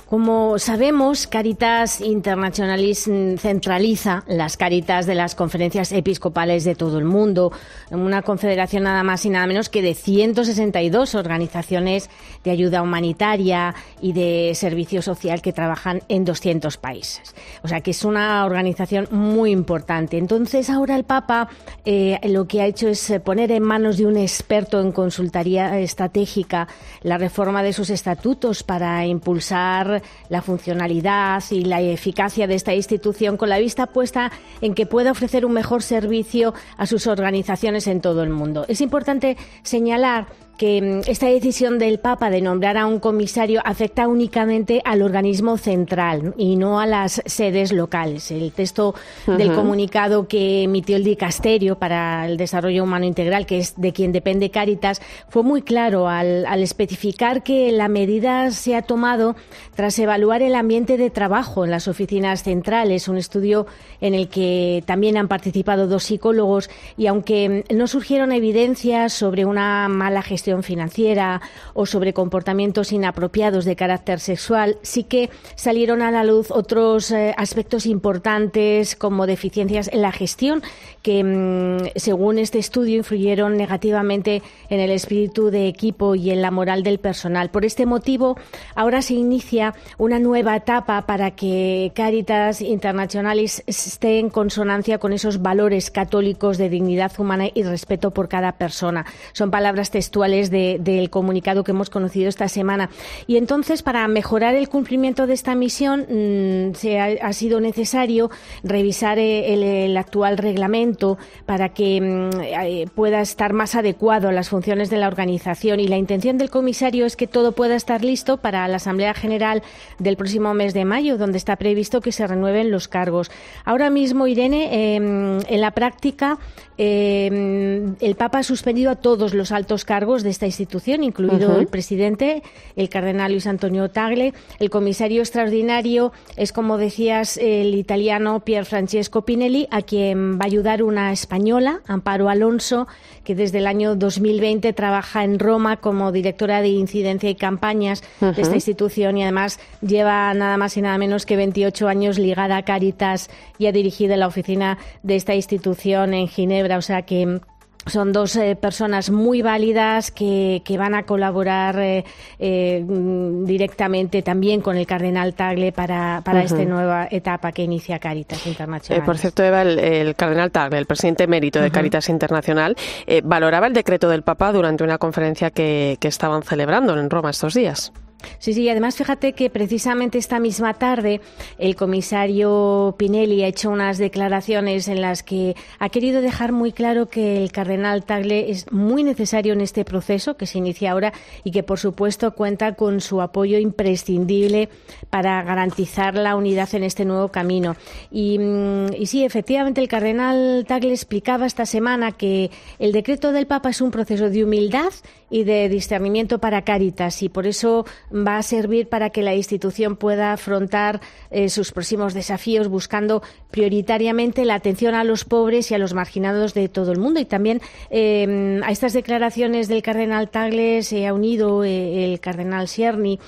Como 0.08 0.58
sabemos, 0.58 1.26
Caritas 1.26 2.00
Internationalis 2.00 3.10
centraliza 3.36 4.24
las 4.26 4.56
caritas 4.56 5.04
de 5.04 5.14
las 5.14 5.34
conferencias 5.34 5.92
episcopales 5.92 6.64
de 6.64 6.74
todo 6.74 6.96
el 6.96 7.04
mundo, 7.04 7.52
una 7.90 8.22
confederación 8.22 8.84
nada 8.84 9.02
más 9.02 9.26
y 9.26 9.28
nada 9.28 9.46
menos 9.46 9.68
que 9.68 9.82
de 9.82 9.92
162 9.92 11.14
organizaciones 11.14 12.08
de 12.42 12.50
ayuda 12.50 12.80
humanitaria 12.80 13.74
y 14.00 14.14
de 14.14 14.52
servicio 14.54 15.02
social 15.02 15.42
que 15.42 15.52
trabajan 15.52 16.00
en 16.08 16.24
200 16.24 16.78
países. 16.78 17.34
O 17.62 17.68
sea 17.68 17.82
que 17.82 17.90
es 17.90 18.02
una 18.02 18.46
organización 18.46 19.08
muy 19.10 19.50
importante. 19.50 20.16
Entonces 20.16 20.70
ahora 20.70 20.96
el 20.96 21.04
Papa 21.04 21.50
eh, 21.84 22.18
lo 22.30 22.48
que 22.48 22.62
ha 22.62 22.66
hecho 22.66 22.88
es 22.88 23.12
poner 23.22 23.52
en 23.52 23.62
manos 23.62 23.98
de 23.98 24.06
un 24.06 24.16
experto 24.16 24.80
en 24.80 24.90
consultoría 24.90 25.78
estratégica 25.78 26.66
la 27.02 27.18
reforma 27.18 27.62
de 27.62 27.74
sus 27.74 27.90
estatutos 27.90 28.62
para 28.62 29.04
impulsar 29.04 29.97
la 30.28 30.42
funcionalidad 30.42 31.42
y 31.50 31.64
la 31.64 31.80
eficacia 31.80 32.46
de 32.46 32.54
esta 32.54 32.74
institución 32.74 33.36
con 33.36 33.48
la 33.48 33.58
vista 33.58 33.86
puesta 33.86 34.30
en 34.60 34.74
que 34.74 34.86
pueda 34.86 35.10
ofrecer 35.10 35.44
un 35.44 35.52
mejor 35.52 35.82
servicio 35.82 36.54
a 36.76 36.86
sus 36.86 37.06
organizaciones 37.06 37.86
en 37.86 38.00
todo 38.00 38.22
el 38.22 38.30
mundo. 38.30 38.64
Es 38.68 38.80
importante 38.80 39.36
señalar 39.62 40.26
que 40.58 40.82
mm, 40.82 41.10
esta 41.10 41.28
decisión 41.28 41.78
del 41.78 41.98
Papa 42.00 42.28
de 42.28 42.42
nombrar 42.42 42.76
a 42.76 42.86
un 42.86 42.98
comisario 43.00 43.62
afecta 43.64 44.06
únicamente 44.08 44.82
al 44.84 45.00
organismo 45.00 45.56
central 45.56 46.34
y 46.36 46.56
no 46.56 46.80
a 46.80 46.86
las 46.86 47.22
sedes 47.24 47.72
locales. 47.72 48.30
El 48.30 48.52
texto 48.52 48.94
del 49.26 49.54
comunicado 49.54 50.28
que 50.28 50.64
emitió 50.64 50.96
el 50.96 51.04
Dicasterio 51.04 51.78
para 51.78 52.26
el 52.26 52.36
Desarrollo 52.36 52.82
Humano 52.82 53.06
Integral, 53.06 53.46
que 53.46 53.58
es 53.58 53.80
de 53.80 53.92
quien 53.92 54.12
depende 54.12 54.50
Cáritas, 54.50 55.00
fue 55.28 55.42
muy 55.42 55.62
claro 55.62 56.08
al, 56.08 56.44
al 56.44 56.62
especificar 56.62 57.42
que 57.42 57.72
la 57.72 57.88
medida 57.88 58.50
se 58.50 58.74
ha 58.74 58.82
tomado 58.82 59.36
tras 59.74 59.98
evaluar 59.98 60.42
el 60.42 60.56
ambiente 60.56 60.96
de 60.96 61.10
trabajo 61.10 61.64
en 61.64 61.70
las 61.70 61.86
oficinas 61.86 62.42
centrales, 62.42 63.06
un 63.06 63.16
estudio 63.16 63.66
en 64.00 64.14
el 64.14 64.28
que 64.28 64.82
también 64.86 65.16
han 65.16 65.28
participado 65.28 65.86
dos 65.86 66.02
psicólogos 66.02 66.68
y 66.96 67.06
aunque 67.06 67.64
no 67.72 67.86
surgieron 67.86 68.32
evidencias 68.32 69.12
sobre 69.12 69.44
una 69.44 69.88
mala 69.88 70.22
gestión 70.22 70.47
financiera 70.62 71.40
o 71.74 71.86
sobre 71.86 72.12
comportamientos 72.12 72.92
inapropiados 72.92 73.64
de 73.64 73.76
carácter 73.76 74.20
sexual, 74.20 74.78
sí 74.82 75.04
que 75.04 75.30
salieron 75.54 76.02
a 76.02 76.10
la 76.10 76.24
luz 76.24 76.50
otros 76.50 77.10
eh, 77.10 77.34
aspectos 77.36 77.86
importantes 77.86 78.96
como 78.96 79.26
deficiencias 79.26 79.88
en 79.92 80.02
la 80.02 80.12
gestión 80.12 80.62
que, 81.02 81.22
mm, 81.22 81.90
según 81.96 82.38
este 82.38 82.58
estudio, 82.58 82.96
influyeron 82.96 83.56
negativamente 83.56 84.42
en 84.68 84.80
el 84.80 84.90
espíritu 84.90 85.50
de 85.50 85.68
equipo 85.68 86.14
y 86.14 86.30
en 86.30 86.42
la 86.42 86.50
moral 86.50 86.82
del 86.82 86.98
personal. 86.98 87.50
Por 87.50 87.64
este 87.64 87.86
motivo, 87.86 88.36
ahora 88.74 89.02
se 89.02 89.14
inicia 89.14 89.74
una 89.96 90.18
nueva 90.18 90.56
etapa 90.56 91.06
para 91.06 91.30
que 91.32 91.92
Caritas 91.94 92.60
Internationalis 92.60 93.62
esté 93.66 94.18
en 94.18 94.30
consonancia 94.30 94.98
con 94.98 95.12
esos 95.12 95.42
valores 95.42 95.90
católicos 95.90 96.58
de 96.58 96.68
dignidad 96.68 97.12
humana 97.18 97.46
y 97.52 97.62
respeto 97.62 98.10
por 98.10 98.28
cada 98.28 98.52
persona. 98.52 99.06
Son 99.32 99.50
palabras 99.50 99.90
textuales 99.90 100.37
del 100.46 101.10
comunicado 101.10 101.64
que 101.64 101.72
hemos 101.72 101.90
conocido 101.90 102.28
esta 102.28 102.48
semana. 102.48 102.90
Y 103.26 103.36
entonces, 103.36 103.82
para 103.82 104.06
mejorar 104.06 104.54
el 104.54 104.68
cumplimiento 104.68 105.26
de 105.26 105.34
esta 105.34 105.54
misión, 105.54 106.06
mm, 106.08 106.74
se 106.74 107.00
ha, 107.00 107.32
sido 107.32 107.60
necesario 107.60 108.30
revisar 108.62 109.18
eh, 109.18 109.84
el, 109.84 109.96
actual 109.96 110.38
reglamento 110.38 111.18
para 111.44 111.70
que 111.70 112.00
mm, 112.00 112.40
eh, 112.40 112.86
pueda 112.94 113.20
estar 113.20 113.52
más 113.52 113.74
adecuado 113.74 114.28
a 114.28 114.32
las 114.32 114.48
funciones 114.48 114.90
de 114.90 114.96
la 114.96 115.08
organización. 115.08 115.80
Y 115.80 115.88
la 115.88 115.96
intención 115.96 116.38
del 116.38 116.50
comisario 116.50 117.04
es 117.04 117.16
que 117.16 117.26
todo 117.26 117.52
pueda 117.52 117.74
estar 117.74 118.04
listo 118.04 118.36
para 118.36 118.66
la 118.68 118.76
Asamblea 118.76 119.14
General 119.14 119.62
del 119.98 120.16
próximo 120.16 120.54
mes 120.54 120.74
de 120.74 120.84
mayo, 120.84 121.18
donde 121.18 121.38
está 121.38 121.56
previsto 121.56 122.00
que 122.00 122.12
se 122.12 122.26
renueven 122.26 122.70
los 122.70 122.88
cargos. 122.88 123.30
Ahora 123.64 123.90
mismo, 123.90 124.26
Irene, 124.26 124.94
em, 124.94 125.40
en 125.46 125.60
la 125.60 125.72
práctica, 125.72 126.38
em, 126.76 127.96
el 128.00 128.14
Papa 128.16 128.38
ha 128.38 128.42
suspendido 128.42 128.90
a 128.90 128.96
todos 128.96 129.34
los 129.34 129.52
altos 129.52 129.84
cargos 129.84 130.22
de 130.22 130.27
esta 130.30 130.46
institución, 130.46 131.04
incluido 131.04 131.58
el 131.58 131.66
presidente, 131.66 132.42
el 132.76 132.88
cardenal 132.88 133.32
Luis 133.32 133.46
Antonio 133.46 133.90
Tagle. 133.90 134.34
El 134.58 134.70
comisario 134.70 135.20
extraordinario 135.20 136.12
es, 136.36 136.52
como 136.52 136.78
decías, 136.78 137.36
el 137.36 137.74
italiano 137.74 138.40
Pier 138.40 138.64
Francesco 138.64 139.22
Pinelli, 139.22 139.68
a 139.70 139.82
quien 139.82 140.38
va 140.38 140.42
a 140.42 140.46
ayudar 140.46 140.82
una 140.82 141.12
española, 141.12 141.80
Amparo 141.86 142.28
Alonso, 142.28 142.86
que 143.24 143.34
desde 143.34 143.58
el 143.58 143.66
año 143.66 143.94
2020 143.94 144.72
trabaja 144.72 145.24
en 145.24 145.38
Roma 145.38 145.78
como 145.78 146.12
directora 146.12 146.62
de 146.62 146.68
incidencia 146.68 147.28
y 147.30 147.34
campañas 147.34 148.02
de 148.20 148.40
esta 148.40 148.54
institución 148.54 149.16
y 149.18 149.22
además 149.22 149.60
lleva 149.80 150.32
nada 150.34 150.56
más 150.56 150.76
y 150.76 150.82
nada 150.82 150.98
menos 150.98 151.26
que 151.26 151.36
28 151.36 151.88
años 151.88 152.18
ligada 152.18 152.56
a 152.56 152.64
Caritas 152.64 153.30
y 153.58 153.66
ha 153.66 153.72
dirigido 153.72 154.16
la 154.16 154.26
oficina 154.26 154.78
de 155.02 155.16
esta 155.16 155.34
institución 155.34 156.14
en 156.14 156.28
Ginebra. 156.28 156.78
O 156.78 156.82
sea 156.82 157.02
que 157.02 157.40
son 157.86 158.12
dos 158.12 158.36
eh, 158.36 158.56
personas 158.56 159.10
muy 159.10 159.42
válidas 159.42 160.10
que, 160.10 160.62
van 160.78 160.94
a 160.94 161.04
colaborar 161.04 161.78
eh, 161.78 162.04
eh, 162.38 162.84
directamente 162.86 164.22
también 164.22 164.60
con 164.60 164.76
el 164.76 164.86
cardenal 164.86 165.34
Tagle 165.34 165.72
para, 165.72 166.22
esta 166.42 166.64
nueva 166.64 167.08
etapa 167.10 167.50
que 167.52 167.62
inicia 167.62 167.98
Caritas 167.98 168.46
Internacional. 168.46 169.04
por 169.04 169.18
cierto, 169.18 169.42
Eva, 169.42 169.62
el, 169.62 170.14
cardenal 170.14 170.50
Tagle, 170.50 170.78
el 170.78 170.86
presidente 170.86 171.24
emérito 171.24 171.60
de 171.60 171.70
Caritas 171.70 172.08
Internacional, 172.08 172.76
valoraba 173.24 173.66
el 173.66 173.72
decreto 173.72 174.08
del 174.08 174.22
Papa 174.22 174.52
durante 174.52 174.84
una 174.84 174.98
conferencia 174.98 175.50
que, 175.50 175.96
que 176.00 176.08
estaban 176.08 176.42
celebrando 176.42 176.98
en 176.98 177.10
Roma 177.10 177.30
estos 177.30 177.54
días. 177.54 177.92
Sí, 178.38 178.54
sí, 178.54 178.68
además 178.68 178.96
fíjate 178.96 179.32
que 179.32 179.50
precisamente 179.50 180.18
esta 180.18 180.40
misma 180.40 180.74
tarde 180.74 181.20
el 181.58 181.76
comisario 181.76 182.94
Pinelli 182.98 183.42
ha 183.42 183.48
hecho 183.48 183.70
unas 183.70 183.98
declaraciones 183.98 184.88
en 184.88 185.00
las 185.00 185.22
que 185.22 185.54
ha 185.78 185.88
querido 185.88 186.20
dejar 186.20 186.52
muy 186.52 186.72
claro 186.72 187.06
que 187.06 187.42
el 187.42 187.52
cardenal 187.52 188.04
Tagle 188.04 188.50
es 188.50 188.70
muy 188.72 189.04
necesario 189.04 189.52
en 189.52 189.60
este 189.60 189.84
proceso 189.84 190.36
que 190.36 190.46
se 190.46 190.58
inicia 190.58 190.92
ahora 190.92 191.12
y 191.44 191.50
que 191.50 191.62
por 191.62 191.78
supuesto 191.78 192.34
cuenta 192.34 192.74
con 192.74 193.00
su 193.00 193.20
apoyo 193.20 193.58
imprescindible 193.58 194.68
para 195.10 195.42
garantizar 195.42 196.14
la 196.14 196.36
unidad 196.36 196.74
en 196.74 196.84
este 196.84 197.04
nuevo 197.04 197.28
camino. 197.28 197.76
Y, 198.10 198.38
mm, 198.38 198.94
y 198.98 199.06
sí, 199.06 199.24
efectivamente 199.24 199.80
el 199.80 199.88
cardenal 199.88 200.64
Tagle 200.66 200.92
explicaba 200.92 201.46
esta 201.46 201.66
semana 201.66 202.12
que 202.12 202.50
el 202.78 202.92
decreto 202.92 203.32
del 203.32 203.46
Papa 203.46 203.70
es 203.70 203.80
un 203.80 203.90
proceso 203.90 204.30
de 204.30 204.44
humildad 204.44 204.92
y 205.30 205.44
de 205.44 205.68
discernimiento 205.68 206.38
para 206.38 206.62
Cáritas 206.62 207.22
y 207.22 207.28
por 207.28 207.46
eso 207.46 207.84
va 208.12 208.38
a 208.38 208.42
servir 208.42 208.88
para 208.88 209.10
que 209.10 209.22
la 209.22 209.34
institución 209.34 209.96
pueda 209.96 210.32
afrontar 210.32 211.00
eh, 211.30 211.48
sus 211.48 211.72
próximos 211.72 212.14
desafíos 212.14 212.68
buscando 212.68 213.22
prioritariamente 213.50 214.44
la 214.44 214.54
atención 214.54 214.94
a 214.94 215.04
los 215.04 215.24
pobres 215.24 215.70
y 215.70 215.74
a 215.74 215.78
los 215.78 215.94
marginados 215.94 216.54
de 216.54 216.68
todo 216.68 216.92
el 216.92 216.98
mundo. 216.98 217.20
Y 217.20 217.24
también 217.24 217.60
eh, 217.90 218.60
a 218.64 218.70
estas 218.70 218.92
declaraciones 218.92 219.68
del 219.68 219.82
cardenal 219.82 220.28
Tagle 220.28 220.82
se 220.82 221.06
ha 221.06 221.14
unido 221.14 221.64
eh, 221.64 222.04
el 222.04 222.20
cardenal 222.20 222.68
Sierni. 222.68 223.18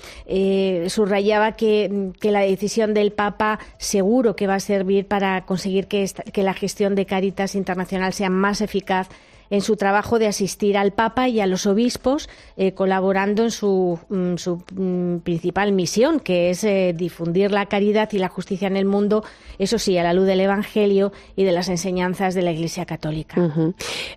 subrayaba 0.88 1.52
que, 1.52 2.12
la 2.22 2.40
decisión 2.40 2.94
del 2.94 3.12
Papa 3.12 3.58
seguro 3.78 4.36
que 4.36 4.46
va 4.46 4.54
a 4.54 4.60
servir 4.60 5.06
para 5.06 5.44
conseguir 5.44 5.86
que, 5.88 6.08
que 6.32 6.42
la 6.42 6.54
gestión 6.54 6.94
de 6.94 7.06
Caritas 7.06 7.54
Internacional 7.54 8.12
sea 8.12 8.30
más 8.30 8.60
eficaz 8.60 9.08
en 9.50 9.60
su 9.60 9.76
trabajo 9.76 10.18
de 10.18 10.28
asistir 10.28 10.78
al 10.78 10.92
Papa 10.92 11.28
y 11.28 11.40
a 11.40 11.46
los 11.46 11.66
obispos, 11.66 12.28
eh, 12.56 12.72
colaborando 12.72 13.42
en 13.42 13.50
su, 13.50 13.98
mm, 14.08 14.36
su 14.36 14.62
mm, 14.74 15.18
principal 15.18 15.72
misión, 15.72 16.20
que 16.20 16.50
es 16.50 16.64
eh, 16.64 16.94
difundir 16.96 17.50
la 17.50 17.66
caridad 17.66 18.08
y 18.12 18.18
la 18.18 18.28
justicia 18.28 18.68
en 18.68 18.76
el 18.76 18.84
mundo, 18.84 19.24
eso 19.58 19.78
sí, 19.78 19.98
a 19.98 20.02
la 20.02 20.12
luz 20.12 20.26
del 20.26 20.40
Evangelio 20.40 21.12
y 21.36 21.44
de 21.44 21.52
las 21.52 21.68
enseñanzas 21.68 22.34
de 22.34 22.42
la 22.42 22.52
Iglesia 22.52 22.86
Católica. 22.86 23.36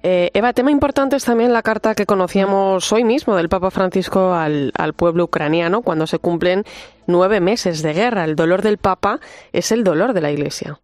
Eh, 0.03 0.29
Eva, 0.33 0.53
tema 0.53 0.71
importante 0.71 1.15
es 1.15 1.25
también 1.25 1.51
la 1.51 1.63
carta 1.63 1.95
que 1.95 2.05
conocíamos 2.05 2.91
hoy 2.91 3.03
mismo 3.03 3.35
del 3.35 3.49
Papa 3.49 3.71
Francisco 3.71 4.33
al 4.33 4.93
pueblo 4.95 5.25
ucraniano 5.25 5.81
cuando 5.81 6.07
se 6.07 6.19
cumplen 6.19 6.63
nueve 7.07 7.39
meses 7.39 7.81
de 7.81 7.93
guerra. 7.93 8.25
El 8.25 8.35
dolor 8.35 8.61
del 8.61 8.77
Papa 8.77 9.19
es 9.51 9.71
el 9.71 9.83
dolor 9.83 10.13
de 10.13 10.21
la 10.21 10.31
Iglesia. 10.31 10.79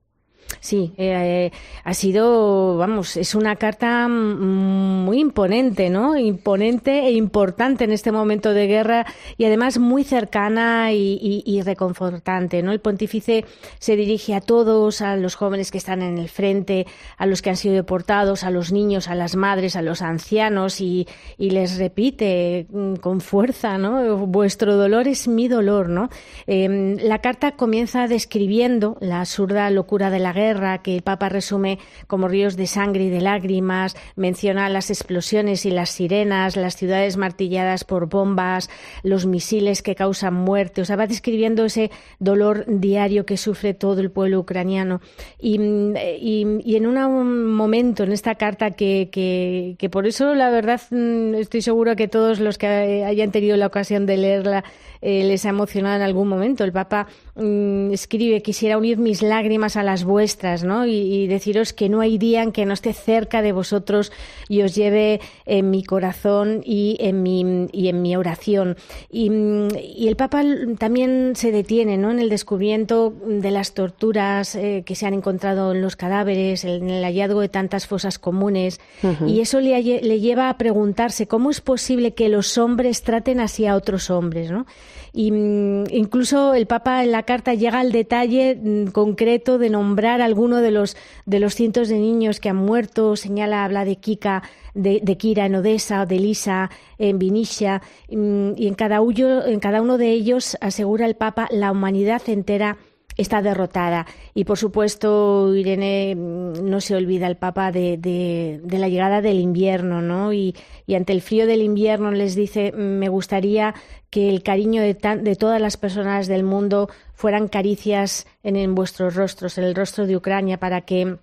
Sí, 0.61 0.93
eh, 0.97 1.51
ha 1.83 1.93
sido, 1.93 2.77
vamos, 2.77 3.15
es 3.17 3.33
una 3.33 3.55
carta 3.55 4.07
muy 4.09 5.19
imponente, 5.19 5.89
¿no? 5.89 6.17
Imponente 6.17 7.05
e 7.05 7.11
importante 7.11 7.85
en 7.85 7.91
este 7.91 8.11
momento 8.11 8.53
de 8.53 8.67
guerra 8.67 9.05
y 9.37 9.45
además 9.45 9.77
muy 9.77 10.03
cercana 10.03 10.91
y, 10.91 11.61
reconfortante, 11.63 12.61
¿no? 12.61 12.71
El 12.71 12.79
pontífice 12.79 13.45
se 13.79 13.95
dirige 13.95 14.33
a 14.33 14.41
todos, 14.41 15.01
a 15.01 15.15
los 15.15 15.35
jóvenes 15.35 15.71
que 15.71 15.77
están 15.77 16.01
en 16.01 16.17
el 16.17 16.29
frente, 16.29 16.87
a 17.17 17.25
los 17.25 17.41
que 17.41 17.51
han 17.51 17.57
sido 17.57 17.75
deportados, 17.75 18.43
a 18.43 18.51
los 18.51 18.71
niños, 18.71 19.07
a 19.07 19.15
las 19.15 19.35
madres, 19.35 19.75
a 19.75 19.81
los 19.81 20.01
ancianos 20.01 20.81
y, 20.81 21.07
les 21.37 21.77
repite 21.77 22.67
mm, 22.69 22.95
con 22.95 23.21
fuerza, 23.21 23.77
¿no? 23.77 24.27
Vuestro 24.27 24.75
dolor 24.75 25.07
es 25.07 25.27
mi 25.27 25.47
dolor, 25.47 25.89
¿no? 25.89 26.09
Em, 26.47 26.97
la 26.97 27.19
carta 27.19 27.53
comienza 27.53 28.07
describiendo 28.07 28.97
la 28.99 29.21
absurda 29.21 29.69
locura 29.71 30.09
de 30.09 30.19
la 30.19 30.31
guerra 30.31 30.38
que 30.83 30.95
el 30.95 31.01
Papa 31.01 31.29
resume 31.29 31.79
como 32.07 32.27
ríos 32.27 32.55
de 32.55 32.67
sangre 32.67 33.05
y 33.05 33.09
de 33.09 33.21
lágrimas, 33.21 33.95
menciona 34.15 34.69
las 34.69 34.89
explosiones 34.89 35.65
y 35.65 35.71
las 35.71 35.89
sirenas, 35.89 36.55
las 36.55 36.75
ciudades 36.75 37.17
martilladas 37.17 37.83
por 37.83 38.07
bombas, 38.07 38.69
los 39.03 39.25
misiles 39.25 39.81
que 39.81 39.95
causan 39.95 40.33
muerte, 40.33 40.81
o 40.81 40.85
sea, 40.85 40.95
va 40.95 41.07
describiendo 41.07 41.65
ese 41.65 41.91
dolor 42.19 42.65
diario 42.67 43.25
que 43.25 43.37
sufre 43.37 43.73
todo 43.73 44.01
el 44.01 44.11
pueblo 44.11 44.39
ucraniano. 44.39 45.01
Y, 45.39 45.55
en 45.55 46.85
un 46.87 47.53
momento, 47.53 48.03
en 48.03 48.11
esta 48.11 48.35
carta, 48.35 48.71
que, 48.71 49.89
por 49.91 50.07
eso, 50.07 50.35
la 50.35 50.49
verdad, 50.49 50.81
mm, 50.89 51.35
estoy 51.35 51.61
seguro 51.61 51.95
que 51.95 52.07
todos 52.07 52.39
los 52.39 52.57
que 52.57 53.03
hayan 53.05 53.31
tenido 53.31 53.57
la 53.57 53.67
ocasión 53.67 54.05
de 54.05 54.17
leerla 54.17 54.63
eh, 55.01 55.23
les 55.23 55.45
ha 55.45 55.49
emocionado 55.49 55.95
en 55.95 56.01
algún 56.01 56.27
momento. 56.27 56.63
El 56.63 56.71
Papa 56.71 57.07
mm, 57.35 57.91
escribe, 57.91 58.41
quisiera 58.41 58.77
unir 58.77 58.97
mis 58.97 59.21
lágrimas 59.21 59.77
a 59.77 59.83
las 59.83 60.03
vuestras, 60.03 60.28
¿no? 60.63 60.85
Y, 60.85 61.27
deciros 61.27 61.73
que 61.73 61.89
no 61.89 62.01
hay 62.01 62.17
día 62.17 62.43
en 62.43 62.51
que 62.51 62.65
no 62.65 62.73
esté 62.73 62.93
cerca 62.93 63.41
de 63.41 63.51
vosotros 63.51 64.11
y 64.47 64.61
os 64.61 64.75
lleve 64.75 65.21
en 65.45 65.69
mi 65.69 65.83
corazón 65.83 66.61
y 66.63 66.97
en 66.99 67.23
mi, 67.23 67.67
y 67.71 67.87
en 67.87 68.01
mi 68.01 68.15
oración. 68.15 68.77
Y, 69.11 69.29
el 69.29 70.15
Papa 70.15 70.43
también 70.77 71.33
se 71.35 71.51
detiene, 71.51 71.97
¿no? 71.97 72.11
En 72.11 72.19
el 72.19 72.29
descubrimiento 72.29 73.13
de 73.25 73.51
las 73.51 73.73
torturas 73.73 74.55
eh, 74.55 74.83
que 74.85 74.95
se 74.95 75.05
han 75.05 75.13
encontrado 75.13 75.71
en 75.71 75.81
los 75.81 75.95
cadáveres, 75.95 76.63
en 76.63 76.89
el 76.89 77.03
hallazgo 77.03 77.41
de 77.41 77.49
tantas 77.49 77.87
fosas 77.87 78.19
comunes. 78.19 78.79
Y 79.25 79.41
eso 79.41 79.59
le, 79.59 79.81
le 79.81 80.19
lleva 80.19 80.49
a 80.49 80.57
preguntarse 80.57 81.27
cómo 81.27 81.51
es 81.51 81.61
posible 81.61 82.13
que 82.13 82.29
los 82.29 82.57
hombres 82.57 83.03
traten 83.03 83.39
así 83.39 83.65
a 83.65 83.75
otros 83.75 84.09
hombres, 84.09 84.51
¿no? 84.51 84.65
Y 85.13 85.31
mm, 85.31 85.85
incluso 85.91 86.53
el 86.53 86.67
Papa 86.67 87.03
en 87.03 87.11
la 87.11 87.23
carta 87.23 87.53
llega 87.53 87.79
al 87.79 87.91
detalle 87.91 88.55
mm, 88.55 88.87
concreto 88.87 89.57
de 89.57 89.69
nombrar 89.69 90.21
alguno 90.21 90.57
de 90.57 90.71
los, 90.71 90.97
de 91.25 91.39
los 91.39 91.55
cientos 91.55 91.89
de 91.89 91.99
niños 91.99 92.39
que 92.39 92.49
han 92.49 92.57
muerto, 92.57 93.15
señala, 93.15 93.63
habla 93.63 93.85
de 93.85 93.95
Kika, 93.97 94.43
de, 94.73 95.17
Kira 95.17 95.45
en 95.45 95.55
Odessa, 95.55 96.05
de 96.05 96.19
Lisa 96.19 96.69
en 96.97 97.19
Vinicia, 97.19 97.81
mm, 98.09 98.51
y 98.55 98.67
en 98.67 98.75
cada, 98.75 98.99
en 98.99 99.59
cada 99.59 99.81
uno 99.81 99.97
de 99.97 100.11
ellos 100.11 100.57
asegura 100.61 101.05
el 101.05 101.15
Papa 101.15 101.47
la 101.51 101.71
humanidad 101.71 102.21
entera 102.27 102.77
está 103.21 103.41
derrotada. 103.41 104.05
Y 104.33 104.45
por 104.45 104.57
supuesto, 104.57 105.53
Irene 105.55 106.15
mm, 106.15 106.69
no 106.69 106.81
se 106.81 106.95
olvida 106.95 107.27
el 107.27 107.35
Papa 107.35 107.71
de, 107.71 107.97
de, 107.97 108.79
la 108.79 108.87
llegada 108.87 109.21
del 109.21 109.39
invierno, 109.39 110.01
¿no? 110.01 110.33
Y, 110.33 110.55
ante 110.95 111.13
el 111.13 111.21
frío 111.21 111.45
del 111.45 111.61
invierno 111.61 112.11
les 112.11 112.33
dice, 112.33 112.71
me 112.71 113.09
gustaría 113.09 113.75
que 114.09 114.29
el 114.29 114.41
cariño 114.41 114.81
de, 114.81 114.95
de 115.21 115.35
todas 115.35 115.61
las 115.61 115.77
personas 115.77 116.27
del 116.27 116.43
mundo 116.43 116.89
fueran 117.13 117.47
caricias 117.47 118.25
en, 118.41 118.55
en 118.55 118.73
vuestros 118.73 119.15
rostros, 119.15 119.57
en 119.57 119.65
el 119.65 119.75
rostro 119.75 120.07
de 120.07 120.17
Ucrania, 120.17 120.57
para 120.57 120.81
que 120.81 121.17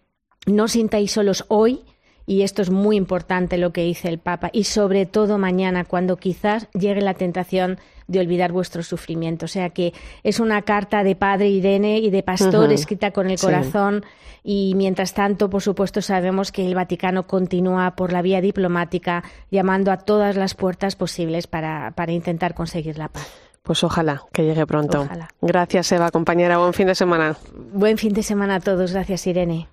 no 0.46 0.68
sintáis 0.68 1.12
solos 1.12 1.44
hoy, 1.48 1.80
y 2.26 2.42
esto 2.42 2.62
es 2.62 2.70
muy 2.70 2.96
importante 2.96 3.58
lo 3.58 3.72
que 3.72 3.82
dice 3.82 4.08
el 4.08 4.18
Papa, 4.18 4.50
y 4.52 4.64
sobre 4.64 5.06
todo 5.06 5.38
mañana, 5.38 5.84
cuando 5.84 6.16
quizás 6.16 6.68
llegue 6.72 7.00
la 7.00 7.14
tentación 7.14 7.78
de 8.06 8.20
olvidar 8.20 8.52
vuestro 8.52 8.82
sufrimiento. 8.82 9.46
O 9.46 9.48
sea 9.48 9.70
que 9.70 9.92
es 10.22 10.40
una 10.40 10.62
carta 10.62 11.02
de 11.04 11.16
padre 11.16 11.48
Irene 11.48 11.98
y 11.98 12.10
de 12.10 12.22
pastor 12.22 12.72
escrita 12.72 13.10
con 13.10 13.30
el 13.30 13.38
corazón 13.38 14.04
y 14.48 14.74
mientras 14.76 15.12
tanto, 15.12 15.50
por 15.50 15.60
supuesto, 15.60 16.00
sabemos 16.00 16.52
que 16.52 16.64
el 16.64 16.76
Vaticano 16.76 17.26
continúa 17.26 17.96
por 17.96 18.12
la 18.12 18.22
vía 18.22 18.40
diplomática 18.40 19.24
llamando 19.50 19.90
a 19.90 19.96
todas 19.96 20.36
las 20.36 20.54
puertas 20.54 20.94
posibles 20.94 21.48
para, 21.48 21.90
para 21.96 22.12
intentar 22.12 22.54
conseguir 22.54 22.96
la 22.96 23.08
paz. 23.08 23.28
Pues 23.64 23.82
ojalá 23.82 24.22
que 24.32 24.44
llegue 24.44 24.64
pronto. 24.64 25.08
Gracias, 25.40 25.90
Eva, 25.90 26.12
compañera. 26.12 26.58
Buen 26.58 26.74
fin 26.74 26.86
de 26.86 26.94
semana. 26.94 27.36
Buen 27.72 27.98
fin 27.98 28.12
de 28.12 28.22
semana 28.22 28.54
a 28.54 28.60
todos. 28.60 28.92
Gracias, 28.92 29.26
Irene. 29.26 29.68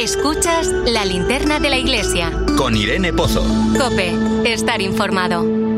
Escuchas 0.00 0.68
la 0.68 1.04
linterna 1.04 1.58
de 1.58 1.70
la 1.70 1.76
iglesia. 1.76 2.30
Con 2.56 2.76
Irene 2.76 3.12
Pozo. 3.12 3.42
Cope, 3.76 4.14
estar 4.44 4.80
informado. 4.80 5.69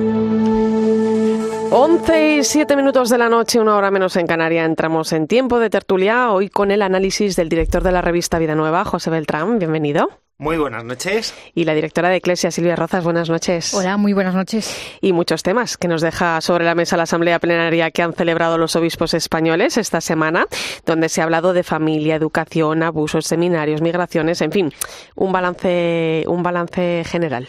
11 1.75 2.37
y 2.37 2.45
7 2.45 2.77
minutos 2.77 3.09
de 3.09 3.17
la 3.17 3.31
noche, 3.31 3.59
una 3.59 3.77
hora 3.77 3.91
menos 3.91 4.17
en 4.17 4.27
Canarias. 4.27 4.67
Entramos 4.67 5.11
en 5.15 5.27
tiempo 5.27 5.59
de 5.59 5.71
tertulia, 5.71 6.31
hoy 6.31 6.51
con 6.51 6.71
el 6.71 6.83
análisis 6.83 7.35
del 7.35 7.49
director 7.49 7.83
de 7.83 7.91
la 7.93 8.03
revista 8.03 8.39
Vida 8.39 8.55
Nueva, 8.55 8.85
José 8.85 9.09
Beltrán. 9.09 9.59
Bienvenido. 9.59 10.11
Muy 10.37 10.59
buenas 10.59 10.85
noches. 10.85 11.35
Y 11.55 11.65
la 11.65 11.73
directora 11.73 12.11
de 12.11 12.17
Eclesia, 12.17 12.51
Silvia 12.51 12.77
Rozas, 12.77 13.05
buenas 13.05 13.31
noches. 13.31 13.73
Hola, 13.73 13.97
muy 13.97 14.13
buenas 14.13 14.35
noches. 14.35 14.99
Y 15.01 15.15
muchos 15.15 15.43
temas 15.43 15.79
que 15.79 15.89
nos 15.89 16.03
deja 16.03 16.43
sobre 16.43 16.67
la 16.67 16.75
mesa 16.75 16.99
la 16.99 17.05
Asamblea 17.05 17.39
Plenaria 17.39 17.91
que 17.91 18.03
han 18.03 18.13
celebrado 18.13 18.59
los 18.59 18.77
obispos 18.77 19.15
españoles 19.15 19.79
esta 19.79 20.03
semana, 20.03 20.45
donde 20.85 21.09
se 21.09 21.23
ha 21.23 21.25
hablado 21.25 21.55
de 21.55 21.63
familia, 21.63 22.17
educación, 22.17 22.83
abusos, 22.83 23.25
seminarios, 23.25 23.81
migraciones, 23.81 24.43
en 24.43 24.53
fin, 24.53 24.73
un 25.17 25.33
balance, 25.33 26.25
un 26.29 26.43
balance 26.43 27.03
general. 27.07 27.49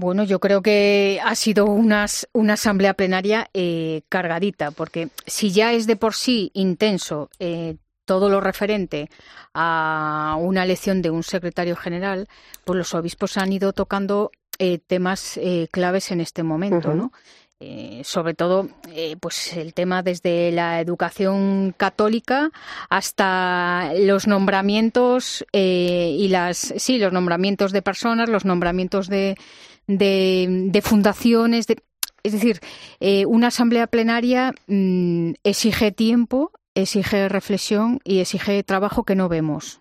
Bueno, 0.00 0.24
yo 0.24 0.40
creo 0.40 0.62
que 0.62 1.20
ha 1.22 1.34
sido 1.34 1.66
una, 1.66 2.06
una 2.32 2.54
asamblea 2.54 2.94
plenaria 2.94 3.50
eh, 3.52 4.00
cargadita, 4.08 4.70
porque 4.70 5.10
si 5.26 5.50
ya 5.50 5.74
es 5.74 5.86
de 5.86 5.96
por 5.96 6.14
sí 6.14 6.50
intenso 6.54 7.28
eh, 7.38 7.76
todo 8.06 8.30
lo 8.30 8.40
referente 8.40 9.10
a 9.52 10.38
una 10.40 10.62
elección 10.62 11.02
de 11.02 11.10
un 11.10 11.22
secretario 11.22 11.76
general, 11.76 12.28
pues 12.64 12.78
los 12.78 12.94
obispos 12.94 13.36
han 13.36 13.52
ido 13.52 13.74
tocando 13.74 14.30
eh, 14.58 14.78
temas 14.78 15.38
claves 15.70 16.10
en 16.12 16.22
este 16.22 16.42
momento, 16.44 16.94
¿no? 16.94 17.12
sobre 18.04 18.32
todo 18.32 18.70
pues 19.20 19.54
el 19.54 19.74
tema 19.74 20.02
desde 20.02 20.50
la 20.50 20.80
educación 20.80 21.74
católica 21.76 22.50
hasta 22.88 23.92
los 23.98 24.26
nombramientos 24.26 25.44
y 25.52 26.26
las 26.28 26.56
sí 26.56 26.96
los 26.96 27.12
nombramientos 27.12 27.72
de 27.72 27.82
personas 27.82 28.30
los 28.30 28.46
nombramientos 28.46 29.08
de, 29.08 29.36
de, 29.98 30.82
fundaciones. 30.82 31.66
De, 31.66 31.76
es 32.22 32.32
decir, 32.32 32.60
eh, 33.00 33.26
una 33.26 33.48
asamblea 33.48 33.86
plenaria 33.86 34.54
mm, 34.66 35.32
exige 35.44 35.92
tiempo, 35.92 36.52
exige 36.74 37.28
reflexión 37.28 38.00
y 38.04 38.20
exige 38.20 38.62
trabajo 38.62 39.04
que 39.04 39.14
no 39.14 39.28
vemos. 39.28 39.80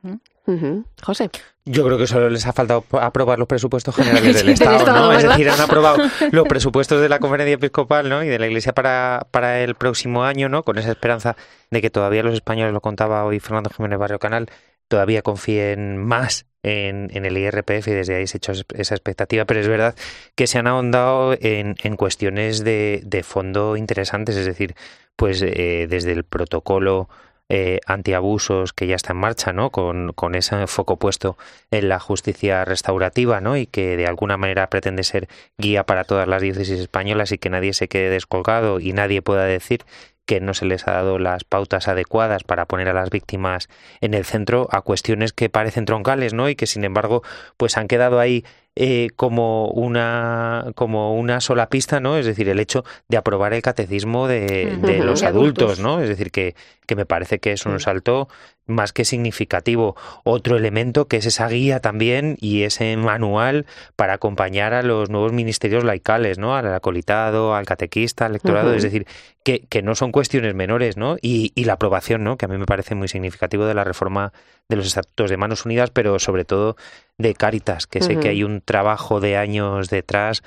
José. 1.03 1.29
Yo 1.65 1.85
creo 1.85 1.97
que 1.99 2.07
solo 2.07 2.29
les 2.29 2.45
ha 2.47 2.53
faltado 2.53 2.83
aprobar 2.93 3.37
los 3.37 3.47
presupuestos 3.47 3.95
generales 3.95 4.37
del, 4.37 4.49
Estado, 4.49 4.91
¿no? 4.91 5.11
Es 5.11 5.21
decir, 5.21 5.49
han 5.49 5.61
aprobado 5.61 5.97
los 6.31 6.47
presupuestos 6.47 6.99
de 7.01 7.09
la 7.09 7.19
Conferencia 7.19 7.53
Episcopal, 7.53 8.09
¿no? 8.09 8.23
Y 8.23 8.27
de 8.27 8.39
la 8.39 8.47
Iglesia 8.47 8.73
para, 8.73 9.27
para 9.29 9.61
el 9.61 9.75
próximo 9.75 10.23
año, 10.23 10.49
¿no? 10.49 10.63
Con 10.63 10.79
esa 10.79 10.89
esperanza 10.89 11.35
de 11.69 11.81
que 11.81 11.89
todavía 11.91 12.23
los 12.23 12.33
españoles, 12.33 12.73
lo 12.73 12.81
contaba 12.81 13.23
hoy 13.25 13.39
Fernando 13.39 13.69
Jiménez 13.69 13.99
Barrio 13.99 14.17
Canal, 14.17 14.49
todavía 14.89 15.21
confíen 15.21 15.97
más 15.97 16.45
en, 16.63 17.25
el 17.25 17.37
IRPF 17.37 17.87
y 17.87 17.91
desde 17.91 18.15
ahí 18.15 18.27
se 18.27 18.35
ha 18.35 18.39
hecho 18.39 18.51
esa 18.51 18.95
expectativa, 18.95 19.45
pero 19.45 19.61
es 19.61 19.67
verdad 19.67 19.95
que 20.35 20.47
se 20.47 20.59
han 20.59 20.67
ahondado 20.67 21.33
en, 21.39 21.75
en 21.81 21.95
cuestiones 21.95 22.63
de, 22.65 23.01
de, 23.05 23.23
fondo 23.23 23.77
interesantes, 23.77 24.35
es 24.35 24.45
decir, 24.45 24.75
pues 25.15 25.41
eh, 25.41 25.87
desde 25.89 26.11
el 26.11 26.25
protocolo 26.25 27.07
eh, 27.51 27.79
antiabusos 27.87 28.73
que 28.73 28.87
ya 28.87 28.95
está 28.95 29.13
en 29.13 29.19
marcha, 29.19 29.53
¿no? 29.53 29.71
Con, 29.71 30.13
con, 30.13 30.35
ese 30.35 30.67
foco 30.67 30.97
puesto 30.97 31.37
en 31.71 31.89
la 31.89 31.99
justicia 31.99 32.63
restaurativa, 32.63 33.41
¿no? 33.41 33.57
Y 33.57 33.65
que 33.65 33.97
de 33.97 34.05
alguna 34.05 34.37
manera 34.37 34.69
pretende 34.69 35.03
ser 35.03 35.27
guía 35.57 35.83
para 35.85 36.03
todas 36.03 36.27
las 36.27 36.41
diócesis 36.41 36.79
españolas 36.79 37.31
y 37.31 37.37
que 37.37 37.49
nadie 37.49 37.73
se 37.73 37.87
quede 37.87 38.09
descolgado 38.09 38.79
y 38.79 38.93
nadie 38.93 39.21
pueda 39.21 39.45
decir 39.45 39.83
que 40.29 40.39
no 40.39 40.53
se 40.53 40.65
les 40.65 40.87
ha 40.87 40.91
dado 40.91 41.17
las 41.17 41.43
pautas 41.43 41.87
adecuadas 41.87 42.43
para 42.43 42.67
poner 42.67 42.87
a 42.87 42.93
las 42.93 43.09
víctimas 43.09 43.67
en 43.99 44.13
el 44.13 44.25
centro 44.25 44.67
a 44.71 44.83
cuestiones 44.83 45.33
que 45.33 45.49
parecen 45.49 45.85
troncales, 45.85 46.35
¿no? 46.35 46.49
Y 46.49 46.55
que 46.55 46.67
sin 46.67 46.83
embargo, 46.83 47.23
pues 47.57 47.77
han 47.77 47.87
quedado 47.87 48.19
ahí 48.19 48.45
eh, 48.75 49.07
como 49.15 49.69
una 49.69 50.67
como 50.75 51.15
una 51.15 51.41
sola 51.41 51.67
pista, 51.69 51.99
¿no? 51.99 52.15
Es 52.15 52.27
decir, 52.27 52.47
el 52.47 52.59
hecho 52.59 52.85
de 53.07 53.17
aprobar 53.17 53.53
el 53.53 53.63
catecismo 53.63 54.27
de, 54.27 54.77
de 54.79 54.99
los 54.99 55.23
adultos, 55.23 55.79
¿no? 55.79 55.99
Es 55.99 56.09
decir, 56.09 56.29
que, 56.29 56.53
que 56.89 56.95
me 56.95 57.05
parece 57.05 57.37
que 57.37 57.51
es 57.51 57.67
un 57.67 57.79
salto 57.79 58.29
más 58.65 58.93
que 58.93 59.05
significativo. 59.05 59.95
Otro 60.23 60.57
elemento 60.57 61.07
que 61.07 61.17
es 61.17 61.27
esa 61.27 61.47
guía 61.47 61.81
también 61.81 62.35
y 62.41 62.63
ese 62.63 62.97
manual 62.97 63.67
para 63.95 64.13
acompañar 64.13 64.73
a 64.73 64.81
los 64.81 65.11
nuevos 65.11 65.31
ministerios 65.31 65.83
laicales, 65.83 66.39
¿no? 66.39 66.55
Al 66.55 66.73
acolitado, 66.73 67.53
al 67.53 67.67
catequista, 67.67 68.25
al 68.25 68.33
lectorado, 68.33 68.73
es 68.73 68.81
decir, 68.81 69.05
que, 69.43 69.67
que, 69.69 69.83
no 69.83 69.93
son 69.93 70.11
cuestiones 70.11 70.55
menores, 70.55 70.97
¿no? 70.97 71.17
Y, 71.21 71.51
y 71.53 71.65
la 71.65 71.73
aprobación, 71.73 72.23
¿no? 72.23 72.37
Que 72.37 72.45
a 72.45 72.47
mí 72.47 72.57
me 72.57 72.65
parece 72.65 72.95
muy 72.95 73.07
significativo 73.07 73.65
de 73.65 73.75
la 73.75 73.83
reforma 73.83 74.33
de 74.67 74.75
los 74.75 74.87
estatutos 74.87 75.29
de 75.29 75.37
Manos 75.37 75.65
Unidas, 75.65 75.91
pero 75.91 76.17
sobre 76.17 76.43
todo 76.43 76.75
de 77.19 77.35
Cáritas, 77.35 77.85
que 77.85 78.01
sé 78.01 78.17
que 78.17 78.29
hay 78.29 78.43
un 78.43 78.61
trabajo 78.61 79.19
de 79.19 79.37
años 79.37 79.91
detrás 79.91 80.41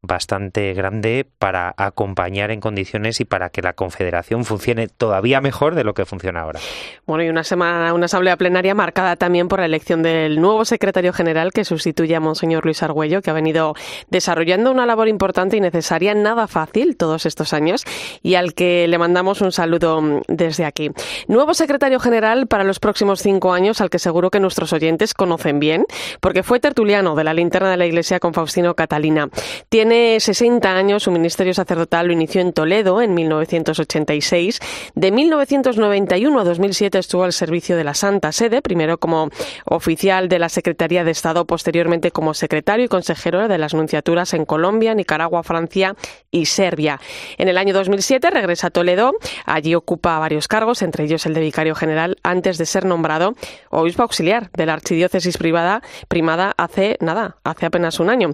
bastante 0.00 0.74
grande 0.74 1.26
para 1.38 1.74
acompañar 1.76 2.52
en 2.52 2.60
condiciones 2.60 3.20
y 3.20 3.24
para 3.24 3.50
que 3.50 3.62
la 3.62 3.72
Confederación 3.72 4.44
funcione 4.44 4.86
todavía 4.86 5.40
mejor 5.40 5.74
de 5.74 5.82
lo 5.82 5.92
que 5.92 6.06
funciona 6.06 6.40
ahora. 6.40 6.60
Bueno, 7.06 7.24
y 7.24 7.28
una 7.28 7.42
semana, 7.42 7.92
una 7.94 8.06
asamblea 8.06 8.36
plenaria 8.36 8.74
marcada 8.74 9.16
también 9.16 9.48
por 9.48 9.58
la 9.58 9.66
elección 9.66 10.02
del 10.02 10.40
nuevo 10.40 10.64
secretario 10.64 11.12
general 11.12 11.52
que 11.52 11.64
sustituye 11.64 12.14
a 12.14 12.20
Monseñor 12.20 12.64
Luis 12.64 12.82
Argüello, 12.82 13.22
que 13.22 13.30
ha 13.30 13.34
venido 13.34 13.74
desarrollando 14.08 14.70
una 14.70 14.86
labor 14.86 15.08
importante 15.08 15.56
y 15.56 15.60
necesaria, 15.60 16.14
nada 16.14 16.46
fácil 16.46 16.96
todos 16.96 17.26
estos 17.26 17.52
años, 17.52 17.84
y 18.22 18.36
al 18.36 18.54
que 18.54 18.86
le 18.86 18.98
mandamos 18.98 19.40
un 19.40 19.50
saludo 19.50 20.22
desde 20.28 20.64
aquí. 20.64 20.90
Nuevo 21.26 21.54
secretario 21.54 21.98
general 21.98 22.46
para 22.46 22.62
los 22.62 22.78
próximos 22.78 23.20
cinco 23.20 23.52
años, 23.52 23.80
al 23.80 23.90
que 23.90 23.98
seguro 23.98 24.30
que 24.30 24.38
nuestros 24.38 24.72
oyentes 24.72 25.12
conocen 25.12 25.58
bien, 25.58 25.86
porque 26.20 26.44
fue 26.44 26.60
tertuliano 26.60 27.16
de 27.16 27.24
la 27.24 27.34
linterna 27.34 27.70
de 27.70 27.76
la 27.76 27.86
Iglesia 27.86 28.20
con 28.20 28.32
Faustino 28.32 28.74
Catalina. 28.74 29.28
Tiene 29.68 29.87
tiene 29.88 30.20
60 30.20 30.68
años, 30.68 31.04
su 31.04 31.10
ministerio 31.10 31.54
sacerdotal 31.54 32.08
lo 32.08 32.12
inició 32.12 32.42
en 32.42 32.52
Toledo 32.52 33.00
en 33.00 33.14
1986. 33.14 34.60
De 34.94 35.10
1991 35.10 36.40
a 36.40 36.44
2007 36.44 36.98
estuvo 36.98 37.24
al 37.24 37.32
servicio 37.32 37.74
de 37.74 37.84
la 37.84 37.94
Santa 37.94 38.30
Sede, 38.32 38.60
primero 38.60 38.98
como 38.98 39.30
oficial 39.64 40.28
de 40.28 40.38
la 40.38 40.50
Secretaría 40.50 41.04
de 41.04 41.12
Estado, 41.12 41.46
posteriormente 41.46 42.10
como 42.10 42.34
secretario 42.34 42.84
y 42.84 42.88
consejero 42.88 43.48
de 43.48 43.56
las 43.56 43.72
nunciaturas 43.72 44.34
en 44.34 44.44
Colombia, 44.44 44.92
Nicaragua, 44.92 45.42
Francia 45.42 45.96
y 46.30 46.44
Serbia. 46.44 47.00
En 47.38 47.48
el 47.48 47.56
año 47.56 47.72
2007 47.72 48.28
regresa 48.28 48.66
a 48.66 48.70
Toledo, 48.70 49.12
allí 49.46 49.74
ocupa 49.74 50.18
varios 50.18 50.48
cargos, 50.48 50.82
entre 50.82 51.04
ellos 51.04 51.24
el 51.24 51.32
de 51.32 51.40
vicario 51.40 51.74
general, 51.74 52.18
antes 52.22 52.58
de 52.58 52.66
ser 52.66 52.84
nombrado 52.84 53.36
obispo 53.70 54.02
auxiliar 54.02 54.50
de 54.52 54.66
la 54.66 54.74
archidiócesis 54.74 55.38
privada, 55.38 55.80
primada 56.08 56.52
hace 56.58 56.98
nada, 57.00 57.36
hace 57.42 57.64
apenas 57.64 58.00
un 58.00 58.10
año. 58.10 58.32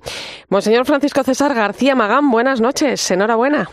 Monseñor 0.49 0.85
Francisco 0.85 1.23
César 1.23 1.44
García 1.53 1.95
Magán, 1.95 2.31
buenas 2.31 2.61
noches, 2.61 3.11
enhorabuena. 3.11 3.69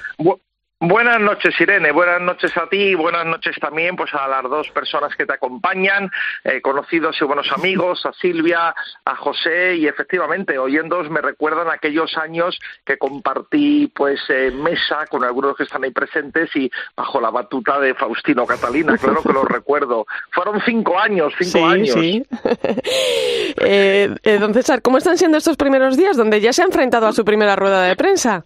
Buenas 0.82 1.20
noches, 1.22 1.54
Irene. 1.60 1.92
Buenas 1.92 2.22
noches 2.22 2.56
a 2.58 2.68
ti 2.68 2.78
y 2.78 2.96
buenas 2.96 3.26
noches 3.26 3.56
también 3.62 3.96
pues 3.96 4.14
a 4.14 4.28
las 4.28 4.44
dos 4.44 4.70
personas 4.72 5.16
que 5.16 5.26
te 5.26 5.34
acompañan, 5.34 6.12
eh, 6.44 6.62
conocidos 6.62 7.16
y 7.22 7.26
buenos 7.26 7.50
amigos, 7.52 8.06
a 8.06 8.12
Silvia, 8.14 8.76
a 9.06 9.16
José 9.16 9.76
y 9.78 9.88
efectivamente, 9.88 10.58
oyéndoos 10.58 11.10
me 11.10 11.22
recuerdan 11.22 11.70
aquellos 11.70 12.18
años 12.18 12.60
que 12.86 12.98
compartí 12.98 13.88
pues 13.96 14.20
mesa 14.54 15.06
con 15.08 15.24
algunos 15.24 15.56
que 15.56 15.64
están 15.64 15.84
ahí 15.84 15.92
presentes 15.92 16.54
y 16.56 16.70
bajo 16.96 17.22
la 17.22 17.30
batuta 17.30 17.80
de 17.80 17.94
Faustino 17.94 18.46
Catalina, 18.46 18.98
claro 18.98 19.22
que 19.22 19.34
lo 19.34 19.44
recuerdo. 19.46 20.06
Fueron 20.32 20.62
cinco 20.66 21.00
años, 21.00 21.34
cinco 21.40 21.66
años. 21.66 21.94
Sí. 21.94 22.24
eh, 23.62 24.16
eh, 24.24 24.38
don 24.40 24.54
César, 24.54 24.82
¿cómo 24.82 24.98
están 24.98 25.18
siendo 25.18 25.38
estos 25.38 25.58
primeros 25.58 25.98
días 25.98 26.18
donde 26.18 26.42
ya 26.42 26.54
se 26.54 26.62
ha 26.62 26.66
enfrentado 26.66 27.08
a 27.08 27.14
su 27.14 27.24
primera 27.24 27.56
rueda 27.56 27.84
de 27.84 27.96
prensa? 27.96 28.46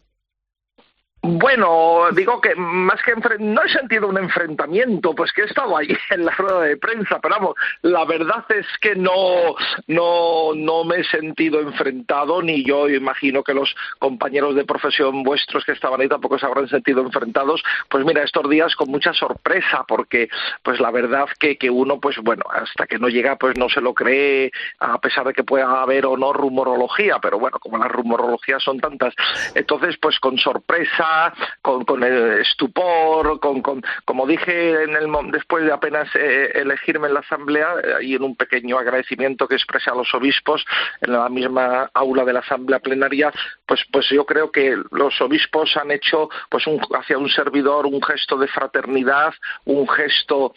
Bueno, 1.28 2.04
digo 2.12 2.40
que 2.40 2.54
más 2.54 3.02
que 3.02 3.16
no 3.40 3.64
he 3.64 3.70
sentido 3.70 4.08
un 4.08 4.18
enfrentamiento, 4.20 5.16
pues 5.16 5.32
que 5.32 5.42
he 5.42 5.46
estado 5.46 5.76
ahí 5.76 5.88
en 6.12 6.24
la 6.24 6.32
rueda 6.34 6.62
de 6.62 6.78
prensa, 6.78 7.20
pero 7.20 7.36
vamos, 7.36 7.56
la 7.82 8.06
verdad 8.06 8.46
es 8.50 8.68
que 8.80 8.96
no, 8.96 9.56
no, 9.88 10.54
no 10.54 10.84
me 10.84 10.98
he 10.98 11.04
sentido 11.04 11.60
enfrentado, 11.62 12.44
ni 12.44 12.64
yo 12.64 12.88
imagino 12.88 13.44
que 13.44 13.56
los 13.56 13.76
compañeros 13.98 14.54
de 14.54 14.66
profesión 14.66 15.24
vuestros 15.24 15.66
que 15.66 15.72
estaban 15.72 16.00
ahí 16.00 16.08
tampoco 16.08 16.38
se 16.38 16.46
habrán 16.46 16.68
sentido 16.68 17.02
enfrentados. 17.02 17.64
Pues 17.90 18.06
mira, 18.06 18.22
estos 18.22 18.48
días 18.48 18.76
con 18.76 18.92
mucha 18.92 19.12
sorpresa, 19.12 19.84
porque 19.88 20.30
pues 20.62 20.80
la 20.80 20.92
verdad 20.92 21.28
que, 21.40 21.58
que 21.58 21.72
uno, 21.72 22.00
pues 22.00 22.18
bueno, 22.20 22.44
hasta 22.52 22.86
que 22.86 23.00
no 23.00 23.10
llega, 23.10 23.36
pues 23.36 23.58
no 23.58 23.68
se 23.68 23.82
lo 23.82 23.96
cree, 23.96 24.52
a 24.80 25.00
pesar 25.00 25.26
de 25.26 25.34
que 25.34 25.44
pueda 25.44 25.82
haber 25.82 26.06
o 26.06 26.18
no 26.18 26.34
rumorología, 26.34 27.18
pero 27.20 27.40
bueno, 27.40 27.58
como 27.60 27.80
las 27.80 27.92
rumorologías 27.92 28.62
son 28.62 28.80
tantas, 28.80 29.16
entonces 29.56 29.98
pues 29.98 30.20
con 30.20 30.38
sorpresa 30.38 31.15
con, 31.62 31.86
con 31.86 32.04
el 32.04 32.40
estupor, 32.42 33.40
con, 33.40 33.62
con, 33.62 33.84
como 34.06 34.26
dije 34.28 34.84
en 34.84 34.96
el, 34.96 35.08
después 35.32 35.66
de 35.66 35.72
apenas 35.72 36.08
eh, 36.16 36.52
elegirme 36.56 37.08
en 37.08 37.14
la 37.14 37.20
asamblea 37.22 37.76
eh, 37.84 38.06
y 38.06 38.16
en 38.16 38.24
un 38.24 38.36
pequeño 38.36 38.78
agradecimiento 38.78 39.48
que 39.48 39.56
expresé 39.56 39.90
a 39.90 39.96
los 39.96 40.14
obispos 40.14 40.66
en 41.02 41.14
la 41.14 41.30
misma 41.30 41.90
aula 41.94 42.24
de 42.26 42.34
la 42.34 42.40
asamblea 42.40 42.80
plenaria, 42.80 43.32
pues 43.66 43.82
pues 43.92 44.08
yo 44.10 44.26
creo 44.26 44.52
que 44.52 44.76
los 44.92 45.20
obispos 45.22 45.76
han 45.78 45.92
hecho 45.92 46.30
pues 46.50 46.68
un, 46.68 46.80
hacia 46.94 47.18
un 47.18 47.30
servidor 47.30 47.86
un 47.86 48.02
gesto 48.02 48.38
de 48.38 48.48
fraternidad, 48.48 49.34
un 49.66 49.88
gesto 49.88 50.54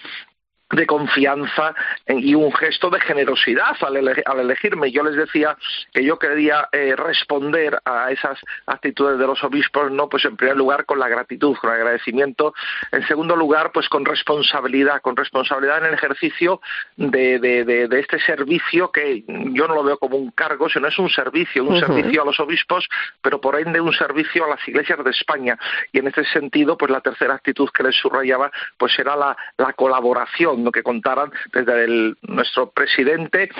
de 0.71 0.87
confianza 0.87 1.75
y 2.07 2.35
un 2.35 2.53
gesto 2.53 2.91
de 2.91 3.01
generosidad 3.01 3.77
al, 3.81 4.41
elegirme. 4.41 4.91
Yo 4.91 5.03
les 5.03 5.17
decía 5.17 5.57
que 5.93 6.05
yo 6.05 6.19
quería 6.19 6.69
eh, 6.73 6.95
responder 6.95 7.81
a 7.85 8.11
esas 8.11 8.39
actitudes 8.67 9.19
de 9.19 9.27
los 9.27 9.43
obispos, 9.43 9.91
no, 9.91 10.09
pues 10.09 10.25
en 10.27 10.37
primer 10.37 10.57
lugar 10.57 10.85
con 10.85 10.99
la 10.99 11.09
gratitud, 11.09 11.57
con 11.57 11.71
el 11.71 11.77
agradecimiento, 11.77 12.53
en 12.93 13.07
segundo 13.07 13.35
lugar, 13.35 13.73
pues 13.73 13.89
con 13.89 14.05
responsabilidad, 14.05 15.01
con 15.01 15.17
responsabilidad 15.17 15.79
en 15.79 15.87
el 15.87 15.95
ejercicio 15.95 16.61
de, 16.97 17.39
de, 17.39 17.89
este 17.99 18.21
servicio 18.21 18.91
que 18.93 19.25
yo 19.27 19.67
no 19.67 19.75
lo 19.75 19.83
veo 19.83 19.99
como 19.99 20.17
un 20.17 20.31
cargo, 20.31 20.69
sino 20.69 20.89
es 20.89 20.99
un 20.99 21.09
servicio, 21.09 21.65
un 21.65 21.81
servicio 21.81 22.23
a 22.23 22.25
los 22.25 22.39
obispos, 22.41 22.89
pero 23.23 23.41
por 23.41 23.59
ende 23.59 23.81
un 23.81 23.93
servicio 23.93 24.45
a 24.45 24.49
las 24.49 24.69
iglesias 24.69 25.03
de 25.03 25.11
España. 25.11 25.59
Y 25.93 25.99
en 25.99 26.09
ese 26.09 26.25
sentido, 26.25 26.77
pues 26.77 26.91
la 26.91 27.01
tercera 27.01 27.35
actitud 27.35 27.69
que 27.71 27.83
les 27.83 27.97
subrayaba, 27.97 28.51
pues 28.77 28.99
era 28.99 29.17
la, 29.17 29.37
la 29.57 29.73
colaboración 29.73 30.58
que 30.73 30.83
contaran 30.83 31.31
desde 31.53 31.85
el, 31.85 32.17
nuestro 32.23 32.71
presidente 32.71 33.51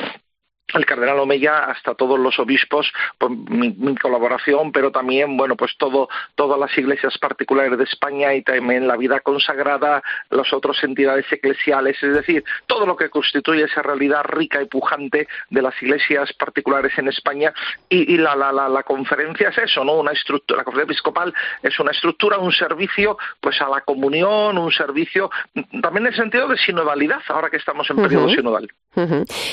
el 0.75 0.85
cardenal 0.85 1.19
Omeya 1.21 1.65
hasta 1.65 1.95
todos 1.95 2.19
los 2.19 2.39
obispos 2.39 2.93
por 3.17 3.31
mi, 3.31 3.75
colaboración 3.97 4.71
pero 4.71 4.93
también 4.93 5.37
bueno 5.37 5.57
pues 5.57 5.73
todo 5.79 6.09
todas 6.35 6.59
las 6.59 6.77
iglesias 6.77 7.17
particulares 7.19 7.77
de 7.79 7.85
España 7.85 8.35
y 8.35 8.43
también 8.43 8.87
la 8.87 8.97
vida 8.97 9.21
consagrada 9.21 10.03
las 10.31 10.53
otras 10.53 10.83
entidades 10.85 11.25
eclesiales 11.31 11.97
es 12.03 12.15
decir 12.15 12.45
todo 12.67 12.87
lo 12.87 12.97
que 12.97 13.09
constituye 13.09 13.65
esa 13.65 13.83
realidad 13.83 14.23
rica 14.25 14.63
y 14.63 14.67
pujante 14.67 15.27
de 15.51 15.63
las 15.63 15.81
iglesias 15.83 16.33
particulares 16.35 16.93
en 16.99 17.09
España. 17.09 17.53
Y, 17.89 18.15
y 18.15 18.19
la, 18.19 18.37
la, 18.37 18.53
la, 18.53 18.69
la, 18.69 18.83
conferencia 18.83 19.49
es 19.49 19.59
eso 19.59 19.85
no 19.85 19.95
una 19.95 20.13
estructura 20.13 20.59
la 20.59 20.65
conferencia 20.65 20.93
episcopal 20.93 21.35
es 21.63 21.79
una 21.81 21.93
estructura 21.93 22.39
un 22.39 22.53
servicio 22.53 23.19
pues 23.41 23.61
a 23.61 23.69
la 23.69 23.81
comunión 23.81 24.59
un 24.59 24.71
servicio 24.71 25.31
también 25.83 26.07
en 26.07 26.13
el 26.13 26.17
sentido 26.17 26.49
de 26.49 26.57
sinodalidad 26.59 27.21
ahora 27.29 27.51
que 27.51 27.57
estamos 27.57 27.89
en 27.91 27.97
periodo 27.97 28.29
sinodal. 28.29 28.69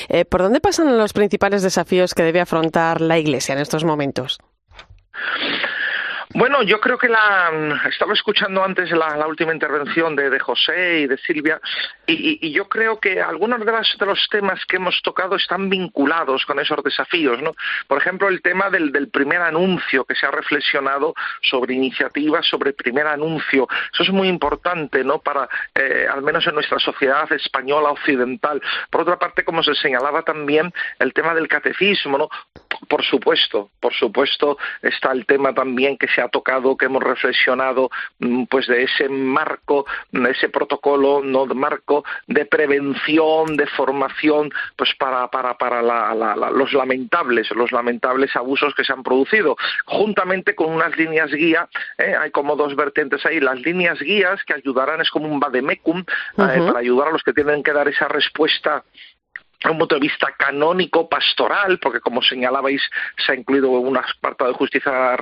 Eh, 0.08 0.24
¿por 0.24 0.42
dónde 0.42 0.60
pasan 0.60 0.98
los 0.98 1.05
los 1.06 1.12
principales 1.12 1.62
desafíos 1.62 2.14
que 2.14 2.24
debe 2.24 2.40
afrontar 2.40 3.00
la 3.00 3.16
Iglesia 3.16 3.52
en 3.52 3.60
estos 3.60 3.84
momentos? 3.84 4.40
Bueno, 6.36 6.62
yo 6.62 6.78
creo 6.80 6.98
que 6.98 7.08
la 7.08 7.80
estaba 7.88 8.12
escuchando 8.12 8.62
antes 8.62 8.90
la, 8.90 9.26
última 9.26 9.54
intervención 9.54 10.14
de, 10.14 10.38
José 10.38 10.98
y 10.98 11.06
de 11.06 11.16
Silvia 11.16 11.58
y, 12.06 12.52
yo 12.52 12.68
creo 12.68 13.00
que 13.00 13.22
algunos 13.22 13.58
de, 13.60 13.64
de, 13.64 14.06
los 14.06 14.28
temas 14.30 14.62
que 14.66 14.76
hemos 14.76 15.00
tocado 15.00 15.36
están 15.36 15.70
vinculados 15.70 16.44
con 16.44 16.60
esos 16.60 16.84
desafíos, 16.84 17.40
¿no? 17.40 17.54
Por 17.88 17.96
ejemplo, 17.96 18.28
el 18.28 18.42
tema 18.42 18.68
del, 18.68 19.08
primer 19.08 19.40
anuncio 19.40 20.04
que 20.04 20.14
se 20.14 20.26
ha 20.26 20.30
reflexionado 20.30 21.14
sobre 21.40 21.72
iniciativas, 21.72 22.46
sobre 22.46 22.74
primer 22.74 23.06
anuncio. 23.06 23.66
Eso 23.94 24.02
es 24.02 24.10
muy 24.10 24.28
importante, 24.28 25.02
¿no? 25.04 25.20
Para, 25.20 25.48
eh, 25.74 26.06
al 26.12 26.20
menos 26.20 26.46
en 26.46 26.54
nuestra 26.54 26.78
sociedad 26.78 27.32
española 27.32 27.92
occidental. 27.92 28.60
Por 28.90 29.00
otra 29.00 29.18
parte, 29.18 29.42
como 29.42 29.62
se 29.62 29.74
señalaba 29.74 30.20
también, 30.20 30.70
el 30.98 31.14
tema 31.14 31.34
del 31.34 31.48
catecismo, 31.48 32.18
¿no? 32.18 32.28
Por 32.88 33.02
supuesto, 33.02 33.70
por 33.80 33.94
supuesto, 33.94 34.58
está 34.82 35.12
el 35.12 35.24
tema 35.24 35.54
también 35.54 35.96
que 35.96 36.08
se 36.08 36.20
ha 36.20 36.25
tocado, 36.28 36.76
que 36.76 36.86
hemos 36.86 37.02
reflexionado, 37.02 37.90
mm, 38.18 38.44
pues 38.44 38.66
de 38.66 38.84
ese 38.84 39.08
marco, 39.08 39.86
de 40.10 40.30
ese 40.30 40.48
protocolo, 40.48 41.20
no 41.22 41.46
marco 41.46 42.04
de 42.26 42.46
prevención, 42.46 43.56
de 43.56 43.66
formación, 43.66 44.50
pues 44.76 44.94
para, 44.98 45.28
para, 45.28 45.56
para 45.56 45.82
los 45.82 46.72
lamentables, 46.72 47.50
los 47.52 47.72
lamentables 47.72 48.34
abusos 48.36 48.74
que 48.74 48.84
se 48.84 48.92
han 48.92 49.02
producido, 49.02 49.56
juntamente 49.84 50.54
con 50.54 50.72
unas 50.72 50.96
líneas 50.96 51.30
guía, 51.32 51.68
¿eh? 51.98 52.14
hay 52.18 52.30
como 52.30 52.56
dos 52.56 52.74
vertientes 52.76 53.24
ahí, 53.26 53.40
las 53.40 53.60
líneas 53.60 53.98
guías 54.00 54.42
que 54.44 54.54
ayudarán, 54.54 55.00
es 55.00 55.10
como 55.10 55.26
un 55.26 55.40
vademecum, 55.40 56.00
eh, 56.00 56.04
para 56.36 56.78
ayudar 56.78 57.08
a 57.08 57.12
los 57.12 57.22
que 57.22 57.32
tienen 57.32 57.62
que 57.62 57.72
dar 57.72 57.88
esa 57.88 58.08
respuesta 58.08 58.84
un 59.72 59.78
punto 59.78 59.94
de 59.94 60.00
vista 60.00 60.34
canónico, 60.36 61.08
pastoral, 61.08 61.78
porque 61.78 62.00
como 62.00 62.22
señalabais 62.22 62.82
se 63.16 63.32
ha 63.32 63.34
incluido 63.34 63.70
un 63.70 63.96
apartado 63.96 64.50
de 64.50 64.56
justicia 64.56 65.16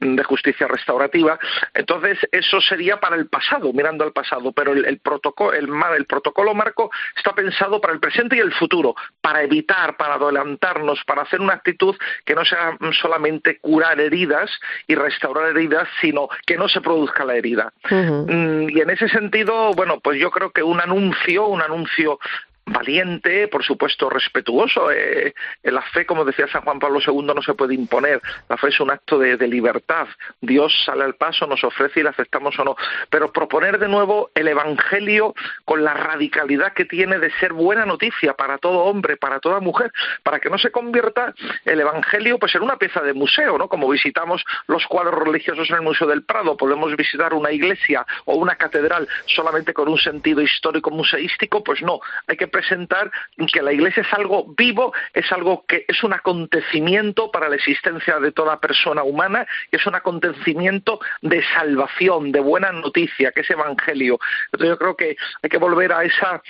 de 0.00 0.24
justicia 0.24 0.66
restaurativa. 0.68 1.38
Entonces 1.72 2.18
eso 2.32 2.60
sería 2.60 2.98
para 2.98 3.16
el 3.16 3.26
pasado, 3.26 3.72
mirando 3.72 4.04
al 4.04 4.12
pasado, 4.12 4.52
pero 4.52 4.72
el, 4.72 4.98
protocolo, 4.98 5.52
el, 5.52 5.68
el, 5.96 6.06
protocolo 6.06 6.54
marco 6.54 6.90
está 7.16 7.32
pensado 7.32 7.80
para 7.80 7.94
el 7.94 8.00
presente 8.00 8.36
y 8.36 8.40
el 8.40 8.52
futuro, 8.52 8.94
para 9.20 9.42
evitar, 9.42 9.96
para 9.96 10.14
adelantarnos, 10.14 11.02
para 11.04 11.22
hacer 11.22 11.40
una 11.40 11.54
actitud 11.54 11.96
que 12.24 12.34
no 12.34 12.44
sea 12.44 12.76
solamente 13.00 13.58
curar 13.58 14.00
heridas 14.00 14.50
y 14.86 14.94
restaurar 14.94 15.50
heridas, 15.50 15.88
sino 16.00 16.28
que 16.46 16.56
no 16.56 16.68
se 16.68 16.80
produzca 16.80 17.24
la 17.24 17.36
herida. 17.36 17.72
Mm, 17.90 18.68
y 18.70 18.80
en 18.80 18.90
ese 18.90 19.08
sentido, 19.08 19.72
bueno, 19.72 20.00
pues 20.00 20.18
yo 20.18 20.30
creo 20.30 20.50
que 20.50 20.62
un 20.62 20.80
anuncio, 20.80 21.46
un 21.46 21.62
anuncio 21.62 22.18
valiente, 22.66 23.48
por 23.48 23.62
supuesto 23.62 24.08
respetuoso. 24.08 24.90
Eh, 24.90 25.34
la 25.62 25.82
fe, 25.82 26.06
como 26.06 26.24
decía 26.24 26.48
San 26.48 26.62
Juan 26.62 26.78
Pablo 26.78 27.00
II, 27.04 27.22
no 27.34 27.42
se 27.42 27.54
puede 27.54 27.74
imponer. 27.74 28.20
La 28.48 28.56
fe 28.56 28.68
es 28.68 28.80
un 28.80 28.90
acto 28.90 29.18
de, 29.18 29.44
libertad. 29.44 30.08
Dios 30.40 30.72
sale 30.86 31.04
al 31.04 31.16
paso, 31.16 31.46
nos 31.46 31.62
ofrece 31.64 32.00
y 32.00 32.02
la 32.02 32.10
aceptamos 32.10 32.58
o 32.58 32.64
no. 32.64 32.76
Pero 33.10 33.30
proponer 33.30 33.78
de 33.78 33.88
nuevo 33.88 34.30
el 34.34 34.48
Evangelio 34.48 35.34
con 35.66 35.84
la 35.84 35.92
radicalidad 35.92 36.72
que 36.72 36.86
tiene 36.86 37.18
de 37.18 37.30
ser 37.32 37.52
buena 37.52 37.84
noticia 37.84 38.32
para 38.32 38.56
todo 38.56 38.84
hombre, 38.84 39.18
para 39.18 39.38
toda 39.38 39.60
mujer, 39.60 39.92
para 40.22 40.40
que 40.40 40.48
no 40.48 40.56
se 40.56 40.70
convierta 40.70 41.34
el 41.66 41.80
Evangelio 41.80 42.38
pues 42.38 42.54
en 42.54 42.62
una 42.62 42.76
pieza 42.76 43.02
de 43.02 43.12
museo, 43.12 43.58
¿no? 43.58 43.68
Como 43.68 43.88
visitamos 43.88 44.42
los 44.66 44.86
cuadros 44.86 45.22
religiosos 45.22 45.68
en 45.68 45.76
el 45.76 45.82
Museo 45.82 46.08
del 46.08 46.24
Prado, 46.24 46.56
podemos 46.56 46.96
visitar 46.96 47.34
una 47.34 47.52
iglesia 47.52 48.06
o 48.24 48.36
una 48.36 48.56
catedral 48.56 49.06
solamente 49.26 49.74
con 49.74 49.88
un 49.88 49.98
sentido 49.98 50.40
histórico 50.40 50.90
museístico, 50.90 51.62
pues 51.62 51.82
no, 51.82 52.00
hay 52.26 52.36
que 52.36 52.48
presentar 52.54 53.10
que 53.52 53.62
la 53.62 53.72
Iglesia 53.72 54.02
es 54.02 54.12
algo 54.12 54.54
vivo, 54.56 54.94
es 55.12 55.30
algo 55.32 55.64
que 55.66 55.84
es 55.88 56.04
un 56.04 56.12
acontecimiento 56.12 57.32
para 57.32 57.48
la 57.48 57.56
existencia 57.56 58.20
de 58.20 58.30
toda 58.30 58.60
persona 58.60 59.02
humana, 59.02 59.44
es 59.72 59.84
un 59.86 59.96
acontecimiento 59.96 61.00
de 61.20 61.42
salvación, 61.52 62.30
de 62.30 62.38
buena 62.38 62.70
noticia, 62.70 63.32
que 63.32 63.40
es 63.40 63.50
Evangelio. 63.50 64.20
Entonces 64.46 64.68
yo 64.68 64.78
creo 64.78 64.96
que 64.96 65.16
hay 65.42 65.50
que 65.50 65.58
volver 65.58 65.92
a 65.92 66.04
esa 66.04 66.40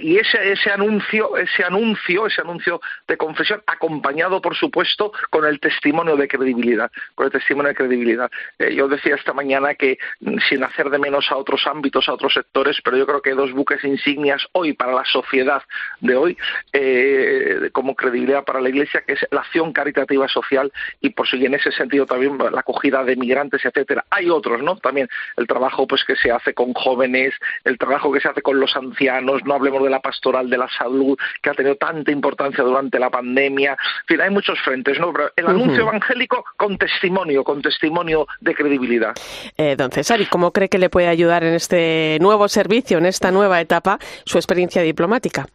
y 0.00 0.18
ese, 0.18 0.52
ese 0.52 0.70
anuncio, 0.70 1.36
ese 1.36 1.64
anuncio, 1.64 2.26
ese 2.26 2.40
anuncio 2.40 2.80
de 3.06 3.16
confesión, 3.16 3.62
acompañado, 3.66 4.40
por 4.40 4.54
supuesto, 4.54 5.12
con 5.30 5.44
el 5.44 5.58
testimonio 5.58 6.16
de 6.16 6.28
credibilidad, 6.28 6.90
con 7.14 7.26
el 7.26 7.32
testimonio 7.32 7.70
de 7.70 7.74
credibilidad. 7.74 8.30
Eh, 8.58 8.74
yo 8.74 8.88
decía 8.88 9.16
esta 9.16 9.32
mañana 9.32 9.74
que, 9.74 9.98
mm, 10.20 10.38
sin 10.48 10.62
hacer 10.62 10.90
de 10.90 10.98
menos 10.98 11.30
a 11.30 11.36
otros 11.36 11.66
ámbitos, 11.66 12.08
a 12.08 12.14
otros 12.14 12.34
sectores, 12.34 12.78
pero 12.84 12.96
yo 12.96 13.06
creo 13.06 13.20
que 13.20 13.30
hay 13.30 13.36
dos 13.36 13.52
buques 13.52 13.82
insignias 13.84 14.46
hoy 14.52 14.74
para 14.74 14.92
la 14.92 15.04
sociedad 15.04 15.62
de 16.00 16.16
hoy, 16.16 16.36
eh, 16.72 17.70
como 17.72 17.96
credibilidad 17.96 18.44
para 18.44 18.60
la 18.60 18.68
Iglesia, 18.68 19.02
que 19.06 19.14
es 19.14 19.26
la 19.30 19.40
acción 19.40 19.72
caritativa 19.72 20.28
social 20.28 20.72
y, 21.00 21.10
por 21.10 21.26
si 21.26 21.44
en 21.44 21.54
ese 21.54 21.72
sentido 21.72 22.06
también 22.06 22.38
la 22.38 22.60
acogida 22.60 23.02
de 23.02 23.16
migrantes, 23.16 23.64
etcétera. 23.64 24.04
Hay 24.10 24.30
otros, 24.30 24.62
¿no? 24.62 24.76
También 24.76 25.08
el 25.36 25.46
trabajo, 25.46 25.86
pues, 25.86 26.04
que 26.04 26.14
se 26.16 26.30
hace 26.30 26.54
con 26.54 26.72
jóvenes, 26.74 27.34
el 27.64 27.76
trabajo 27.76 28.12
que 28.12 28.20
se 28.20 28.28
hace 28.28 28.42
con 28.42 28.60
los 28.60 28.76
ancianos, 28.76 29.42
no 29.48 29.54
hablemos 29.54 29.82
de 29.82 29.90
la 29.90 30.00
pastoral 30.00 30.48
de 30.48 30.58
la 30.58 30.68
salud, 30.68 31.18
que 31.42 31.50
ha 31.50 31.54
tenido 31.54 31.76
tanta 31.76 32.12
importancia 32.12 32.62
durante 32.62 32.98
la 32.98 33.10
pandemia. 33.10 33.72
En 33.72 34.06
fin, 34.06 34.20
hay 34.20 34.30
muchos 34.30 34.58
frentes, 34.60 35.00
¿no? 35.00 35.12
Pero 35.12 35.32
el 35.34 35.46
anuncio 35.46 35.82
evangélico 35.82 36.44
con 36.56 36.78
testimonio, 36.78 37.42
con 37.42 37.62
testimonio 37.62 38.26
de 38.40 38.54
credibilidad. 38.54 39.14
Eh, 39.56 39.74
don 39.76 39.90
César, 39.90 40.20
¿y 40.20 40.26
cómo 40.26 40.52
cree 40.52 40.68
que 40.68 40.78
le 40.78 40.90
puede 40.90 41.08
ayudar 41.08 41.42
en 41.42 41.54
este 41.54 42.18
nuevo 42.20 42.48
servicio, 42.48 42.98
en 42.98 43.06
esta 43.06 43.30
nueva 43.30 43.60
etapa, 43.60 43.98
su 44.24 44.38
experiencia 44.38 44.82
diplomática? 44.82 45.46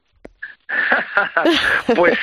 pues, 1.95 2.19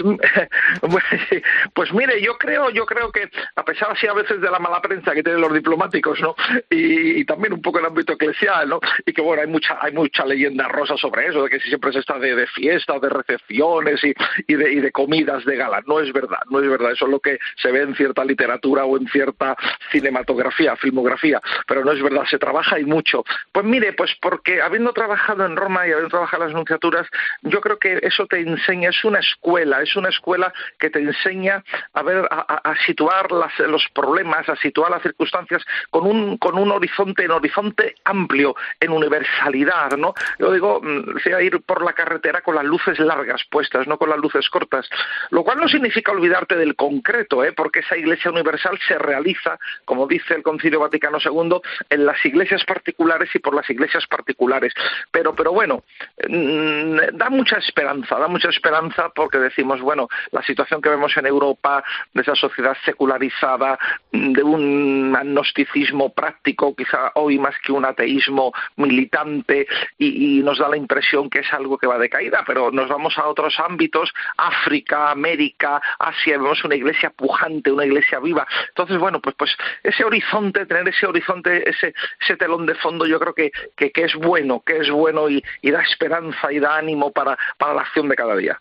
pues, 1.75 1.93
mire, 1.93 2.21
yo 2.23 2.37
creo, 2.39 2.71
yo 2.71 2.87
creo 2.87 3.11
que 3.13 3.31
a 3.57 3.65
pesar 3.65 3.91
así 3.93 4.07
a 4.07 4.15
veces 4.15 4.41
de 4.41 4.51
la 4.51 4.59
mala 4.59 4.81
prensa 4.81 5.13
que 5.13 5.23
tienen 5.23 5.41
los 5.41 5.53
diplomáticos, 5.53 6.21
¿no? 6.21 6.35
Y, 6.69 7.25
también 7.25 7.53
un 7.53 7.63
poco 7.63 7.79
el 7.79 7.87
ámbito 7.87 8.15
eclesial, 8.15 8.69
¿no? 8.69 8.81
Y 9.07 9.13
que 9.13 9.23
bueno, 9.23 9.43
hay 9.43 9.49
mucha, 9.49 9.79
hay 9.81 9.93
mucha 9.93 10.25
leyenda 10.25 10.69
rosa 10.69 10.97
sobre 10.97 11.29
eso, 11.29 11.45
de 11.45 11.51
que 11.51 11.61
siempre 11.61 11.93
se 11.93 12.01
está 12.01 12.19
de, 12.19 12.35
de 12.35 12.47
fiestas, 12.47 13.01
de 13.01 13.09
recepciones 13.09 14.03
y, 14.03 14.15
y, 14.47 14.55
de, 14.55 14.73
y 14.73 14.81
de 14.81 14.91
comidas 14.91 15.45
de 15.45 15.57
gala. 15.57 15.83
No 15.87 16.01
es 16.01 16.13
verdad, 16.13 16.41
no 16.51 16.61
es 16.61 16.69
verdad. 16.69 16.93
Eso 16.93 17.05
es 17.05 17.11
lo 17.11 17.21
que 17.21 17.39
se 17.57 17.71
ve 17.71 17.83
en 17.83 17.95
cierta 17.95 18.25
literatura 18.25 18.85
o 18.85 18.97
en 18.97 19.07
cierta 19.09 19.57
cinematografía, 19.91 20.77
filmografía, 20.77 21.41
pero 21.67 21.85
no 21.85 21.93
es 21.93 22.03
verdad, 22.03 22.25
se 22.29 22.39
trabaja 22.39 22.79
y 22.79 22.85
mucho. 22.85 23.25
Pues 23.53 23.65
mire, 23.65 23.93
pues 23.93 24.11
porque 24.21 24.61
habiendo 24.63 24.93
trabajado 24.93 25.45
en 25.47 25.57
Roma 25.57 25.87
y 25.87 25.93
habiendo 25.93 26.09
trabajado 26.09 26.45
en 26.45 26.49
las 26.49 26.57
nunciaturas, 26.57 27.07
yo 27.43 27.61
creo 27.61 27.79
que 27.79 27.99
eso 28.03 28.27
te 28.27 28.40
enseña, 28.41 28.91
es 28.91 29.05
una 29.05 29.21
escuela, 29.21 29.83
es 29.83 29.97
una 29.97 30.09
escuela 30.09 30.53
que 30.79 30.91
te 30.91 31.01
enseña 31.01 31.63
a 31.93 32.03
ver, 32.03 32.27
a, 32.31 32.75
situar 32.87 33.31
los 33.31 33.85
problemas, 33.95 34.49
a 34.49 34.57
situar 34.57 34.91
las 34.91 35.03
circunstancias 35.03 35.63
con 35.91 36.07
un, 36.07 36.37
con 36.39 36.59
un 36.59 36.71
horizonte, 36.71 37.25
en 37.25 37.31
horizonte 37.31 37.95
amplio, 38.05 38.55
en 38.79 38.91
universalidad, 38.91 39.91
¿no? 39.97 40.15
Yo 40.39 40.53
digo, 40.53 40.81
mm, 40.83 41.19
sea 41.23 41.41
ir 41.43 41.61
por 41.63 41.85
la 41.85 41.93
carretera 41.93 42.41
con 42.41 42.55
las 42.55 42.65
luces 42.65 42.99
largas 42.99 43.43
puestas, 43.51 43.87
no 43.87 43.99
con 43.99 44.11
las 44.11 44.19
luces 44.19 44.49
cortas, 44.51 44.89
lo 45.31 45.45
cual 45.45 45.59
no 45.59 45.69
significa 45.69 46.13
olvidarte 46.13 46.57
del 46.57 46.77
concreto, 46.77 47.45
¿eh? 47.45 47.53
porque 47.53 47.81
esa 47.81 47.97
iglesia 47.97 48.31
universal 48.31 48.79
se 48.87 48.99
realiza, 48.99 49.59
como 49.85 50.07
dice 50.07 50.35
el 50.35 50.43
Concilio 50.43 50.81
Vaticano 50.81 51.19
II, 51.25 51.61
en 51.89 52.07
las 52.07 52.25
iglesias 52.25 52.65
particulares 52.65 53.31
y 53.35 53.39
por 53.39 53.55
las 53.55 53.69
iglesias 53.71 54.07
particulares. 54.07 54.73
Pero, 55.11 55.35
pero 55.35 55.53
bueno, 55.53 55.85
mm, 56.29 56.97
da 57.13 57.31
mucha 57.31 57.59
esperanza, 57.59 58.19
da 58.21 58.29
mucha 58.29 58.49
esperanza 58.49 59.11
porque 59.15 59.39
decimos, 59.39 59.81
bueno, 59.81 60.09
la 60.31 60.43
situación 60.43 60.81
que 60.81 60.89
vemos 60.89 61.17
en 61.17 61.27
Europa, 61.27 61.83
de 62.13 62.23
esa 62.23 62.35
sociedad 62.35 62.77
secularizada, 62.85 63.79
de 64.13 64.43
un 64.43 65.15
agnosticismo 65.17 66.13
práctico, 66.13 66.75
quizá 66.77 67.13
hoy 67.15 67.39
más 67.39 67.55
que 67.65 67.73
un 67.73 67.85
ateísmo 67.85 68.53
militante, 68.77 69.67
y, 69.99 70.41
nos 70.41 70.59
da 70.59 70.69
la 70.69 70.77
impresión 70.77 71.29
que 71.29 71.41
es 71.41 71.53
algo 71.53 71.79
que 71.79 71.87
va 71.87 71.99
de 71.99 72.09
caída, 72.09 72.43
pero 72.47 72.71
nos 72.71 72.89
vamos 72.89 73.19
a 73.19 73.27
otros 73.27 73.59
ámbitos, 73.59 74.13
África, 74.37 75.11
América, 75.11 75.81
Asia, 75.99 76.39
vemos 76.39 76.63
una 76.65 76.77
iglesia 76.77 77.11
pujante, 77.11 77.71
una 77.71 77.85
iglesia 77.85 78.21
viva. 78.21 78.47
Entonces, 78.69 78.99
bueno, 78.99 79.21
pues, 79.21 79.35
pues 79.37 79.57
ese 79.83 80.05
horizonte, 80.05 80.67
tener 80.67 80.89
ese 80.89 81.07
horizonte, 81.07 81.69
ese, 81.69 81.95
ese 82.21 82.37
telón 82.37 82.67
de 82.67 82.75
fondo, 82.75 83.07
yo 83.07 83.19
creo 83.19 83.35
que, 83.35 83.51
que, 83.77 83.93
es 83.95 84.15
bueno, 84.15 84.63
que 84.65 84.79
es 84.79 84.91
bueno 84.91 85.29
y, 85.29 85.43
y 85.63 85.71
da 85.71 85.83
esperanza 85.83 86.53
y 86.53 86.59
da 86.59 86.77
ánimo 86.77 87.13
para, 87.13 87.37
para 87.59 87.75
la 87.75 87.83
acción 87.83 88.09
de 88.11 88.17
cada 88.17 88.37
día. 88.37 88.61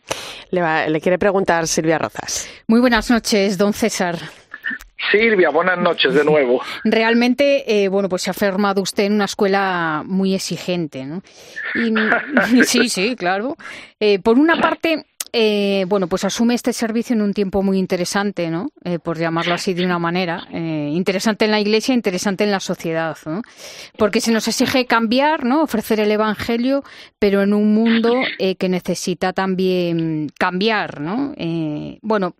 Le, 0.51 1.01
quiere 1.01 1.19
preguntar 1.19 1.67
Silvia 1.67 1.97
Rozas. 1.97 2.49
Muy 2.67 2.79
buenas 2.79 3.09
noches, 3.09 3.57
don 3.57 3.73
César. 3.73 4.17
Silvia, 5.11 5.49
buenas 5.49 5.77
noches 5.77 6.13
de 6.13 6.23
nuevo. 6.23 6.61
Realmente, 6.83 7.83
eh, 7.83 7.87
bueno, 7.87 8.09
pues 8.09 8.21
se 8.21 8.29
ha 8.29 8.33
formado 8.33 8.81
usted 8.81 9.05
en 9.05 9.13
una 9.13 9.25
escuela 9.25 10.03
muy 10.05 10.35
exigente, 10.35 11.05
¿no? 11.05 11.21
sí, 12.65 12.89
sí, 12.89 13.15
claro. 13.15 13.57
Eh, 13.99 14.19
por 14.19 14.37
una 14.37 14.59
parte, 14.61 15.05
eh, 15.33 15.85
bueno, 15.87 16.07
pues 16.07 16.23
asume 16.25 16.55
este 16.55 16.73
servicio 16.73 17.15
en 17.15 17.21
un 17.21 17.33
tiempo 17.33 17.61
muy 17.63 17.77
interesante, 17.77 18.49
¿no? 18.49 18.71
Eh, 18.83 18.99
por 18.99 19.17
llamarlo 19.17 19.53
así 19.53 19.73
de 19.73 19.85
una 19.85 19.99
manera. 19.99 20.47
Eh, 20.51 20.91
interesante 20.93 21.45
en 21.45 21.51
la 21.51 21.59
Iglesia, 21.59 21.93
interesante 21.93 22.43
en 22.43 22.51
la 22.51 22.59
sociedad, 22.59 23.17
¿no? 23.25 23.41
Porque 23.97 24.21
se 24.21 24.31
nos 24.31 24.47
exige 24.47 24.85
cambiar, 24.85 25.45
¿no? 25.45 25.63
Ofrecer 25.63 25.99
el 25.99 26.11
Evangelio, 26.11 26.83
pero 27.19 27.41
en 27.41 27.53
un 27.53 27.73
mundo 27.73 28.13
que 28.37 28.69
necesita 28.69 29.33
también 29.33 30.29
cambiar, 30.37 31.01
¿no? 31.01 31.33
bueno, 32.01 32.35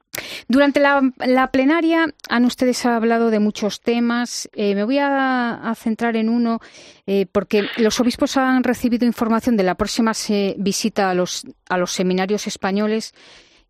Durante 0.47 0.79
la, 0.79 1.51
plenaria 1.51 2.07
han 2.29 2.45
ustedes 2.45 2.85
hablado 2.85 3.29
de 3.29 3.39
muchos 3.39 3.81
temas. 3.81 4.49
Eh, 4.53 4.75
me 4.75 4.83
voy 4.83 4.97
a, 4.99 5.73
centrar 5.77 6.15
en 6.15 6.29
uno 6.29 6.59
eh, 7.05 7.25
porque 7.31 7.67
los 7.77 7.99
obispos 7.99 8.35
han 8.37 8.63
recibido 8.63 9.05
información 9.05 9.57
de 9.57 9.63
la 9.63 9.75
próxima 9.75 10.13
visita 10.57 11.09
a 11.09 11.13
los, 11.13 11.45
a 11.69 11.77
los 11.77 11.91
seminarios 11.91 12.47
españoles 12.47 13.13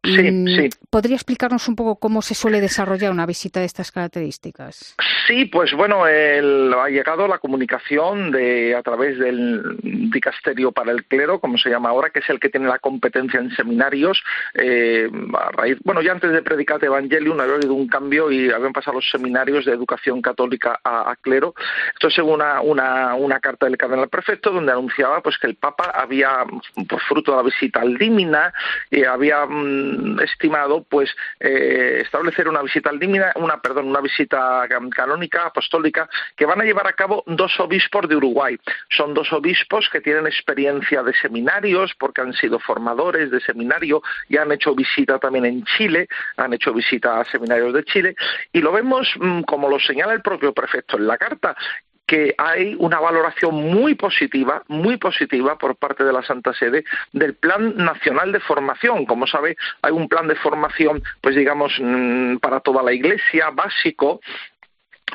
Sí, 0.03 0.69
¿Podría 0.89 1.15
explicarnos 1.15 1.67
un 1.67 1.75
poco 1.75 1.97
cómo 1.97 2.21
se 2.21 2.33
suele 2.33 2.61
desarrollar 2.61 3.11
una 3.11 3.25
visita 3.25 3.59
de 3.59 3.65
estas 3.65 3.91
características? 3.91 4.95
Sí, 5.27 5.45
pues 5.45 5.73
bueno, 5.73 6.07
el, 6.07 6.73
ha 6.73 6.87
llegado 6.89 7.27
la 7.27 7.37
comunicación 7.37 8.31
de 8.31 8.75
a 8.75 8.81
través 8.81 9.19
del 9.19 9.77
dicasterio 9.83 10.71
para 10.71 10.91
el 10.91 11.05
clero, 11.05 11.39
como 11.39 11.57
se 11.57 11.69
llama 11.69 11.89
ahora, 11.89 12.09
que 12.09 12.19
es 12.19 12.29
el 12.29 12.39
que 12.39 12.49
tiene 12.49 12.67
la 12.67 12.79
competencia 12.79 13.39
en 13.39 13.51
seminarios. 13.51 14.23
Eh, 14.55 15.09
a 15.37 15.51
raíz, 15.51 15.77
bueno, 15.83 16.01
ya 16.01 16.13
antes 16.13 16.31
de 16.31 16.41
predicar 16.41 16.83
Evangelium 16.83 17.39
había 17.39 17.55
habido 17.55 17.73
un 17.73 17.87
cambio 17.87 18.31
y 18.31 18.49
habían 18.49 18.73
pasado 18.73 18.95
los 18.95 19.09
seminarios 19.09 19.65
de 19.65 19.73
educación 19.73 20.21
católica 20.21 20.79
a, 20.83 21.15
clero. 21.21 21.53
Esto 21.93 22.09
según 22.09 22.35
una, 22.35 22.61
una, 22.61 23.15
una, 23.15 23.39
carta 23.39 23.65
del 23.65 23.77
cardenal 23.77 24.07
prefecto 24.07 24.51
donde 24.51 24.71
anunciaba 24.71 25.21
pues 25.21 25.37
que 25.37 25.47
el 25.47 25.55
Papa 25.55 25.91
había, 25.93 26.45
por 26.87 27.01
fruto 27.01 27.31
de 27.31 27.37
la 27.37 27.43
visita 27.43 27.81
al 27.81 27.97
Dímina, 27.97 28.53
y 28.89 29.03
había 29.03 29.45
mm, 29.45 29.88
estimado 30.21 30.83
pues 30.83 31.15
eh, 31.39 32.01
establecer 32.01 32.47
una 32.47 32.61
visita 32.61 32.89
al 32.89 32.99
una 33.35 33.61
perdón, 33.61 33.87
una 33.87 34.01
visita 34.01 34.67
canónica 34.95 35.47
apostólica 35.47 36.09
que 36.35 36.45
van 36.45 36.61
a 36.61 36.63
llevar 36.63 36.87
a 36.87 36.93
cabo 36.93 37.23
dos 37.25 37.59
obispos 37.59 38.07
de 38.07 38.15
Uruguay. 38.15 38.57
Son 38.89 39.13
dos 39.13 39.31
obispos 39.33 39.89
que 39.89 40.01
tienen 40.01 40.27
experiencia 40.27 41.01
de 41.03 41.13
seminarios 41.13 41.93
porque 41.97 42.21
han 42.21 42.33
sido 42.33 42.59
formadores 42.59 43.31
de 43.31 43.39
seminario 43.39 44.01
y 44.27 44.37
han 44.37 44.51
hecho 44.51 44.75
visita 44.75 45.17
también 45.19 45.45
en 45.45 45.63
Chile, 45.65 46.07
han 46.37 46.53
hecho 46.53 46.73
visita 46.73 47.19
a 47.19 47.25
seminarios 47.25 47.73
de 47.73 47.83
Chile 47.83 48.15
y 48.53 48.61
lo 48.61 48.71
vemos 48.71 49.09
mm, 49.19 49.41
como 49.41 49.69
lo 49.69 49.79
señala 49.79 50.13
el 50.13 50.21
propio 50.21 50.53
prefecto 50.53 50.97
en 50.97 51.07
la 51.07 51.17
carta 51.17 51.55
que 52.09 52.33
hay 52.39 52.75
una 52.79 52.99
valoración 52.99 53.53
muy 53.53 53.93
positiva, 53.93 54.63
muy 54.67 54.97
positiva 54.97 55.59
por 55.59 55.75
parte 55.75 56.03
de 56.03 56.11
la 56.11 56.23
Santa 56.23 56.55
Sede 56.55 56.83
del 57.13 57.35
Plan 57.35 57.75
Nacional 57.77 58.31
de 58.31 58.39
Formación. 58.39 59.05
Como 59.05 59.27
sabe, 59.27 59.55
hay 59.83 59.91
un 59.91 60.09
plan 60.09 60.27
de 60.27 60.33
formación, 60.33 61.03
pues 61.21 61.35
digamos, 61.35 61.71
mm, 61.79 62.37
para 62.37 62.61
toda 62.61 62.81
la 62.81 62.93
Iglesia, 62.93 63.51
básico, 63.51 64.21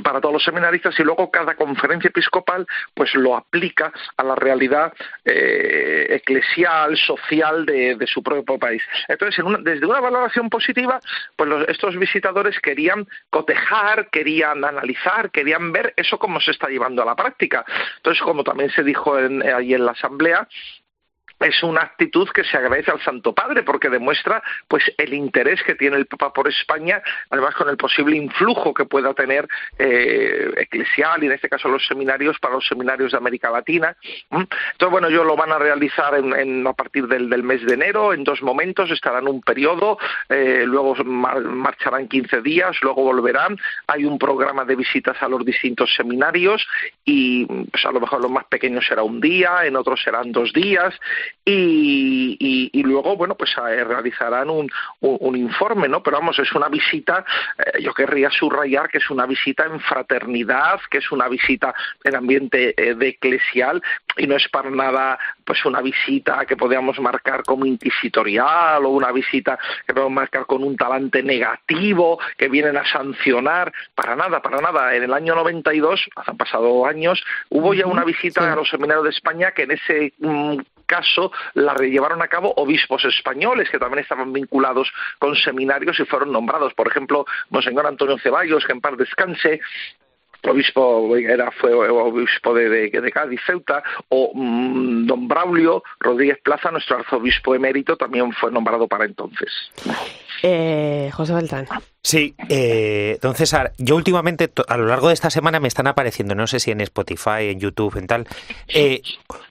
para 0.02 0.20
todos 0.20 0.34
los 0.34 0.44
seminaristas 0.44 0.98
y 0.98 1.02
luego 1.02 1.30
cada 1.30 1.54
conferencia 1.54 2.08
episcopal 2.08 2.66
pues 2.94 3.14
lo 3.14 3.36
aplica 3.36 3.92
a 4.16 4.24
la 4.24 4.34
realidad 4.34 4.92
eh, 5.24 6.06
eclesial, 6.10 6.96
social 6.96 7.66
de, 7.66 8.04
su 8.06 8.22
propio 8.22 8.58
país. 8.58 8.82
Entonces, 9.08 9.42
desde 9.62 9.86
una 9.86 10.00
valoración 10.00 10.50
positiva, 10.50 11.00
pues 11.36 11.50
estos 11.68 11.96
visitadores 11.96 12.58
querían 12.60 13.06
cotejar, 13.30 14.10
querían 14.10 14.64
analizar, 14.64 15.30
querían 15.30 15.72
ver 15.72 15.94
eso 15.96 16.18
cómo 16.18 16.40
se 16.40 16.50
está 16.50 16.68
llevando 16.68 17.02
a 17.02 17.06
la 17.06 17.16
práctica. 17.16 17.64
Entonces, 17.96 18.22
como 18.22 18.44
también 18.44 18.70
se 18.70 18.82
dijo 18.82 19.14
ahí 19.14 19.74
en 19.74 19.86
la 19.86 19.92
asamblea, 19.92 20.46
es 21.40 21.62
una 21.62 21.82
actitud 21.82 22.28
que 22.30 22.44
se 22.44 22.56
agradece 22.56 22.90
al 22.90 23.02
Santo 23.02 23.34
Padre 23.34 23.62
porque 23.62 23.90
demuestra 23.90 24.42
pues 24.68 24.84
el 24.96 25.14
interés 25.14 25.62
que 25.62 25.74
tiene 25.74 25.96
el 25.96 26.06
Papa 26.06 26.32
por 26.32 26.48
España, 26.48 27.02
además 27.30 27.54
con 27.54 27.68
el 27.68 27.76
posible 27.76 28.16
influjo 28.16 28.72
que 28.72 28.84
pueda 28.84 29.12
tener 29.14 29.48
eh, 29.78 30.52
eclesial 30.56 31.22
y 31.22 31.26
en 31.26 31.32
este 31.32 31.48
caso 31.48 31.68
los 31.68 31.86
seminarios 31.86 32.38
para 32.38 32.54
los 32.54 32.66
seminarios 32.66 33.12
de 33.12 33.18
América 33.18 33.50
Latina. 33.50 33.96
Entonces, 34.30 34.90
bueno, 34.90 35.08
ellos 35.08 35.26
lo 35.26 35.36
van 35.36 35.52
a 35.52 35.58
realizar 35.58 36.14
en, 36.14 36.66
a 36.66 36.72
partir 36.72 37.06
del, 37.06 37.42
mes 37.42 37.64
de 37.66 37.74
enero, 37.74 38.12
en 38.14 38.24
dos 38.24 38.42
momentos, 38.42 38.90
estarán 38.90 39.28
un 39.28 39.40
periodo, 39.42 39.98
eh, 40.28 40.64
luego 40.66 40.94
marcharán 41.04 42.08
15 42.08 42.40
días, 42.42 42.76
luego 42.82 43.02
volverán. 43.02 43.58
Hay 43.86 44.04
un 44.04 44.18
programa 44.18 44.64
de 44.64 44.76
visitas 44.76 45.20
a 45.22 45.28
los 45.28 45.44
distintos 45.44 45.94
seminarios 45.94 46.66
y 47.04 47.44
pues, 47.46 47.84
a 47.84 47.92
lo 47.92 48.00
mejor 48.00 48.22
los 48.22 48.30
más 48.30 48.44
pequeños 48.44 48.86
será 48.86 49.02
un 49.02 49.20
día, 49.20 49.64
en 49.64 49.76
otros 49.76 50.02
serán 50.02 50.32
dos 50.32 50.52
días 50.52 50.94
y, 51.44 52.70
y, 52.72 52.82
luego, 52.82 53.16
bueno, 53.16 53.34
pues 53.34 53.54
eh, 53.58 53.84
realizarán 53.84 54.48
un, 54.48 54.70
un, 55.00 55.36
informe, 55.36 55.88
¿no? 55.88 56.02
Pero 56.02 56.18
vamos, 56.18 56.38
es 56.38 56.50
una 56.52 56.68
visita, 56.68 57.24
eh, 57.58 57.82
yo 57.82 57.92
querría 57.92 58.30
subrayar 58.30 58.88
que 58.88 58.98
es 58.98 59.10
una 59.10 59.26
visita 59.26 59.64
en 59.64 59.78
fraternidad, 59.80 60.80
que 60.90 60.98
es 60.98 61.12
una 61.12 61.28
visita 61.28 61.74
en 62.02 62.16
ambiente 62.16 62.74
eh, 62.76 62.94
de 62.94 63.08
eclesial 63.08 63.82
y 64.16 64.26
no 64.26 64.36
es 64.36 64.48
para 64.48 64.70
nada 64.70 65.18
pues 65.44 65.64
una 65.66 65.82
visita 65.82 66.46
que 66.46 66.56
podríamos 66.56 66.98
marcar 67.00 67.42
como 67.42 67.66
inquisitorial 67.66 68.84
o 68.86 68.88
una 68.88 69.12
visita 69.12 69.58
que 69.86 69.92
podemos 69.92 70.14
marcar 70.14 70.46
con 70.46 70.62
un 70.62 70.76
talante 70.76 71.22
negativo 71.22 72.18
que 72.38 72.48
vienen 72.48 72.76
a 72.76 72.90
sancionar, 72.90 73.72
para 73.94 74.16
nada, 74.16 74.40
para 74.40 74.60
nada. 74.60 74.94
En 74.94 75.02
el 75.02 75.12
año 75.12 75.34
92, 75.34 76.08
han 76.16 76.36
pasado 76.38 76.86
años, 76.86 77.22
hubo 77.50 77.74
ya 77.74 77.86
una 77.86 78.04
visita 78.04 78.50
a 78.50 78.56
los 78.56 78.70
seminarios 78.70 79.04
de 79.04 79.10
España 79.10 79.52
que 79.52 79.64
en 79.64 79.72
ese 79.72 80.12
mm, 80.18 80.58
caso 80.86 81.32
la 81.54 81.74
llevaron 81.74 82.22
a 82.22 82.28
cabo 82.28 82.52
obispos 82.56 83.04
españoles 83.04 83.68
que 83.70 83.78
también 83.78 84.02
estaban 84.02 84.32
vinculados 84.32 84.92
con 85.18 85.34
seminarios 85.36 85.98
y 86.00 86.04
fueron 86.04 86.32
nombrados. 86.32 86.74
Por 86.74 86.88
ejemplo, 86.88 87.26
Monseñor 87.50 87.86
Antonio 87.86 88.18
Ceballos, 88.18 88.64
que 88.64 88.72
en 88.72 88.80
paz 88.80 88.96
descanse, 88.96 89.60
obispo 90.50 91.16
era 91.16 91.50
fue 91.52 91.72
obispo 91.72 92.54
de, 92.54 93.10
Cádiz 93.12 93.40
Ceuta 93.46 93.82
o 94.08 94.32
mm, 94.34 95.06
don 95.06 95.28
Braulio 95.28 95.82
Rodríguez 96.00 96.38
Plaza 96.42 96.70
nuestro 96.70 96.98
arzobispo 96.98 97.54
emérito 97.54 97.96
también 97.96 98.32
fue 98.32 98.50
nombrado 98.50 98.86
para 98.88 99.04
entonces 99.04 99.50
eh, 100.46 101.10
José 101.14 101.32
Beltrán 101.32 101.66
Sí, 102.02 102.34
eh, 102.50 103.18
don 103.22 103.34
César, 103.34 103.72
yo 103.78 103.96
últimamente, 103.96 104.52
a 104.68 104.76
lo 104.76 104.86
largo 104.86 105.08
de 105.08 105.14
esta 105.14 105.30
semana 105.30 105.58
me 105.58 105.68
están 105.68 105.86
apareciendo, 105.86 106.34
no 106.34 106.46
sé 106.46 106.60
si 106.60 106.70
en 106.70 106.82
Spotify, 106.82 107.48
en 107.48 107.60
YouTube, 107.60 107.96
en 107.96 108.06
tal, 108.06 108.26
eh, 108.68 109.00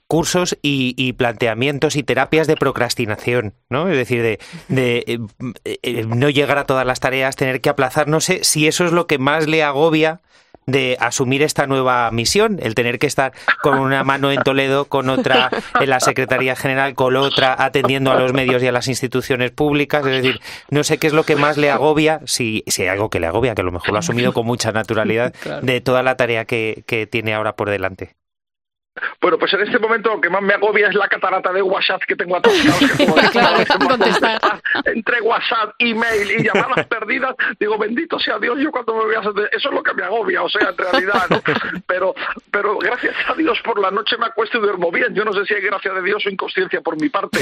cursos 0.06 0.56
y, 0.62 1.12
planteamientos 1.14 1.96
y 1.96 2.04
terapias 2.04 2.46
de 2.46 2.56
procrastinación, 2.56 3.54
¿no? 3.68 3.88
Es 3.88 3.96
decir, 3.96 4.22
de, 4.22 4.38
de 4.68 5.20
eh, 5.64 6.04
no 6.06 6.30
llegar 6.30 6.58
a 6.58 6.64
todas 6.64 6.86
las 6.86 7.00
tareas, 7.00 7.34
tener 7.34 7.60
que 7.60 7.70
aplazar, 7.70 8.06
no 8.06 8.20
sé 8.20 8.44
si 8.44 8.68
eso 8.68 8.84
es 8.84 8.92
lo 8.92 9.08
que 9.08 9.18
más 9.18 9.48
le 9.48 9.64
agobia 9.64 10.20
de 10.66 10.96
asumir 11.00 11.42
esta 11.42 11.66
nueva 11.66 12.10
misión, 12.10 12.58
el 12.62 12.74
tener 12.74 12.98
que 12.98 13.06
estar 13.06 13.32
con 13.62 13.78
una 13.78 14.04
mano 14.04 14.30
en 14.32 14.42
Toledo, 14.42 14.86
con 14.86 15.08
otra 15.08 15.50
en 15.80 15.90
la 15.90 16.00
Secretaría 16.00 16.56
General, 16.56 16.94
con 16.94 17.16
otra 17.16 17.56
atendiendo 17.58 18.10
a 18.12 18.18
los 18.18 18.32
medios 18.32 18.62
y 18.62 18.66
a 18.66 18.72
las 18.72 18.88
instituciones 18.88 19.50
públicas. 19.50 20.04
Es 20.06 20.22
decir, 20.22 20.40
no 20.70 20.84
sé 20.84 20.98
qué 20.98 21.06
es 21.06 21.12
lo 21.12 21.24
que 21.24 21.36
más 21.36 21.56
le 21.56 21.70
agobia, 21.70 22.20
si, 22.24 22.64
si 22.66 22.82
hay 22.82 22.88
algo 22.88 23.10
que 23.10 23.20
le 23.20 23.26
agobia, 23.26 23.54
que 23.54 23.62
a 23.62 23.64
lo 23.64 23.72
mejor 23.72 23.90
lo 23.90 23.96
ha 23.96 24.00
asumido 24.00 24.32
con 24.32 24.46
mucha 24.46 24.72
naturalidad, 24.72 25.34
de 25.62 25.80
toda 25.80 26.02
la 26.02 26.16
tarea 26.16 26.44
que, 26.44 26.84
que 26.86 27.06
tiene 27.06 27.34
ahora 27.34 27.56
por 27.56 27.70
delante. 27.70 28.14
Bueno, 29.20 29.38
pues 29.38 29.52
en 29.54 29.62
este 29.62 29.78
momento 29.78 30.14
lo 30.14 30.20
que 30.20 30.30
más 30.30 30.42
me 30.42 30.54
agobia 30.54 30.88
es 30.88 30.94
la 30.94 31.08
catarata 31.08 31.52
de 31.52 31.62
WhatsApp 31.62 32.02
que 32.06 32.14
tengo 32.14 32.36
atascados. 32.36 32.80
entre 34.84 35.20
WhatsApp, 35.20 35.74
email 35.78 36.30
y 36.30 36.44
llamadas 36.44 36.86
perdidas, 36.88 37.34
digo, 37.58 37.76
bendito 37.76 38.18
sea 38.18 38.38
Dios, 38.38 38.58
yo 38.60 38.70
cuando 38.70 38.94
me 38.94 39.04
voy 39.04 39.14
a 39.16 39.20
hacer... 39.20 39.32
Eso 39.52 39.68
es 39.68 39.74
lo 39.74 39.82
que 39.82 39.94
me 39.94 40.04
agobia, 40.04 40.42
o 40.42 40.48
sea, 40.48 40.68
en 40.68 40.76
realidad, 40.76 41.26
¿no? 41.30 41.42
Pero, 41.86 42.14
pero 42.50 42.78
gracias 42.78 43.14
a 43.28 43.34
Dios 43.34 43.58
por 43.64 43.78
la 43.80 43.90
noche 43.90 44.16
me 44.16 44.26
acuesto 44.26 44.58
y 44.58 44.60
duermo 44.60 44.90
bien. 44.90 45.14
Yo 45.14 45.24
no 45.24 45.32
sé 45.32 45.44
si 45.44 45.54
hay 45.54 45.60
gracia 45.60 45.92
de 45.92 46.02
Dios 46.02 46.24
o 46.24 46.30
inconsciencia 46.30 46.80
por 46.80 47.00
mi 47.00 47.08
parte. 47.08 47.38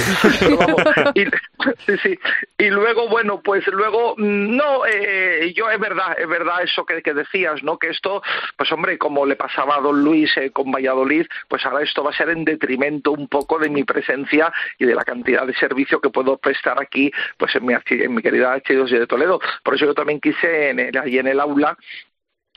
y, 1.14 1.24
sí, 1.86 1.96
sí. 1.98 2.18
Y 2.58 2.70
luego, 2.70 3.08
bueno, 3.08 3.40
pues 3.42 3.66
luego, 3.66 4.14
no, 4.18 4.86
eh, 4.86 5.52
yo 5.54 5.70
es 5.70 5.78
verdad, 5.78 6.16
es 6.18 6.28
verdad 6.28 6.62
eso 6.62 6.84
que, 6.84 7.02
que, 7.02 7.14
decías, 7.14 7.62
¿no? 7.62 7.78
Que 7.78 7.88
esto, 7.88 8.22
pues 8.56 8.70
hombre, 8.72 8.98
como 8.98 9.26
le 9.26 9.36
pasaba 9.36 9.76
a 9.76 9.80
don 9.80 10.02
Luis 10.02 10.36
eh, 10.36 10.50
con 10.50 10.70
Valladolid, 10.70 11.26
pues 11.48 11.64
ahora 11.64 11.82
esto 11.82 12.02
va 12.02 12.10
a 12.10 12.16
ser 12.16 12.30
en 12.30 12.44
detrimento 12.44 13.12
un 13.12 13.28
poco 13.28 13.58
de 13.58 13.68
mi 13.68 13.84
presencia 13.84 14.52
y 14.78 14.86
de 14.86 14.94
la 14.94 15.04
cantidad 15.04 15.46
de 15.46 15.54
servicio 15.54 16.00
que 16.00 16.10
puedo 16.10 16.38
prestar 16.38 16.80
aquí, 16.80 17.10
pues 17.36 17.54
en 17.56 17.66
mi, 17.66 17.74
en 17.74 18.14
mi 18.14 18.22
querida 18.22 18.52
Archidiócesis 18.52 19.00
de 19.00 19.06
Toledo. 19.06 19.40
Por 19.62 19.74
eso 19.74 19.86
yo 19.86 19.94
también 19.94 20.20
quise 20.20 20.70
en 20.70 20.96
allí 20.96 21.18
en 21.18 21.26
el 21.26 21.40
aula 21.40 21.76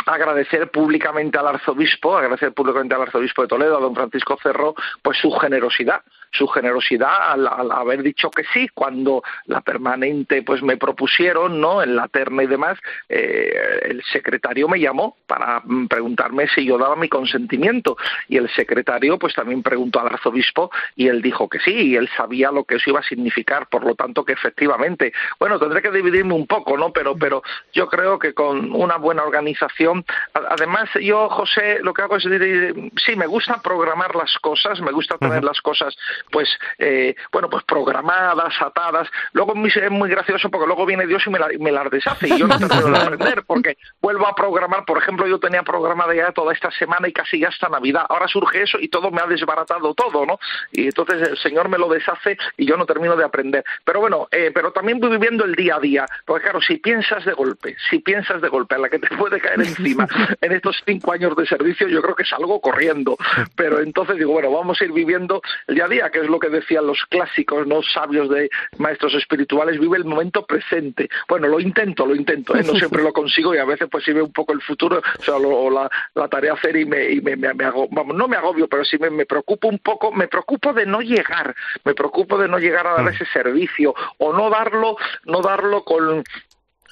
agradecer 0.05 0.69
públicamente 0.69 1.37
al 1.37 1.47
arzobispo, 1.47 2.17
agradecer 2.17 2.53
públicamente 2.53 2.95
al 2.95 3.03
arzobispo 3.03 3.41
de 3.41 3.47
Toledo, 3.47 3.77
a 3.77 3.81
don 3.81 3.95
Francisco 3.95 4.37
Cerro, 4.41 4.75
pues 5.01 5.17
su 5.17 5.31
generosidad, 5.31 6.01
su 6.37 6.47
generosidad 6.47 7.31
al, 7.31 7.71
haber 7.71 8.03
dicho 8.03 8.29
que 8.29 8.43
sí 8.53 8.67
cuando 8.73 9.23
la 9.45 9.61
permanente 9.61 10.41
pues 10.43 10.61
me 10.61 10.77
propusieron 10.77 11.59
no 11.59 11.81
en 11.81 11.95
la 11.95 12.07
terna 12.07 12.43
y 12.43 12.47
demás 12.47 12.77
eh, 13.09 13.53
el 13.83 14.03
secretario 14.03 14.67
me 14.67 14.79
llamó 14.79 15.17
para 15.27 15.61
mm, 15.63 15.87
preguntarme 15.87 16.47
si 16.47 16.65
yo 16.65 16.77
daba 16.77 16.95
mi 16.95 17.09
consentimiento. 17.09 17.97
Y 18.27 18.37
el 18.37 18.49
secretario 18.49 19.17
pues 19.17 19.33
también 19.33 19.63
preguntó 19.63 19.99
al 19.99 20.07
arzobispo 20.07 20.71
y 20.95 21.07
él 21.07 21.21
dijo 21.21 21.47
que 21.47 21.59
sí 21.59 21.71
y 21.71 21.95
él 21.95 22.09
sabía 22.15 22.51
lo 22.51 22.63
que 22.63 22.75
eso 22.75 22.89
iba 22.89 22.99
a 22.99 23.03
significar. 23.03 23.67
Por 23.67 23.85
lo 23.85 23.95
tanto 23.95 24.23
que 24.25 24.33
efectivamente 24.33 25.13
bueno 25.39 25.59
tendré 25.59 25.81
que 25.81 25.91
dividirme 25.91 26.33
un 26.33 26.47
poco 26.47 26.77
no 26.77 26.91
pero 26.91 27.15
pero 27.15 27.43
yo 27.73 27.87
creo 27.87 28.19
que 28.19 28.33
con 28.33 28.73
una 28.73 28.97
buena 28.97 29.23
organización 29.23 30.05
además 30.33 30.89
yo, 31.01 31.29
José, 31.29 31.79
lo 31.81 31.93
que 31.93 32.01
hago 32.01 32.17
es 32.17 32.23
decir, 32.23 32.91
sí, 32.97 33.15
me 33.15 33.27
gusta 33.27 33.61
programar 33.61 34.15
las 34.15 34.37
cosas, 34.39 34.81
me 34.81 34.91
gusta 34.91 35.17
tener 35.17 35.43
las 35.43 35.61
cosas, 35.61 35.95
pues, 36.31 36.49
eh, 36.77 37.15
bueno, 37.31 37.49
pues 37.49 37.63
programadas, 37.63 38.53
atadas. 38.61 39.07
Luego 39.33 39.53
es 39.65 39.91
muy 39.91 40.09
gracioso 40.09 40.49
porque 40.49 40.67
luego 40.67 40.85
viene 40.85 41.07
Dios 41.07 41.23
y 41.25 41.29
me, 41.29 41.39
me 41.59 41.71
las 41.71 41.89
deshace 41.89 42.27
y 42.27 42.37
yo 42.37 42.47
no 42.47 42.57
tengo 42.57 42.91
que 42.91 42.97
aprender 42.97 43.43
porque 43.47 43.77
vuelvo 44.01 44.27
a 44.27 44.35
programar, 44.35 44.85
por 44.85 44.97
ejemplo, 44.97 45.27
yo 45.27 45.39
tenía 45.39 45.63
programada 45.63 46.13
ya 46.13 46.31
toda 46.31 46.53
esta 46.53 46.71
semana 46.71 47.07
y 47.07 47.13
casi 47.13 47.39
ya 47.39 47.49
hasta 47.49 47.69
Navidad. 47.69 48.05
Ahora 48.09 48.27
surge 48.27 48.63
eso 48.63 48.77
y 48.79 48.87
todo 48.87 49.11
me 49.11 49.21
ha 49.21 49.27
desbaratado 49.27 49.93
todo, 49.93 50.25
¿no? 50.25 50.39
Y 50.71 50.85
entonces 50.85 51.29
el 51.29 51.37
Señor 51.37 51.69
me 51.69 51.77
lo 51.77 51.87
deshace 51.87 52.37
y 52.57 52.65
yo 52.65 52.77
no 52.77 52.85
termino 52.85 53.15
de 53.15 53.23
aprender. 53.23 53.63
Pero 53.83 53.99
bueno, 53.99 54.27
eh, 54.31 54.51
pero 54.53 54.71
también 54.71 54.99
voy 54.99 55.11
viviendo 55.11 55.45
el 55.45 55.55
día 55.55 55.75
a 55.75 55.79
día, 55.79 56.05
porque 56.25 56.43
claro, 56.43 56.61
si 56.61 56.77
piensas 56.77 57.25
de 57.25 57.33
golpe, 57.33 57.75
si 57.89 57.99
piensas 57.99 58.41
de 58.41 58.49
golpe 58.49 58.75
a 58.75 58.77
la 58.77 58.89
que 58.89 58.99
te 58.99 59.15
puede 59.15 59.39
caer 59.39 59.59
encima 59.59 60.07
en 60.41 60.51
estos 60.51 60.81
cinco 60.85 61.11
años 61.11 61.35
de 61.35 61.45
servicio, 61.45 61.87
yo 61.87 62.01
creo 62.01 62.15
que 62.15 62.25
salgo 62.25 62.59
corriendo. 62.59 63.17
Pero 63.55 63.79
entonces 63.79 64.17
digo, 64.17 64.33
bueno, 64.33 64.51
vamos 64.51 64.81
a 64.81 64.85
ir 64.85 64.91
viviendo 64.91 65.41
el 65.67 65.75
día 65.75 65.85
a 65.85 65.87
día, 65.87 66.04
que 66.09 66.19
es 66.19 66.27
lo 66.27 66.39
que 66.39 66.49
decían 66.49 66.87
los 66.87 67.03
clásicos, 67.05 67.67
no 67.67 67.81
sabios 67.81 68.29
de 68.29 68.49
maestros 68.77 69.13
espirituales, 69.15 69.79
vive 69.79 69.97
el 69.97 70.05
momento 70.05 70.45
presente. 70.45 71.09
Bueno, 71.27 71.47
lo 71.47 71.59
intento, 71.59 72.05
lo 72.05 72.15
intento, 72.15 72.55
¿eh? 72.55 72.63
no 72.65 72.73
siempre 72.73 73.03
lo 73.03 73.13
consigo 73.13 73.53
y 73.55 73.57
a 73.57 73.65
veces 73.65 73.87
pues 73.91 74.03
si 74.03 74.13
veo 74.13 74.25
un 74.25 74.33
poco 74.33 74.53
el 74.53 74.61
futuro, 74.61 75.01
o 75.19 75.23
sea, 75.23 75.39
la, 75.39 75.89
la, 76.13 76.27
tarea 76.27 76.51
a 76.51 76.55
hacer 76.55 76.75
y 76.75 76.85
me, 76.85 77.11
y 77.11 77.21
me, 77.21 77.35
me, 77.35 77.65
hago, 77.65 77.87
vamos, 77.91 78.15
no 78.15 78.27
me 78.27 78.37
agobio, 78.37 78.67
pero 78.67 78.83
sí 78.83 78.97
me, 78.97 79.09
me 79.09 79.25
preocupo 79.25 79.67
un 79.67 79.79
poco, 79.79 80.11
me 80.11 80.27
preocupo 80.27 80.73
de 80.73 80.85
no 80.85 81.01
llegar, 81.01 81.55
me 81.83 81.93
preocupo 81.93 82.37
de 82.37 82.47
no 82.47 82.59
llegar 82.59 82.87
a 82.87 82.93
dar 82.93 83.05
mm. 83.05 83.09
ese 83.09 83.25
servicio 83.25 83.93
o 84.17 84.33
no 84.33 84.49
darlo, 84.49 84.97
no 85.25 85.41
darlo 85.41 85.83
con 85.83 86.23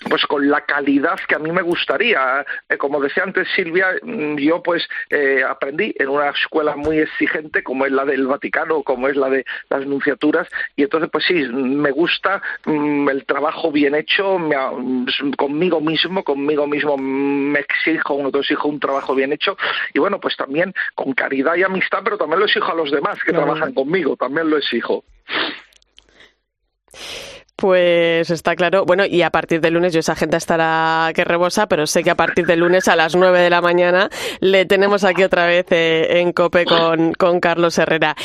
pues 0.09 0.25
con 0.25 0.49
la 0.49 0.61
calidad 0.61 1.19
que 1.27 1.35
a 1.35 1.39
mí 1.39 1.51
me 1.51 1.61
gustaría. 1.61 2.45
Eh, 2.69 2.77
como 2.77 2.99
decía 2.99 3.23
antes 3.23 3.47
Silvia, 3.55 3.87
mm, 4.01 4.37
yo 4.37 4.61
pues 4.61 4.87
eh, 5.09 5.43
aprendí 5.47 5.93
en 5.97 6.09
una 6.09 6.29
escuela 6.29 6.75
muy 6.75 6.99
exigente 6.99 7.63
como 7.63 7.85
es 7.85 7.91
la 7.91 8.05
del 8.05 8.27
Vaticano, 8.27 8.83
como 8.83 9.07
es 9.07 9.15
la 9.15 9.29
de 9.29 9.45
las 9.69 9.85
nunciaturas, 9.85 10.47
y 10.75 10.83
entonces 10.83 11.09
pues 11.11 11.25
sí, 11.25 11.33
me 11.33 11.91
gusta 11.91 12.41
mm, 12.65 13.09
el 13.09 13.25
trabajo 13.25 13.71
bien 13.71 13.95
hecho, 13.95 14.39
me, 14.39 14.55
conmigo 15.37 15.81
mismo, 15.81 16.23
conmigo 16.23 16.67
mismo 16.67 16.97
me 16.97 17.59
exijo, 17.59 18.15
uno 18.15 18.29
exijo 18.33 18.67
un 18.67 18.79
trabajo 18.79 19.15
bien 19.15 19.33
hecho, 19.33 19.57
y 19.93 19.99
bueno, 19.99 20.19
pues 20.19 20.35
también 20.35 20.73
con 20.95 21.13
caridad 21.13 21.55
y 21.55 21.63
amistad, 21.63 21.99
pero 22.03 22.17
también 22.17 22.39
lo 22.39 22.45
exijo 22.45 22.71
a 22.71 22.75
los 22.75 22.91
demás 22.91 23.17
que 23.23 23.31
trabajan 23.31 23.73
conmigo, 23.73 24.15
también 24.15 24.49
lo 24.49 24.57
exijo. 24.57 25.03
Pues 27.63 28.29
está 28.29 28.57
claro. 28.57 28.83
Bueno, 28.83 29.05
y 29.05 29.21
a 29.21 29.29
partir 29.29 29.61
del 29.61 29.75
lunes, 29.75 29.93
yo 29.93 30.01
esa 30.01 30.15
gente 30.15 30.35
estará 30.35 31.13
que 31.15 31.23
rebosa, 31.23 31.65
pero 31.67 31.87
sé 31.87 32.03
que 32.03 32.09
a 32.09 32.15
partir 32.15 32.45
del 32.45 32.59
lunes 32.59 32.89
a 32.89 32.97
las 32.97 33.15
9 33.15 33.39
de 33.39 33.49
la 33.49 33.61
mañana 33.61 34.09
le 34.41 34.65
tenemos 34.65 35.05
aquí 35.05 35.23
otra 35.23 35.45
vez 35.45 35.67
eh, 35.69 36.19
en 36.19 36.33
COPE 36.33 36.65
con, 36.65 37.13
con, 37.13 37.39
Carlos 37.39 37.77
Herrera. 37.77 38.17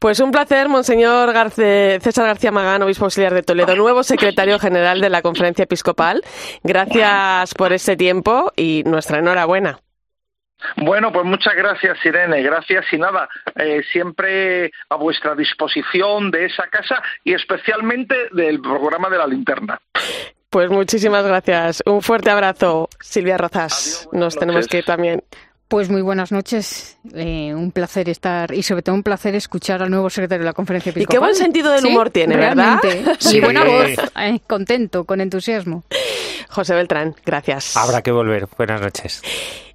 Pues 0.00 0.18
un 0.18 0.32
placer, 0.32 0.68
Monseñor 0.68 1.32
César 1.52 2.26
García 2.26 2.50
Magán, 2.50 2.82
obispo 2.82 3.04
auxiliar 3.04 3.32
de 3.32 3.44
Toledo, 3.44 3.76
nuevo 3.76 4.02
secretario 4.02 4.58
general 4.58 5.00
de 5.00 5.08
la 5.08 5.22
Conferencia 5.22 5.62
Episcopal. 5.62 6.24
Gracias 6.64 7.54
por 7.54 7.72
ese 7.72 7.96
tiempo 7.96 8.50
y 8.56 8.82
nuestra 8.86 9.20
enhorabuena. 9.20 9.78
Bueno, 10.76 11.12
pues 11.12 11.24
muchas 11.24 11.54
gracias, 11.54 11.98
Irene. 12.04 12.42
Gracias 12.42 12.84
y 12.92 12.98
nada, 12.98 13.28
eh, 13.56 13.82
siempre 13.92 14.70
a 14.88 14.96
vuestra 14.96 15.34
disposición 15.34 16.30
de 16.30 16.46
esa 16.46 16.66
casa 16.68 17.02
y 17.24 17.34
especialmente 17.34 18.14
del 18.32 18.60
programa 18.60 19.08
de 19.08 19.18
la 19.18 19.26
linterna. 19.26 19.80
Pues 20.50 20.68
muchísimas 20.68 21.24
gracias. 21.24 21.82
Un 21.86 22.02
fuerte 22.02 22.30
abrazo, 22.30 22.88
Silvia 23.00 23.38
Rozas. 23.38 24.08
Nos 24.12 24.36
tenemos 24.36 24.66
que 24.66 24.78
ir 24.78 24.84
también. 24.84 25.22
Pues 25.68 25.88
muy 25.88 26.02
buenas 26.02 26.32
noches. 26.32 26.98
Eh, 27.14 27.54
un 27.54 27.70
placer 27.70 28.08
estar 28.08 28.52
y 28.52 28.64
sobre 28.64 28.82
todo 28.82 28.96
un 28.96 29.04
placer 29.04 29.36
escuchar 29.36 29.80
al 29.84 29.90
nuevo 29.90 30.10
secretario 30.10 30.40
de 30.40 30.46
la 30.46 30.52
conferencia 30.52 30.90
episcopal. 30.90 31.14
Y 31.14 31.16
qué 31.16 31.20
buen 31.20 31.34
sentido 31.36 31.70
del 31.70 31.86
humor 31.86 32.10
tiene, 32.10 32.36
¿verdad? 32.36 32.80
Sí. 33.20 33.36
Y 33.36 33.40
buena 33.40 33.62
voz, 33.62 33.90
eh, 34.16 34.40
contento, 34.48 35.04
con 35.04 35.20
entusiasmo. 35.20 35.84
José 36.48 36.74
Beltrán, 36.74 37.14
gracias. 37.24 37.76
Habrá 37.76 38.02
que 38.02 38.10
volver. 38.10 38.48
Buenas 38.58 38.80
noches. 38.80 39.22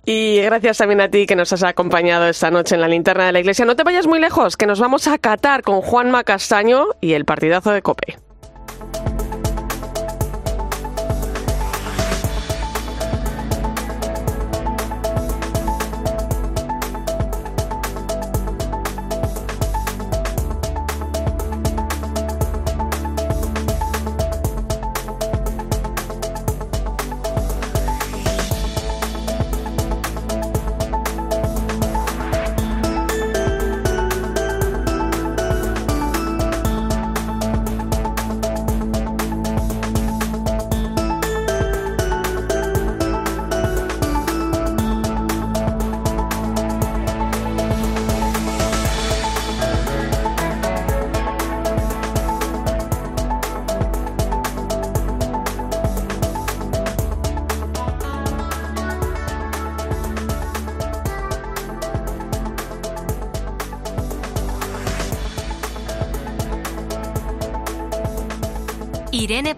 Y 0.06 0.40
gracias 0.42 0.78
también 0.78 1.02
a 1.02 1.10
ti 1.10 1.26
que 1.26 1.36
nos 1.36 1.52
has 1.52 1.64
acompañado 1.64 2.28
esta 2.28 2.52
noche 2.52 2.76
en 2.76 2.82
la 2.82 2.88
linterna 2.88 3.26
de 3.26 3.32
la 3.32 3.40
iglesia. 3.40 3.66
No 3.66 3.76
te 3.76 3.84
vayas 3.84 4.06
muy 4.06 4.20
lejos, 4.20 4.56
que 4.56 4.68
nos 4.68 4.80
vamos 4.80 5.08
a 5.08 5.18
Qatar 5.18 5.64
con 5.64 5.82
Juanma 5.82 6.24
Castaño 6.24 6.86
y 7.02 7.14
el 7.14 7.26
partidazo 7.26 7.72
de 7.72 7.82
Cope. 7.82 8.25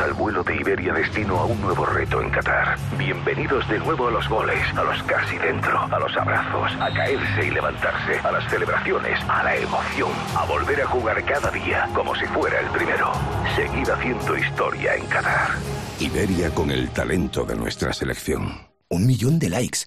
Al 0.00 0.12
vuelo 0.12 0.44
de 0.44 0.54
Iberia 0.56 0.92
destino 0.92 1.38
a 1.38 1.46
un 1.46 1.60
nuevo 1.60 1.86
reto 1.86 2.20
en 2.20 2.28
Qatar. 2.30 2.76
Bienvenidos 2.98 3.66
de 3.68 3.78
nuevo 3.78 4.08
a 4.08 4.10
los 4.10 4.28
goles, 4.28 4.60
a 4.76 4.84
los 4.84 5.02
casi 5.04 5.38
dentro, 5.38 5.78
a 5.80 5.98
los 5.98 6.14
abrazos, 6.16 6.70
a 6.80 6.92
caerse 6.92 7.46
y 7.46 7.50
levantarse, 7.50 8.18
a 8.20 8.30
las 8.30 8.50
celebraciones, 8.50 9.18
a 9.26 9.42
la 9.42 9.56
emoción, 9.56 10.10
a 10.36 10.44
volver 10.44 10.82
a 10.82 10.86
jugar 10.86 11.24
cada 11.24 11.50
día 11.50 11.88
como 11.94 12.14
si 12.14 12.26
fuera 12.26 12.60
el 12.60 12.66
primero. 12.68 13.10
Seguir 13.56 13.90
haciendo 13.90 14.36
historia 14.36 14.96
en 14.96 15.06
Qatar. 15.06 15.50
Iberia 15.98 16.50
con 16.50 16.70
el 16.70 16.90
talento 16.90 17.44
de 17.44 17.56
nuestra 17.56 17.92
selección. 17.94 18.68
Un 18.90 19.06
millón 19.06 19.38
de 19.38 19.48
likes. 19.48 19.86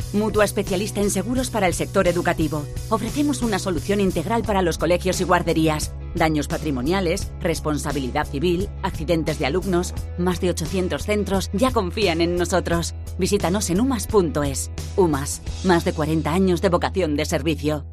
mutua 0.13 0.45
especialista 0.45 1.01
en 1.01 1.09
seguros 1.09 1.49
para 1.49 1.67
el 1.67 1.73
sector 1.73 2.07
educativo. 2.07 2.65
Ofrecemos 2.89 3.41
una 3.41 3.59
solución 3.59 3.99
integral 3.99 4.43
para 4.43 4.61
los 4.61 4.77
colegios 4.77 5.21
y 5.21 5.23
guarderías. 5.23 5.93
Daños 6.15 6.47
patrimoniales, 6.47 7.31
responsabilidad 7.39 8.27
civil, 8.27 8.69
accidentes 8.83 9.39
de 9.39 9.45
alumnos. 9.45 9.93
Más 10.17 10.41
de 10.41 10.49
800 10.49 11.03
centros 11.03 11.49
ya 11.53 11.71
confían 11.71 12.21
en 12.21 12.35
nosotros. 12.35 12.93
Visítanos 13.17 13.69
en 13.69 13.81
umas.es. 13.81 14.71
UMAS, 14.97 15.41
más 15.63 15.85
de 15.85 15.93
40 15.93 16.31
años 16.31 16.61
de 16.61 16.69
vocación 16.69 17.15
de 17.15 17.25
servicio. 17.25 17.85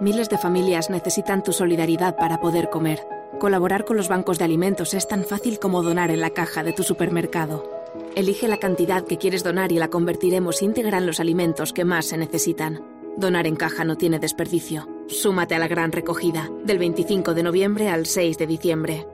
Miles 0.00 0.28
de 0.28 0.36
familias 0.36 0.90
necesitan 0.90 1.42
tu 1.42 1.52
solidaridad 1.52 2.16
para 2.16 2.40
poder 2.40 2.68
comer. 2.68 3.00
Colaborar 3.40 3.84
con 3.84 3.96
los 3.96 4.08
bancos 4.08 4.38
de 4.38 4.44
alimentos 4.44 4.94
es 4.94 5.08
tan 5.08 5.24
fácil 5.24 5.58
como 5.58 5.82
donar 5.82 6.10
en 6.10 6.20
la 6.20 6.30
caja 6.30 6.62
de 6.62 6.72
tu 6.72 6.82
supermercado. 6.82 7.75
Elige 8.14 8.48
la 8.48 8.58
cantidad 8.58 9.04
que 9.04 9.18
quieres 9.18 9.44
donar 9.44 9.72
y 9.72 9.76
la 9.76 9.88
convertiremos 9.88 10.62
íntegra 10.62 10.98
en 10.98 11.06
los 11.06 11.20
alimentos 11.20 11.72
que 11.72 11.84
más 11.84 12.06
se 12.06 12.16
necesitan. 12.16 12.82
Donar 13.16 13.46
en 13.46 13.56
caja 13.56 13.84
no 13.84 13.96
tiene 13.96 14.18
desperdicio. 14.18 14.88
Súmate 15.08 15.54
a 15.54 15.58
la 15.58 15.68
gran 15.68 15.92
recogida, 15.92 16.50
del 16.64 16.78
25 16.78 17.34
de 17.34 17.42
noviembre 17.42 17.88
al 17.88 18.06
6 18.06 18.38
de 18.38 18.46
diciembre. 18.46 19.06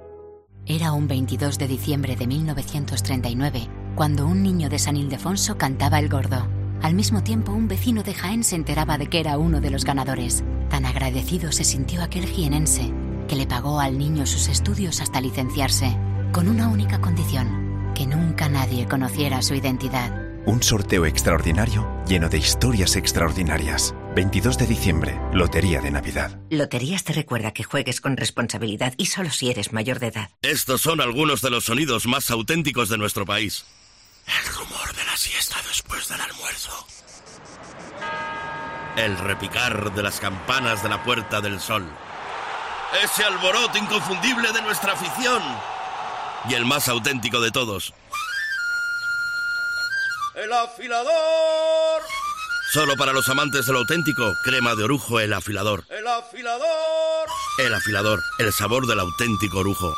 Era 0.66 0.92
un 0.92 1.08
22 1.08 1.58
de 1.58 1.66
diciembre 1.68 2.16
de 2.16 2.26
1939, 2.26 3.68
cuando 3.96 4.26
un 4.26 4.42
niño 4.42 4.68
de 4.68 4.78
San 4.78 4.96
Ildefonso 4.96 5.58
cantaba 5.58 5.98
el 5.98 6.08
gordo. 6.08 6.46
Al 6.82 6.94
mismo 6.94 7.22
tiempo, 7.22 7.52
un 7.52 7.68
vecino 7.68 8.02
de 8.02 8.14
Jaén 8.14 8.44
se 8.44 8.56
enteraba 8.56 8.98
de 8.98 9.08
que 9.08 9.20
era 9.20 9.38
uno 9.38 9.60
de 9.60 9.70
los 9.70 9.84
ganadores. 9.84 10.44
Tan 10.68 10.86
agradecido 10.86 11.52
se 11.52 11.64
sintió 11.64 12.02
aquel 12.02 12.26
jienense, 12.26 12.92
que 13.28 13.36
le 13.36 13.46
pagó 13.46 13.80
al 13.80 13.98
niño 13.98 14.26
sus 14.26 14.48
estudios 14.48 15.00
hasta 15.00 15.20
licenciarse, 15.20 15.96
con 16.32 16.48
una 16.48 16.68
única 16.68 17.00
condición, 17.00 17.71
que 17.94 18.06
nunca 18.06 18.48
nadie 18.48 18.86
conociera 18.88 19.42
su 19.42 19.54
identidad. 19.54 20.10
Un 20.44 20.62
sorteo 20.62 21.06
extraordinario 21.06 21.88
lleno 22.08 22.28
de 22.28 22.38
historias 22.38 22.96
extraordinarias. 22.96 23.94
22 24.14 24.58
de 24.58 24.66
diciembre, 24.66 25.20
Lotería 25.32 25.80
de 25.80 25.90
Navidad. 25.90 26.38
Loterías 26.50 27.04
te 27.04 27.12
recuerda 27.12 27.52
que 27.52 27.62
juegues 27.62 28.00
con 28.00 28.16
responsabilidad 28.16 28.92
y 28.96 29.06
solo 29.06 29.30
si 29.30 29.50
eres 29.50 29.72
mayor 29.72 29.98
de 29.98 30.08
edad. 30.08 30.30
Estos 30.42 30.82
son 30.82 31.00
algunos 31.00 31.40
de 31.40 31.50
los 31.50 31.64
sonidos 31.64 32.06
más 32.06 32.30
auténticos 32.30 32.88
de 32.88 32.98
nuestro 32.98 33.24
país. 33.24 33.64
El 34.26 34.54
rumor 34.54 34.94
de 34.94 35.04
la 35.04 35.16
siesta 35.16 35.56
después 35.68 36.08
del 36.08 36.20
almuerzo. 36.20 36.86
El 38.96 39.16
repicar 39.16 39.94
de 39.94 40.02
las 40.02 40.20
campanas 40.20 40.82
de 40.82 40.88
la 40.90 41.02
Puerta 41.02 41.40
del 41.40 41.60
Sol. 41.60 41.86
Ese 43.02 43.24
alboroto 43.24 43.78
inconfundible 43.78 44.52
de 44.52 44.60
nuestra 44.60 44.92
afición. 44.92 45.42
Y 46.48 46.54
el 46.54 46.64
más 46.64 46.88
auténtico 46.88 47.40
de 47.40 47.50
todos. 47.50 47.94
¡El 50.34 50.52
afilador! 50.52 52.02
Solo 52.72 52.96
para 52.96 53.12
los 53.12 53.28
amantes 53.28 53.66
de 53.66 53.72
lo 53.74 53.80
auténtico, 53.80 54.32
crema 54.42 54.74
de 54.74 54.84
orujo 54.84 55.20
el 55.20 55.32
afilador. 55.34 55.84
¡El 55.90 56.06
afilador! 56.06 57.28
El 57.58 57.74
afilador, 57.74 58.22
el 58.38 58.52
sabor 58.52 58.86
del 58.86 59.00
auténtico 59.00 59.58
orujo. 59.58 59.94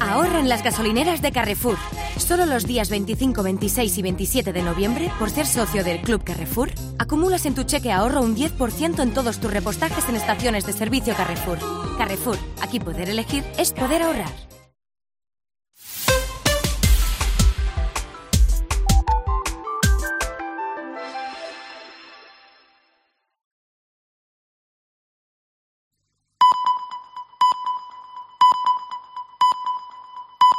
Ahorra 0.00 0.40
en 0.40 0.48
las 0.48 0.64
gasolineras 0.64 1.22
de 1.22 1.30
Carrefour. 1.30 1.76
Solo 2.16 2.46
los 2.46 2.66
días 2.66 2.90
25, 2.90 3.42
26 3.42 3.98
y 3.98 4.02
27 4.02 4.52
de 4.52 4.62
noviembre, 4.62 5.12
por 5.18 5.30
ser 5.30 5.46
socio 5.46 5.84
del 5.84 6.00
Club 6.00 6.24
Carrefour, 6.24 6.72
acumulas 6.98 7.46
en 7.46 7.54
tu 7.54 7.62
cheque 7.62 7.92
ahorro 7.92 8.22
un 8.22 8.36
10% 8.36 9.02
en 9.02 9.14
todos 9.14 9.38
tus 9.38 9.52
repostajes 9.52 10.08
en 10.08 10.16
estaciones 10.16 10.66
de 10.66 10.72
servicio 10.72 11.14
Carrefour. 11.14 11.58
Carrefour, 11.96 12.38
aquí 12.60 12.80
poder 12.80 13.08
elegir 13.08 13.44
es 13.56 13.72
poder 13.72 14.02
ahorrar. 14.02 14.32